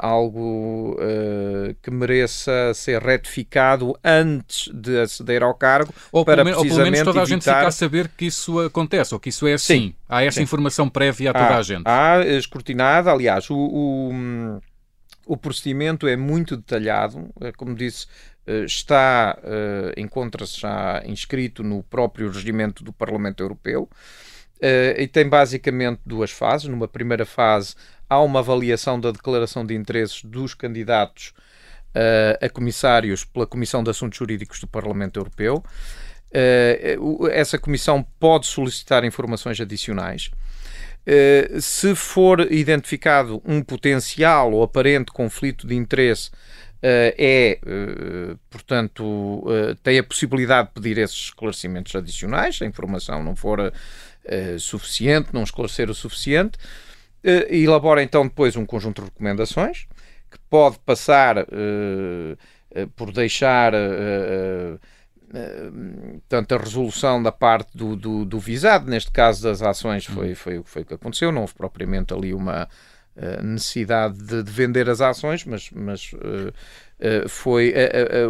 algo 0.00 0.96
uh, 1.00 1.74
que 1.82 1.90
mereça 1.90 2.72
ser 2.74 3.02
retificado 3.02 3.98
antes 4.04 4.70
de 4.72 5.00
aceder 5.00 5.42
ao 5.42 5.54
cargo 5.54 5.92
ou 6.12 6.24
para 6.24 6.44
pelo, 6.44 6.58
ou 6.58 6.64
pelo 6.64 6.78
menos 6.78 7.02
toda 7.02 7.20
evitar... 7.20 7.22
a 7.22 7.26
gente 7.26 7.42
ficar 7.42 7.66
a 7.66 7.70
saber 7.72 8.08
que 8.16 8.26
isso 8.26 8.60
acontece 8.60 9.14
ou 9.14 9.20
que 9.20 9.30
isso 9.30 9.46
é 9.46 9.54
assim. 9.54 9.88
Sim. 9.88 9.94
Há 10.08 10.22
essa 10.22 10.36
Sim. 10.36 10.44
informação 10.44 10.88
prévia 10.88 11.30
a 11.30 11.32
toda 11.32 11.46
há, 11.46 11.58
a 11.58 11.62
gente. 11.62 11.82
Há 11.86 12.24
escrutinada, 12.24 13.10
aliás, 13.10 13.50
o, 13.50 13.56
o, 13.56 14.60
o, 15.26 15.36
procedimento 15.36 16.06
é 16.06 16.16
muito 16.16 16.56
detalhado, 16.56 17.28
como 17.56 17.74
disse, 17.74 18.06
está, 18.64 19.36
encontra-se 19.96 20.60
já 20.60 21.02
inscrito 21.04 21.64
no 21.64 21.82
próprio 21.82 22.30
regimento 22.30 22.84
do 22.84 22.92
Parlamento 22.92 23.42
Europeu 23.42 23.88
e 24.96 25.08
tem 25.08 25.28
basicamente 25.28 26.00
duas 26.06 26.30
fases. 26.30 26.68
Numa 26.68 26.86
primeira 26.86 27.26
fase 27.26 27.74
há 28.08 28.20
uma 28.20 28.40
avaliação 28.40 29.00
da 29.00 29.10
declaração 29.10 29.64
de 29.64 29.74
interesses 29.74 30.22
dos 30.22 30.54
candidatos 30.54 31.32
uh, 31.94 32.44
a 32.44 32.48
comissários 32.48 33.24
pela 33.24 33.46
Comissão 33.46 33.82
de 33.82 33.90
Assuntos 33.90 34.18
Jurídicos 34.18 34.60
do 34.60 34.66
Parlamento 34.66 35.18
Europeu. 35.18 35.64
Uh, 36.30 37.28
essa 37.28 37.58
comissão 37.58 38.02
pode 38.18 38.46
solicitar 38.46 39.04
informações 39.04 39.60
adicionais. 39.60 40.30
Uh, 41.06 41.60
se 41.60 41.94
for 41.94 42.40
identificado 42.52 43.40
um 43.44 43.62
potencial 43.62 44.52
ou 44.52 44.62
aparente 44.62 45.12
conflito 45.12 45.66
de 45.66 45.74
interesse, 45.74 46.30
é, 46.86 47.58
portanto, 48.50 49.42
tem 49.82 49.98
a 49.98 50.04
possibilidade 50.04 50.68
de 50.68 50.74
pedir 50.74 50.98
esses 50.98 51.16
esclarecimentos 51.16 51.96
adicionais, 51.96 52.58
se 52.58 52.64
a 52.64 52.66
informação 52.66 53.24
não 53.24 53.34
for 53.34 53.72
suficiente, 54.58 55.30
não 55.32 55.44
esclarecer 55.44 55.88
o 55.88 55.94
suficiente. 55.94 56.58
Uh, 57.24 57.50
elabora 57.50 58.02
então 58.02 58.28
depois 58.28 58.54
um 58.54 58.66
conjunto 58.66 59.00
de 59.00 59.08
recomendações 59.08 59.86
que 60.30 60.38
pode 60.50 60.78
passar 60.80 61.38
uh, 61.38 61.42
uh, 61.42 62.88
por 62.94 63.10
deixar 63.10 63.72
tanto 66.28 66.54
a 66.54 66.58
resolução 66.58 67.20
da 67.20 67.32
parte 67.32 67.76
do, 67.76 67.96
do, 67.96 68.24
do, 68.24 68.38
visado, 68.38 68.88
neste 68.88 69.10
caso 69.10 69.42
das 69.42 69.62
ações 69.62 70.04
foi, 70.04 70.32
foi, 70.32 70.62
foi 70.62 70.82
o 70.82 70.84
que 70.84 70.94
aconteceu, 70.94 71.32
não 71.32 71.40
houve 71.40 71.54
propriamente 71.54 72.14
ali 72.14 72.32
uma 72.32 72.68
necessidade 73.42 74.16
de, 74.16 74.44
de, 74.44 74.52
vender 74.52 74.88
as 74.88 75.00
ações, 75.00 75.44
mas, 75.44 75.70
mas 75.72 76.12
foi 77.26 77.74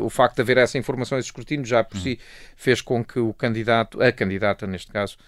o 0.02 0.08
facto 0.08 0.36
de 0.36 0.40
haver 0.40 0.56
essa 0.56 0.78
informação, 0.78 1.18
esse 1.18 1.28
escrutínio 1.28 1.66
já 1.66 1.84
por 1.84 1.98
si 1.98 2.18
fez 2.56 2.80
com 2.80 3.04
que 3.04 3.18
o 3.18 3.34
candidato, 3.34 4.02
a 4.02 4.10
candidata 4.10 4.66
neste 4.66 4.90
caso, 4.90 5.18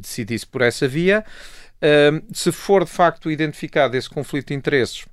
decidisse 0.00 0.46
por 0.46 0.60
essa 0.60 0.88
via. 0.88 1.24
Se 2.32 2.52
for 2.52 2.84
de 2.84 2.90
facto 2.90 3.30
identificado 3.30 3.96
esse 3.96 4.08
conflito 4.08 4.48
de 4.48 4.54
interesses, 4.54 5.04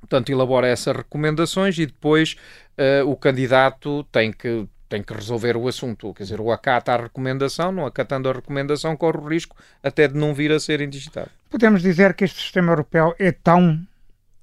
portanto, 0.00 0.30
elabora 0.30 0.66
essas 0.66 0.96
recomendações 0.96 1.78
e 1.78 1.86
depois 1.86 2.36
uh, 2.78 3.08
o 3.08 3.16
candidato 3.16 4.04
tem 4.04 4.32
que, 4.32 4.66
tem 4.88 5.02
que 5.02 5.12
resolver 5.12 5.56
o 5.56 5.68
assunto. 5.68 6.12
Quer 6.14 6.24
dizer, 6.24 6.40
ou 6.40 6.52
acata 6.52 6.92
a 6.92 6.96
recomendação, 6.96 7.72
não 7.72 7.86
acatando 7.86 8.28
a 8.28 8.32
recomendação, 8.32 8.96
corre 8.96 9.18
o 9.18 9.28
risco 9.28 9.56
até 9.82 10.08
de 10.08 10.14
não 10.14 10.34
vir 10.34 10.52
a 10.52 10.60
ser 10.60 10.80
indigitado. 10.80 11.30
Podemos 11.50 11.82
dizer 11.82 12.14
que 12.14 12.24
este 12.24 12.40
sistema 12.40 12.72
europeu 12.72 13.14
é 13.18 13.32
tão 13.32 13.80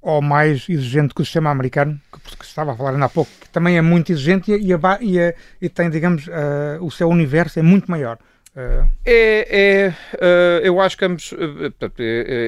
ou 0.01 0.21
mais 0.21 0.67
exigente 0.67 1.13
que 1.13 1.21
o 1.21 1.25
sistema 1.25 1.49
americano, 1.49 1.99
que, 2.11 2.37
que 2.37 2.43
estava 2.43 2.73
a 2.73 2.75
falar 2.75 2.91
ainda 2.91 3.05
há 3.05 3.09
pouco, 3.09 3.31
que 3.39 3.49
também 3.49 3.77
é 3.77 3.81
muito 3.81 4.11
exigente 4.11 4.51
e, 4.51 4.73
e, 4.73 4.73
e, 4.73 5.35
e 5.61 5.69
tem, 5.69 5.89
digamos, 5.89 6.27
uh, 6.27 6.81
o 6.81 6.91
seu 6.91 7.07
universo 7.07 7.57
é 7.57 7.61
muito 7.61 7.89
maior. 7.89 8.17
É, 8.55 8.87
é 9.03 9.89
uh, 9.89 10.63
eu 10.63 10.79
acho 10.79 10.95
que 10.95 11.03
ambos, 11.03 11.31
uh, 11.31 11.73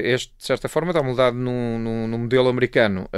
este 0.04 0.32
de 0.38 0.44
certa 0.44 0.68
forma 0.68 0.92
está 0.92 1.02
moldado 1.02 1.36
no, 1.36 1.78
no, 1.80 2.06
no 2.06 2.18
modelo 2.18 2.48
americano. 2.48 3.08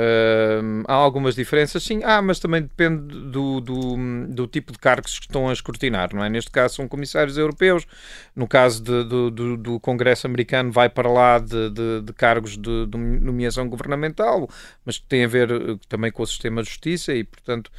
há 0.87 0.95
algumas 0.95 1.35
diferenças, 1.35 1.83
sim, 1.83 2.01
ah, 2.03 2.23
mas 2.23 2.41
também 2.41 2.63
depende 2.63 3.15
do, 3.31 3.61
do, 3.61 3.97
do, 4.29 4.47
tipo 4.47 4.73
de 4.73 4.79
cargos 4.79 5.19
que 5.19 5.27
estão 5.27 5.51
a 5.51 5.53
escrutinar, 5.53 6.15
não 6.15 6.25
é? 6.25 6.31
Neste 6.31 6.51
caso 6.51 6.77
são 6.77 6.89
comissários 6.89 7.37
europeus, 7.37 7.87
no 8.35 8.49
caso 8.49 8.83
de, 8.83 9.05
do, 9.05 9.31
do, 9.31 9.57
do, 9.59 9.81
Congresso 9.81 10.27
americano 10.27 10.73
vai 10.73 10.89
para 10.89 11.11
lá 11.11 11.39
de, 11.39 11.69
de, 11.71 12.01
de 12.03 12.13
cargos 12.15 12.57
de, 12.57 12.87
de 12.87 12.97
nomeação 12.97 13.69
governamental, 13.69 14.49
mas 14.85 14.97
que 14.97 15.05
tem 15.05 15.25
a 15.25 15.29
ver 15.29 15.51
também 15.89 16.11
com 16.11 16.23
o 16.23 16.27
sistema 16.27 16.63
de 16.63 16.69
justiça 16.69 17.13
e, 17.13 17.23
portanto, 17.23 17.71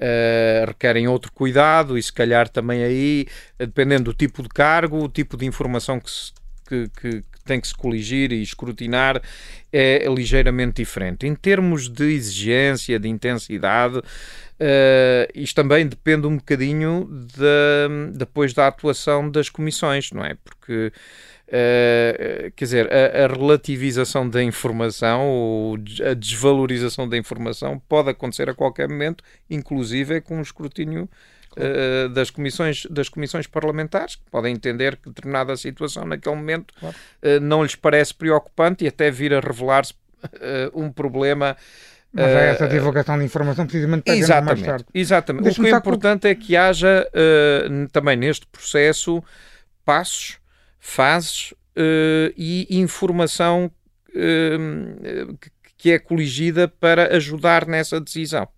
Uh, 0.00 0.64
requerem 0.66 1.06
outro 1.08 1.30
cuidado 1.30 1.98
e 1.98 2.02
se 2.02 2.10
calhar 2.10 2.48
também 2.48 2.82
aí, 2.82 3.26
dependendo 3.58 4.04
do 4.04 4.14
tipo 4.14 4.42
de 4.42 4.48
cargo, 4.48 5.04
o 5.04 5.10
tipo 5.10 5.36
de 5.36 5.44
informação 5.44 6.00
que, 6.00 6.10
se, 6.10 6.32
que, 6.66 6.88
que, 6.88 7.10
que 7.20 7.44
tem 7.44 7.60
que 7.60 7.68
se 7.68 7.74
coligir 7.74 8.32
e 8.32 8.40
escrutinar 8.40 9.20
é 9.70 10.06
ligeiramente 10.08 10.76
diferente. 10.76 11.26
Em 11.26 11.34
termos 11.34 11.86
de 11.86 12.14
exigência, 12.14 12.98
de 12.98 13.08
intensidade, 13.08 13.98
uh, 13.98 14.02
isto 15.34 15.54
também 15.54 15.86
depende 15.86 16.26
um 16.26 16.38
bocadinho 16.38 17.06
de, 17.10 18.16
depois 18.16 18.54
da 18.54 18.68
atuação 18.68 19.30
das 19.30 19.50
comissões, 19.50 20.12
não 20.12 20.24
é? 20.24 20.34
Porque 20.42 20.92
Uh, 21.50 22.52
quer 22.54 22.64
dizer, 22.64 22.88
a, 22.92 23.24
a, 23.24 23.26
relativização 23.26 24.28
da 24.28 24.40
informação 24.40 25.28
ou 25.28 25.74
a 26.08 26.14
desvalorização 26.14 27.08
da 27.08 27.16
informação 27.16 27.76
pode 27.88 28.08
acontecer 28.08 28.48
a 28.48 28.54
qualquer 28.54 28.88
momento, 28.88 29.24
inclusive 29.50 30.20
com 30.20 30.38
o 30.38 30.42
escrutínio 30.42 31.08
uh, 31.56 32.08
das, 32.10 32.30
comissões, 32.30 32.86
das 32.86 33.08
comissões 33.08 33.48
parlamentares, 33.48 34.14
que 34.14 34.22
podem 34.30 34.54
entender 34.54 34.96
que 34.96 35.08
determinada 35.08 35.56
situação 35.56 36.04
naquele 36.04 36.36
momento 36.36 36.72
claro. 36.78 36.94
uh, 36.94 37.40
não 37.40 37.64
lhes 37.64 37.74
parece 37.74 38.14
preocupante 38.14 38.84
e 38.84 38.88
até 38.88 39.10
vir 39.10 39.34
a 39.34 39.40
revelar-se 39.40 39.94
um 40.72 40.92
problema. 40.92 41.56
Mas 42.12 42.26
é 42.26 42.50
essa 42.50 42.68
divulgação 42.68 43.18
de 43.18 43.24
informação 43.24 43.66
precisamente 43.66 44.04
para 44.04 44.14
exatamente, 44.14 44.60
mais 44.60 44.62
tarde. 44.62 44.84
Exatamente. 44.94 45.48
o 45.48 45.62
que 45.62 45.68
é 45.68 45.76
importante 45.76 46.22
com... 46.22 46.28
é 46.28 46.34
que 46.34 46.56
haja 46.56 47.08
também 47.90 48.16
neste 48.16 48.46
processo 48.46 49.24
passos 49.84 50.39
fases 50.80 51.52
uh, 51.52 52.32
e 52.36 52.66
informação 52.70 53.70
uh, 54.08 55.38
que 55.76 55.92
é 55.92 55.98
coligida 55.98 56.66
para 56.66 57.14
ajudar 57.16 57.66
nessa 57.66 58.00
decisão. 58.00 58.48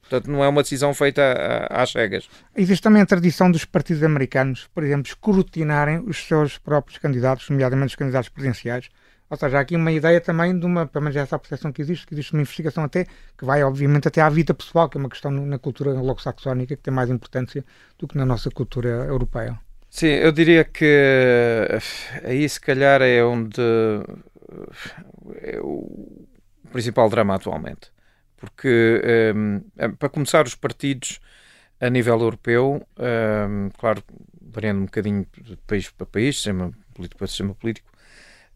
Portanto, 0.00 0.30
não 0.30 0.44
é 0.44 0.48
uma 0.48 0.62
decisão 0.62 0.92
feita 0.92 1.22
às 1.70 1.90
cegas. 1.90 2.28
Existe 2.54 2.82
também 2.82 3.00
a 3.00 3.06
tradição 3.06 3.50
dos 3.50 3.64
partidos 3.64 4.02
americanos, 4.02 4.68
por 4.74 4.82
exemplo, 4.84 5.06
escrutinarem 5.06 6.02
os 6.06 6.26
seus 6.26 6.58
próprios 6.58 6.98
candidatos, 6.98 7.48
nomeadamente 7.48 7.90
os 7.90 7.96
candidatos 7.96 8.28
presidenciais. 8.28 8.90
Ou 9.30 9.38
seja, 9.38 9.56
há 9.56 9.60
aqui 9.62 9.74
uma 9.74 9.90
ideia 9.90 10.20
também 10.20 10.58
de 10.58 10.66
uma, 10.66 10.86
pelo 10.86 11.04
menos 11.04 11.16
essa 11.16 11.38
percepção 11.38 11.72
que 11.72 11.80
existe, 11.80 12.06
que 12.06 12.12
existe 12.12 12.34
uma 12.34 12.42
investigação 12.42 12.84
até, 12.84 13.06
que 13.38 13.44
vai 13.46 13.62
obviamente 13.64 14.06
até 14.06 14.20
à 14.20 14.28
vida 14.28 14.52
pessoal, 14.52 14.90
que 14.90 14.98
é 14.98 15.00
uma 15.00 15.08
questão 15.08 15.30
na 15.30 15.58
cultura 15.58 15.92
anglo-saxónica 15.92 16.76
que 16.76 16.82
tem 16.82 16.92
mais 16.92 17.08
importância 17.08 17.64
do 17.98 18.06
que 18.06 18.18
na 18.18 18.26
nossa 18.26 18.50
cultura 18.50 18.90
europeia. 19.06 19.58
Sim, 19.94 20.06
eu 20.08 20.32
diria 20.32 20.64
que 20.64 20.84
eh, 20.86 21.78
aí 22.24 22.48
se 22.48 22.58
calhar 22.58 23.02
é 23.02 23.22
onde 23.22 23.60
eh, 23.60 25.56
é 25.56 25.60
o 25.60 26.26
principal 26.72 27.10
drama 27.10 27.34
atualmente. 27.34 27.92
Porque, 28.38 29.02
um, 29.36 29.60
eh, 29.76 29.88
para 29.88 30.08
começar, 30.08 30.46
os 30.46 30.54
partidos 30.54 31.20
a 31.80 31.90
nível 31.90 32.18
europeu, 32.20 32.86
um, 32.98 33.68
claro, 33.78 34.02
variando 34.40 34.80
um 34.82 34.84
bocadinho 34.86 35.26
de 35.42 35.56
país 35.66 35.90
para 35.90 36.06
país, 36.06 36.36
sistema 36.36 36.72
político 36.94 37.18
para 37.18 37.26
sistema 37.26 37.54
político, 37.54 37.90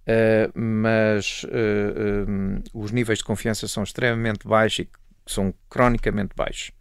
uh, 0.09 0.59
mas 0.59 1.45
uh, 1.45 2.31
um, 2.31 2.63
os 2.75 2.93
níveis 2.93 3.19
de 3.19 3.25
confiança 3.25 3.69
são 3.69 3.83
extremamente 3.83 4.49
baixos 4.49 4.81
e 4.81 4.89
são 5.27 5.53
cronicamente 5.69 6.35
baixos. 6.37 6.73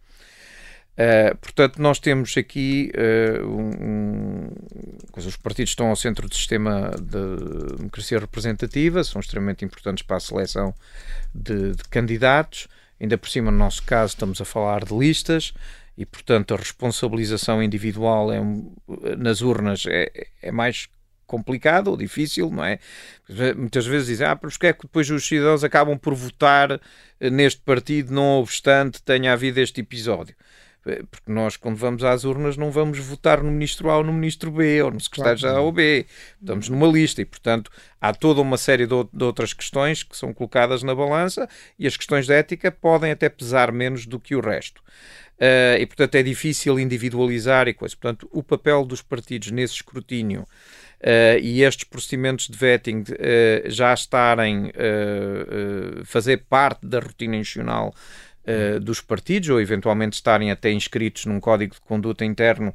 Uh, 0.96 1.36
portanto, 1.36 1.76
nós 1.76 1.98
temos 1.98 2.34
aqui 2.38 2.90
uh, 2.96 3.46
um, 3.46 4.48
os 5.14 5.36
partidos 5.36 5.72
estão 5.72 5.88
ao 5.88 5.96
centro 5.96 6.26
do 6.26 6.34
sistema 6.34 6.90
de 6.98 7.76
democracia 7.76 8.18
representativa, 8.18 9.04
são 9.04 9.20
extremamente 9.20 9.62
importantes 9.62 10.02
para 10.02 10.16
a 10.16 10.20
seleção 10.20 10.74
de, 11.34 11.72
de, 11.72 11.84
candidatos. 11.90 12.66
Ainda 12.98 13.18
por 13.18 13.28
cima, 13.28 13.50
no 13.50 13.58
nosso 13.58 13.82
caso, 13.82 14.14
estamos 14.14 14.40
a 14.40 14.44
falar 14.46 14.86
de 14.86 14.94
listas 14.96 15.52
e, 15.98 16.06
portanto, 16.06 16.54
a 16.54 16.56
responsabilização 16.56 17.62
individual 17.62 18.32
é, 18.32 18.40
nas 19.18 19.42
urnas 19.42 19.84
é, 19.86 20.10
é 20.40 20.50
mais 20.50 20.88
complicado 21.26 21.88
ou 21.88 21.96
difícil, 21.96 22.50
não 22.50 22.64
é? 22.64 22.78
Muitas 23.54 23.84
vezes 23.84 24.08
dizem, 24.08 24.26
ah, 24.26 24.36
porque 24.36 24.68
é 24.68 24.72
que 24.72 24.82
depois 24.82 25.10
os 25.10 25.26
cidadãos 25.26 25.62
acabam 25.62 25.98
por 25.98 26.14
votar 26.14 26.80
neste 27.20 27.60
partido, 27.60 28.14
não 28.14 28.40
obstante 28.40 29.02
tenha 29.02 29.34
havido 29.34 29.60
este 29.60 29.82
episódio? 29.82 30.34
Eh, 30.86 31.02
porque 31.10 31.30
nós, 31.30 31.56
quando 31.56 31.76
vamos 31.76 32.04
às 32.04 32.24
urnas, 32.24 32.56
não 32.56 32.70
vamos 32.70 32.98
votar 32.98 33.42
no 33.42 33.50
ministro 33.50 33.90
A 33.90 33.98
ou 33.98 34.04
no 34.04 34.12
ministro 34.12 34.50
B, 34.50 34.82
ou 34.82 34.90
no 34.90 35.00
secretário 35.00 35.40
claro. 35.40 35.56
A 35.56 35.60
ou 35.60 35.72
B. 35.72 36.06
Estamos 36.40 36.68
numa 36.68 36.86
lista 36.86 37.20
e, 37.20 37.24
portanto, 37.24 37.70
há 38.00 38.14
toda 38.14 38.40
uma 38.40 38.56
série 38.56 38.86
de, 38.86 38.94
outras 38.94 39.52
questões 39.52 40.02
que 40.02 40.16
são 40.16 40.32
colocadas 40.32 40.82
na 40.82 40.94
balança 40.94 41.48
e 41.78 41.86
as 41.86 41.96
questões 41.96 42.26
de 42.26 42.32
ética 42.32 42.70
podem 42.70 43.10
até 43.10 43.28
pesar 43.28 43.72
menos 43.72 44.06
do 44.06 44.20
que 44.20 44.36
o 44.36 44.40
resto. 44.40 44.80
Uh, 45.36 45.76
e, 45.78 45.84
portanto, 45.84 46.14
é 46.14 46.22
difícil 46.22 46.80
individualizar 46.80 47.68
e 47.68 47.74
coisas. 47.74 47.94
Portanto, 47.94 48.26
o 48.32 48.42
papel 48.42 48.86
dos 48.86 49.02
partidos 49.02 49.50
nesse 49.50 49.74
escrutínio 49.74 50.42
uh, 50.42 51.38
e 51.42 51.62
estes 51.62 51.84
procedimentos 51.84 52.48
de 52.48 52.56
vetting 52.56 53.00
uh, 53.00 53.70
já 53.70 53.92
estarem 53.92 54.72
a 54.74 56.04
fazer 56.04 56.38
parte 56.48 56.86
da 56.86 57.00
rotina 57.00 57.36
institucional 58.46 58.80
dos 58.80 59.00
partidos 59.00 59.48
ou 59.50 59.60
eventualmente 59.60 60.14
estarem 60.14 60.50
até 60.50 60.70
inscritos 60.70 61.26
num 61.26 61.40
código 61.40 61.74
de 61.74 61.80
conduta 61.80 62.24
interno 62.24 62.74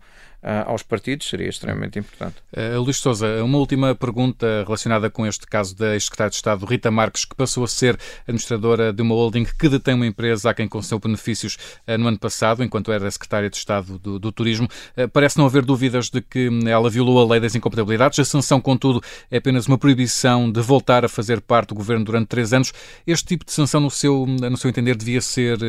aos 0.65 0.82
partidos 0.82 1.30
seria 1.30 1.47
extremamente 1.47 1.99
importante. 1.99 2.36
Uh, 2.51 2.82
Luís 2.82 2.97
Souza, 2.97 3.43
uma 3.43 3.58
última 3.58 3.93
pergunta 3.93 4.63
relacionada 4.65 5.10
com 5.10 5.25
este 5.25 5.46
caso 5.46 5.75
da 5.75 5.94
ex-secretária 5.94 6.31
de 6.31 6.35
Estado 6.35 6.65
Rita 6.65 6.89
Marques, 6.89 7.25
que 7.25 7.35
passou 7.35 7.63
a 7.63 7.67
ser 7.67 7.98
administradora 8.27 8.92
de 8.92 9.02
uma 9.02 9.13
holding 9.13 9.46
que 9.46 9.69
detém 9.69 9.94
uma 9.94 10.08
empresa 10.08 10.50
a 10.50 10.54
quem 10.54 10.67
concedeu 10.67 11.00
benefícios 11.00 11.58
uh, 11.87 11.98
no 11.98 12.08
ano 12.08 12.17
passado, 12.17 12.63
enquanto 12.63 12.92
era 12.92 13.10
secretária 13.12 13.50
de 13.50 13.58
Estado 13.58 14.00
do, 14.00 14.17
do 14.17 14.31
Turismo. 14.31 14.67
Uh, 14.98 15.08
parece 15.10 15.37
não 15.37 15.46
haver 15.46 15.63
dúvidas 15.63 16.10
de 16.10 16.21
que 16.21 16.50
ela 16.65 16.89
violou 16.89 17.19
a 17.19 17.31
lei 17.31 17.39
das 17.39 17.56
incompatibilidades. 17.56 18.17
A 18.19 18.25
sanção, 18.25 18.60
contudo, 18.60 19.02
é 19.29 19.37
apenas 19.37 19.67
uma 19.67 19.77
proibição 19.77 20.52
de 20.52 20.62
voltar 20.62 21.06
a 21.06 21.10
fazer 21.10 21.42
parte 21.42 21.69
do 21.69 21.75
governo 21.75 22.04
durante 22.04 22.27
três 22.27 22.52
anos. 22.52 22.73
Este 23.06 23.27
tipo 23.27 23.46
de 23.46 23.52
sanção, 23.52 23.79
no 23.79 23.92
seu, 23.92 24.25
no 24.25 24.58
seu 24.58 24.69
entender, 24.69 24.96
devia 24.96 25.21
ser 25.21 25.60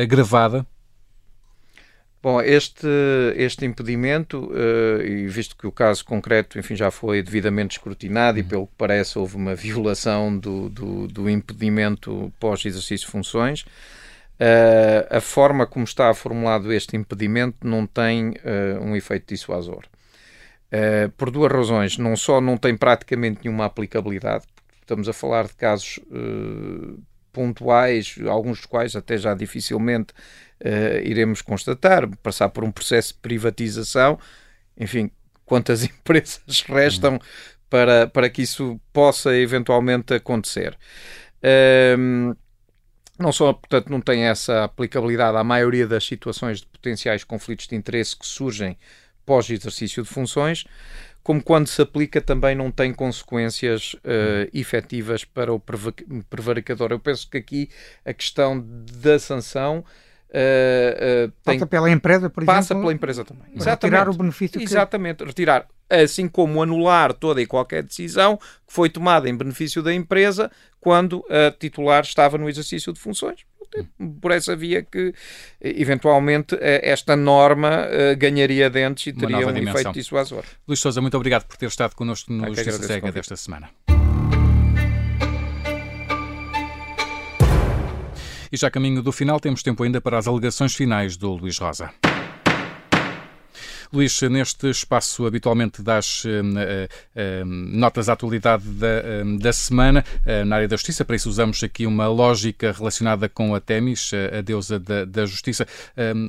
agravada? 0.00 0.64
Bom, 2.22 2.38
este, 2.42 2.86
este 3.34 3.64
impedimento, 3.64 4.52
uh, 4.52 5.02
e 5.02 5.26
visto 5.26 5.56
que 5.56 5.66
o 5.66 5.72
caso 5.72 6.04
concreto 6.04 6.58
enfim, 6.58 6.76
já 6.76 6.90
foi 6.90 7.22
devidamente 7.22 7.78
escrutinado 7.78 8.38
e, 8.38 8.42
uhum. 8.42 8.48
pelo 8.48 8.66
que 8.66 8.74
parece, 8.76 9.18
houve 9.18 9.36
uma 9.36 9.54
violação 9.54 10.36
do, 10.36 10.68
do, 10.68 11.08
do 11.08 11.30
impedimento 11.30 12.30
pós-exercício 12.38 13.06
de 13.06 13.12
funções, 13.12 13.62
uh, 13.62 15.16
a 15.16 15.20
forma 15.20 15.66
como 15.66 15.86
está 15.86 16.12
formulado 16.12 16.70
este 16.70 16.94
impedimento 16.94 17.66
não 17.66 17.86
tem 17.86 18.32
uh, 18.32 18.82
um 18.82 18.94
efeito 18.94 19.32
dissuasor. 19.32 19.86
por 21.16 21.30
duas 21.30 21.50
razões. 21.50 21.96
Não 21.96 22.14
só 22.16 22.38
não 22.38 22.58
tem 22.58 22.76
praticamente 22.76 23.40
nenhuma 23.42 23.64
aplicabilidade, 23.64 24.44
estamos 24.82 25.08
a 25.08 25.14
falar 25.14 25.46
de 25.46 25.54
casos 25.54 25.98
pontuais, 27.32 28.16
alguns 28.28 28.58
dos 28.58 28.66
quais 28.66 28.94
até 28.94 29.16
já 29.16 29.34
dificilmente 29.34 30.12
uh, 30.64 31.00
iremos 31.04 31.42
constatar, 31.42 32.08
passar 32.18 32.48
por 32.48 32.64
um 32.64 32.70
processo 32.70 33.14
de 33.14 33.20
privatização, 33.20 34.18
enfim, 34.76 35.10
quantas 35.44 35.82
empresas 35.84 36.62
restam 36.68 37.20
para, 37.68 38.06
para 38.06 38.28
que 38.28 38.42
isso 38.42 38.80
possa 38.92 39.36
eventualmente 39.36 40.14
acontecer. 40.14 40.76
Um, 41.98 42.34
não 43.18 43.32
só, 43.32 43.52
portanto, 43.52 43.90
não 43.90 44.00
tem 44.00 44.24
essa 44.24 44.64
aplicabilidade 44.64 45.36
à 45.36 45.44
maioria 45.44 45.86
das 45.86 46.04
situações 46.04 46.60
de 46.60 46.66
potenciais 46.66 47.22
conflitos 47.22 47.66
de 47.66 47.76
interesse 47.76 48.16
que 48.16 48.26
surgem 48.26 48.78
pós-exercício 49.26 50.02
de 50.02 50.08
funções, 50.08 50.64
como 51.22 51.42
quando 51.42 51.66
se 51.66 51.82
aplica 51.82 52.20
também 52.20 52.54
não 52.54 52.70
tem 52.70 52.94
consequências 52.94 53.92
uh, 53.94 54.48
efetivas 54.54 55.22
para 55.22 55.52
o 55.52 55.60
prevaricador. 56.30 56.92
Eu 56.92 56.98
penso 56.98 57.28
que 57.28 57.36
aqui 57.36 57.68
a 58.04 58.14
questão 58.14 58.64
da 59.02 59.18
sanção 59.18 59.84
Uh, 60.32 61.26
uh, 61.26 61.32
passa 61.42 61.66
pela 61.66 61.90
empresa, 61.90 62.30
por 62.30 62.44
passa 62.44 62.58
exemplo. 62.58 62.68
Passa 62.68 62.80
pela 62.80 62.92
empresa 62.92 63.24
também. 63.24 63.46
Exatamente. 63.54 63.82
Retirar 63.82 64.08
o 64.08 64.14
benefício. 64.14 64.62
Exatamente, 64.62 65.24
retirar. 65.24 65.66
Assim 65.88 66.28
como 66.28 66.62
anular 66.62 67.12
toda 67.12 67.42
e 67.42 67.46
qualquer 67.46 67.82
decisão 67.82 68.36
que 68.36 68.72
foi 68.72 68.88
tomada 68.88 69.28
em 69.28 69.36
benefício 69.36 69.82
da 69.82 69.92
empresa 69.92 70.48
quando 70.80 71.24
a 71.28 71.50
titular 71.50 72.04
estava 72.04 72.38
no 72.38 72.48
exercício 72.48 72.92
de 72.92 73.00
funções. 73.00 73.40
Por 74.20 74.32
essa 74.32 74.54
via 74.56 74.82
que, 74.82 75.12
eventualmente, 75.60 76.56
esta 76.60 77.14
norma 77.14 77.88
ganharia 78.18 78.68
dentes 78.68 79.06
e 79.08 79.12
teria 79.12 79.46
um 79.46 79.52
dimensão. 79.52 79.80
efeito 79.80 79.92
dissuasor. 79.92 80.44
Luís 80.66 80.80
Souza, 80.80 81.00
muito 81.00 81.16
obrigado 81.16 81.44
por 81.44 81.56
ter 81.56 81.66
estado 81.66 81.94
connosco 81.94 82.32
no 82.32 82.46
Justiça 82.48 82.82
Cega 82.82 83.12
desta 83.12 83.36
semana. 83.36 83.70
E 88.52 88.56
já 88.56 88.68
caminho 88.68 89.00
do 89.00 89.12
final, 89.12 89.38
temos 89.38 89.62
tempo 89.62 89.84
ainda 89.84 90.00
para 90.00 90.18
as 90.18 90.26
alegações 90.26 90.74
finais 90.74 91.16
do 91.16 91.32
Luís 91.34 91.56
Rosa. 91.58 91.92
Luís, 93.92 94.20
neste 94.22 94.68
espaço 94.70 95.26
habitualmente 95.26 95.82
das 95.82 96.24
uh, 96.24 96.28
uh, 96.28 97.44
notas 97.44 98.08
à 98.08 98.12
atualidade 98.12 98.64
da, 98.64 99.02
da 99.38 99.52
semana 99.52 100.04
na 100.46 100.56
área 100.56 100.68
da 100.68 100.76
justiça, 100.76 101.04
para 101.04 101.16
isso 101.16 101.28
usamos 101.28 101.62
aqui 101.62 101.86
uma 101.86 102.06
lógica 102.08 102.72
relacionada 102.72 103.28
com 103.28 103.54
a 103.54 103.60
Temis, 103.60 104.12
a 104.36 104.40
deusa 104.40 104.78
da, 104.78 105.04
da 105.04 105.26
justiça. 105.26 105.66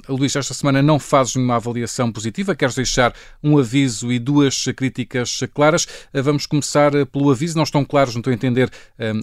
Luís, 0.07 0.35
esta 0.35 0.53
semana 0.53 0.81
não 0.81 0.99
fazes 0.99 1.35
nenhuma 1.35 1.55
avaliação 1.55 2.11
positiva, 2.11 2.55
queres 2.55 2.75
deixar 2.75 3.13
um 3.43 3.57
aviso 3.57 4.11
e 4.11 4.19
duas 4.19 4.65
críticas 4.75 5.39
claras. 5.53 5.87
Vamos 6.13 6.45
começar 6.45 6.91
pelo 7.07 7.31
aviso. 7.31 7.55
Não 7.55 7.63
estão 7.63 7.85
claros, 7.85 8.15
não 8.15 8.19
estou 8.19 8.31
a 8.31 8.33
entender, 8.33 8.69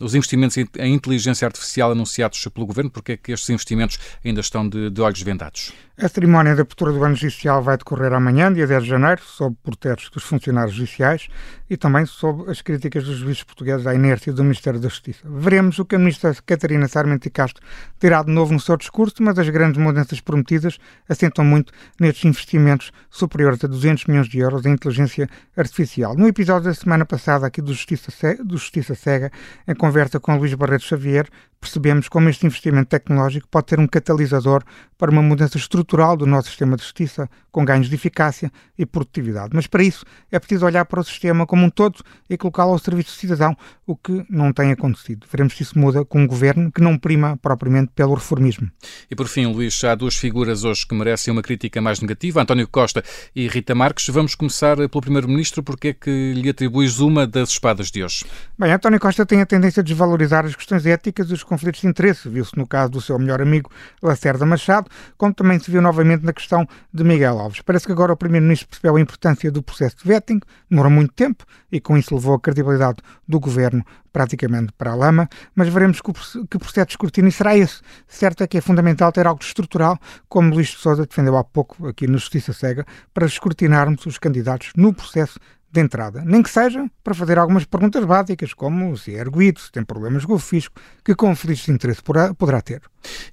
os 0.00 0.14
investimentos 0.14 0.56
em 0.56 0.94
inteligência 0.94 1.46
artificial 1.46 1.92
anunciados 1.92 2.46
pelo 2.48 2.66
Governo, 2.66 2.90
porque 2.90 3.12
é 3.12 3.16
que 3.16 3.32
estes 3.32 3.50
investimentos 3.50 3.98
ainda 4.24 4.40
estão 4.40 4.68
de, 4.68 4.90
de 4.90 5.00
olhos 5.00 5.22
vendados? 5.22 5.72
A 6.00 6.06
cerimónia 6.06 6.54
de 6.54 6.60
abertura 6.60 6.92
do 6.92 7.02
ano 7.02 7.16
judicial 7.16 7.60
vai 7.60 7.76
decorrer 7.76 8.12
amanhã, 8.12 8.27
dia 8.52 8.66
10 8.66 8.82
de 8.82 8.88
janeiro, 8.88 9.22
sob 9.22 9.56
protestos 9.62 10.10
dos 10.10 10.22
funcionários 10.24 10.74
judiciais 10.74 11.28
e 11.68 11.76
também 11.76 12.06
sob 12.06 12.50
as 12.50 12.62
críticas 12.62 13.04
dos 13.04 13.16
juízes 13.16 13.42
portugueses 13.42 13.86
à 13.86 13.94
inércia 13.94 14.32
do 14.32 14.42
Ministério 14.42 14.80
da 14.80 14.88
Justiça. 14.88 15.20
Veremos 15.24 15.78
o 15.78 15.84
que 15.84 15.94
a 15.94 15.98
ministra 15.98 16.34
Catarina 16.46 16.88
Sarmento 16.88 17.30
Castro 17.30 17.62
terá 17.98 18.22
de 18.22 18.30
novo 18.30 18.52
no 18.52 18.60
seu 18.60 18.76
discurso, 18.76 19.22
mas 19.22 19.38
as 19.38 19.48
grandes 19.48 19.80
mudanças 19.80 20.20
prometidas 20.20 20.78
assentam 21.08 21.44
muito 21.44 21.72
nestes 22.00 22.24
investimentos 22.24 22.92
superiores 23.10 23.62
a 23.64 23.68
200 23.68 24.06
milhões 24.06 24.28
de 24.28 24.38
euros 24.38 24.64
em 24.64 24.72
inteligência 24.72 25.28
artificial. 25.56 26.16
No 26.16 26.26
episódio 26.26 26.64
da 26.64 26.74
semana 26.74 27.04
passada 27.04 27.46
aqui 27.46 27.60
do 27.60 27.72
Justiça, 27.72 28.10
do 28.44 28.56
Justiça 28.56 28.94
Cega, 28.94 29.30
em 29.66 29.74
conversa 29.74 30.18
com 30.18 30.36
Luís 30.36 30.54
Barreto 30.54 30.84
Xavier, 30.84 31.28
percebemos 31.60 32.08
como 32.08 32.28
este 32.28 32.46
investimento 32.46 32.88
tecnológico 32.88 33.48
pode 33.48 33.66
ter 33.66 33.78
um 33.78 33.86
catalisador 33.86 34.62
para 34.96 35.10
uma 35.10 35.22
mudança 35.22 35.56
estrutural 35.56 36.16
do 36.16 36.26
nosso 36.26 36.48
sistema 36.48 36.76
de 36.76 36.82
justiça, 36.82 37.28
com 37.52 37.64
ganhos 37.64 37.88
de 37.88 37.94
eficácia 37.94 38.50
e 38.76 38.84
produtividade. 38.84 39.50
Mas 39.54 39.66
para 39.66 39.82
isso 39.82 40.04
é 40.30 40.38
preciso 40.38 40.66
olhar 40.66 40.84
para 40.84 41.00
o 41.00 41.04
sistema 41.04 41.46
como 41.46 41.64
um 41.64 41.70
todo 41.70 42.00
e 42.28 42.36
colocá-lo 42.36 42.72
ao 42.72 42.78
serviço 42.78 43.10
do 43.10 43.18
cidadão, 43.18 43.56
o 43.86 43.96
que 43.96 44.24
não 44.28 44.52
tem 44.52 44.72
acontecido. 44.72 45.26
Veremos 45.30 45.56
se 45.56 45.62
isso 45.62 45.78
muda 45.78 46.04
com 46.04 46.22
um 46.22 46.26
governo 46.26 46.70
que 46.72 46.80
não 46.80 46.98
prima 46.98 47.36
propriamente 47.36 47.92
pelo 47.94 48.14
reformismo. 48.14 48.70
E 49.10 49.14
por 49.14 49.28
fim, 49.28 49.46
Luís, 49.46 49.82
há 49.84 49.94
duas 49.94 50.16
figuras 50.16 50.64
hoje 50.64 50.86
que 50.86 50.94
merecem 50.94 51.32
uma 51.32 51.42
crítica 51.42 51.80
mais 51.80 52.00
negativa, 52.00 52.42
António 52.42 52.66
Costa 52.66 53.02
e 53.34 53.46
Rita 53.48 53.74
Marques. 53.74 54.08
Vamos 54.08 54.34
começar 54.34 54.76
pelo 54.76 55.00
Primeiro-Ministro, 55.00 55.62
porque 55.62 55.88
é 55.88 55.92
que 55.92 56.32
lhe 56.34 56.48
atribuis 56.48 56.98
uma 56.98 57.26
das 57.26 57.50
espadas 57.50 57.90
de 57.90 58.02
hoje? 58.02 58.24
Bem, 58.58 58.72
António 58.72 58.98
Costa 58.98 59.24
tem 59.24 59.40
a 59.40 59.46
tendência 59.46 59.80
a 59.80 59.84
desvalorizar 59.84 60.44
as 60.44 60.56
questões 60.56 60.84
éticas 60.86 61.30
e 61.30 61.34
os 61.34 61.42
conflitos 61.48 61.80
de 61.80 61.88
interesse. 61.88 62.28
Viu-se 62.28 62.56
no 62.56 62.66
caso 62.66 62.92
do 62.92 63.00
seu 63.00 63.18
melhor 63.18 63.40
amigo 63.40 63.70
Lacerda 64.02 64.44
Machado, 64.46 64.90
como 65.16 65.34
também 65.34 65.58
se 65.58 65.70
viu 65.70 65.82
novamente 65.82 66.24
na 66.24 66.32
questão 66.32 66.66
de 66.92 67.02
Miguel 67.02 67.38
Alves. 67.38 67.62
Parece 67.62 67.86
que 67.86 67.92
agora 67.92 68.12
o 68.12 68.16
Primeiro-Ministro 68.16 68.68
percebeu 68.68 68.96
a 68.96 69.00
importância 69.00 69.50
do 69.50 69.62
processo 69.62 69.96
de 69.96 70.04
vetting, 70.04 70.40
demora 70.70 70.90
muito 70.90 71.12
tempo 71.14 71.44
e 71.72 71.80
com 71.80 71.96
isso 71.96 72.14
levou 72.14 72.34
a 72.34 72.40
credibilidade 72.40 72.98
do 73.26 73.40
governo 73.40 73.84
praticamente 74.12 74.72
para 74.72 74.92
a 74.92 74.94
lama, 74.94 75.28
mas 75.54 75.68
veremos 75.68 76.00
que 76.00 76.58
processo 76.58 76.86
de 76.86 76.92
escrutínio 76.92 77.30
será 77.30 77.56
esse. 77.56 77.80
Certo 78.06 78.42
é 78.42 78.46
que 78.46 78.58
é 78.58 78.60
fundamental 78.60 79.12
ter 79.12 79.26
algo 79.26 79.42
estrutural, 79.42 79.98
como 80.28 80.52
Luís 80.54 80.68
de 80.68 80.78
Sousa 80.78 81.06
defendeu 81.06 81.36
há 81.36 81.44
pouco 81.44 81.86
aqui 81.86 82.06
no 82.06 82.18
Justiça 82.18 82.52
Cega, 82.52 82.84
para 83.14 83.26
escrutinarmos 83.26 84.04
os 84.06 84.18
candidatos 84.18 84.72
no 84.76 84.92
processo 84.92 85.38
de 85.70 85.80
entrada, 85.80 86.22
nem 86.24 86.42
que 86.42 86.50
seja 86.50 86.90
para 87.04 87.14
fazer 87.14 87.38
algumas 87.38 87.64
perguntas 87.64 88.04
básicas, 88.04 88.54
como 88.54 88.96
se 88.96 89.14
é 89.14 89.18
erguido, 89.18 89.60
se 89.60 89.70
tem 89.70 89.84
problemas 89.84 90.24
com 90.24 90.34
o 90.34 90.38
fisco, 90.38 90.80
que 91.04 91.14
conflitos 91.14 91.66
de 91.66 91.72
interesse 91.72 92.02
poderá 92.02 92.62
ter. 92.62 92.82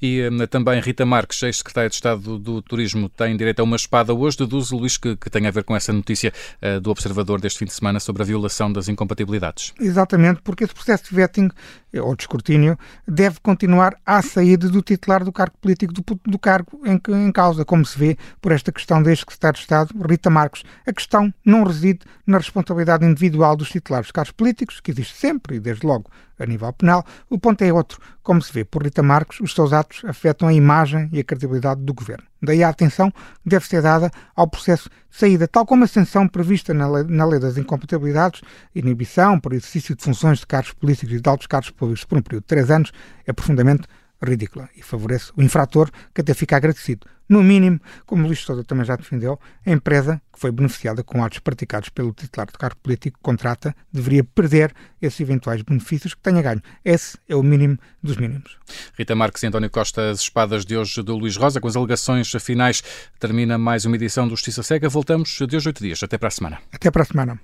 E 0.02 0.28
um, 0.28 0.46
também 0.48 0.80
Rita 0.80 1.06
Marques, 1.06 1.42
ex-secretária 1.44 1.90
de 1.90 1.96
Estado 1.96 2.22
do, 2.22 2.40
do, 2.40 2.62
Turismo, 2.62 3.10
tem 3.10 3.36
direito 3.36 3.60
a 3.60 3.64
uma 3.64 3.76
espada 3.76 4.14
hoje. 4.14 4.38
Deduz, 4.38 4.72
Luís, 4.72 4.98
que, 4.98 5.16
que 5.16 5.30
tem 5.30 5.48
a 5.48 5.52
ver 5.52 5.64
com 5.64 5.76
essa 5.76 5.92
notícia 5.92 6.32
uh, 6.62 6.80
do 6.80 6.92
Observador 6.92 7.40
deste 7.42 7.60
fim 7.60 7.66
de 7.66 7.74
semana 7.74 8.00
sobre 8.00 8.22
a 8.22 8.26
violação 8.26 8.72
das 8.72 8.88
incompatibilidades. 8.88 9.74
Exatamente, 9.80 10.42
porque 10.44 10.64
esse 10.64 10.74
processo 10.74 11.06
de 11.10 11.16
vetting, 11.16 11.50
eh, 11.94 12.02
ou 12.02 12.16
de 12.16 12.24
escrutínio, 12.24 12.78
deve 13.08 13.40
continuar 13.40 13.96
à 14.06 14.22
saída 14.22 14.70
do 14.70 14.82
titular 14.82 15.24
do 15.24 15.32
cargo 15.32 15.56
político 15.62 15.94
do, 15.94 16.04
do 16.26 16.40
cargo 16.40 16.82
em, 16.86 17.00
em 17.28 17.32
causa, 17.32 17.66
como 17.66 17.86
se 17.86 17.98
vê 17.98 18.18
por 18.42 18.52
esta 18.52 18.72
questão 18.72 19.02
da 19.02 19.10
ex-secretária 19.10 19.54
de 19.54 19.60
Estado, 19.60 19.96
Rita 20.08 20.30
Marques. 20.30 20.64
A 20.86 20.94
questão 20.94 21.34
não 21.44 21.64
reside 21.64 22.00
na 22.26 22.38
responsabilidade 22.38 23.06
individual 23.06 23.56
dos 23.56 23.70
titulares 23.70 24.08
dos 24.08 24.12
cargos 24.12 24.32
políticos, 24.32 24.80
que 24.80 24.92
existe 24.92 25.16
sempre 25.18 25.58
e 25.58 25.60
desde 25.60 25.86
logo 25.86 26.10
a 26.40 26.46
nível 26.46 26.72
penal. 26.74 27.06
O 27.30 27.40
ponto 27.40 27.62
é 27.64 27.72
outro. 27.72 28.00
Como 28.22 28.42
se 28.42 28.52
vê 28.52 28.64
por 28.64 28.84
Rita 28.84 29.04
Marques, 29.04 29.40
os 29.40 29.54
seus 29.54 29.72
atos 29.72 30.04
afetam 30.06 30.48
a 30.48 30.54
imagem 30.54 31.10
e 31.12 31.20
a 31.20 31.24
credibilidade 31.24 31.82
do 31.82 31.94
governo. 31.94 32.24
Daí 32.42 32.64
a 32.64 32.70
atenção 32.70 33.12
deve 33.46 33.66
ser 33.68 33.82
dada 33.82 34.12
ao 34.36 34.48
processo 34.48 34.90
de 34.90 35.18
saída, 35.18 35.48
tal 35.48 35.66
como 35.66 35.84
a 35.84 35.88
sanção 35.88 36.28
prevista 36.28 36.74
na 36.74 36.88
lei, 36.88 37.04
na 37.04 37.26
lei 37.26 37.40
das 37.40 37.58
incompatibilidades, 37.58 38.42
inibição 38.74 39.40
por 39.40 39.54
exercício 39.54 39.96
de 39.96 40.04
funções 40.04 40.40
de 40.40 40.48
cargos 40.48 40.74
políticos 40.74 41.16
e 41.16 41.22
de 41.22 41.30
altos 41.30 41.48
cargos 41.48 41.70
públicos 41.70 42.04
por 42.04 42.18
um 42.18 42.22
período 42.22 42.44
de 42.44 42.48
três 42.48 42.70
anos, 42.70 42.92
é 43.26 43.34
profundamente 43.34 43.84
ridícula 44.30 44.70
e 44.76 44.82
favorece 44.82 45.32
o 45.36 45.42
infrator 45.42 45.90
que 46.14 46.22
até 46.22 46.34
fica 46.34 46.58
agradecido. 46.58 47.08
No 47.28 47.42
mínimo, 47.42 47.80
como 48.06 48.24
o 48.24 48.28
Luís 48.28 48.40
Sousa 48.40 48.64
também 48.64 48.86
já 48.86 48.96
defendeu, 48.96 49.40
a 49.66 49.72
empresa 49.72 50.22
que 50.32 50.40
foi 50.40 50.52
beneficiada 50.52 51.04
com 51.04 51.24
atos 51.24 51.40
praticados 51.40 51.90
pelo 51.90 52.14
titular 52.14 52.46
de 52.46 52.54
cargo 52.54 52.78
político 52.84 53.18
que 53.18 53.24
contrata 53.24 53.76
deveria 53.92 54.24
perder 54.24 54.72
esses 55.02 55.20
eventuais 55.20 55.64
benefícios 55.64 56.14
que 56.14 56.22
tenha 56.22 56.42
ganho. 56.42 56.62
Esse 56.84 57.18
é 57.28 57.36
o 57.36 57.42
mínimo 57.42 57.80
dos 58.02 58.18
mínimos. 58.18 58.58
Rita 58.96 59.16
Marques 59.16 59.42
e 59.42 59.48
António 59.48 59.72
Costa, 59.72 60.12
as 60.12 60.20
espadas 60.20 60.66
de 60.66 60.78
hoje 60.78 61.02
do 61.02 61.18
Luís 61.18 61.36
Rosa, 61.36 61.60
com 61.60 61.68
as 61.68 61.76
alegações 61.76 62.32
finais, 62.40 62.84
termina 63.20 63.58
mais 63.58 63.86
uma 63.86 63.96
edição 63.96 64.28
do 64.28 64.32
Justiça 64.32 64.62
Cega. 64.62 64.88
Voltamos 64.88 65.30
de 65.48 65.56
hoje 65.56 65.70
oito 65.70 65.82
dias. 65.82 66.04
Até 66.04 66.20
para 66.20 66.28
a 66.28 66.32
semana. 66.32 66.60
Até 66.72 66.92
para 66.92 67.02
a 67.02 67.06
semana. 67.06 67.40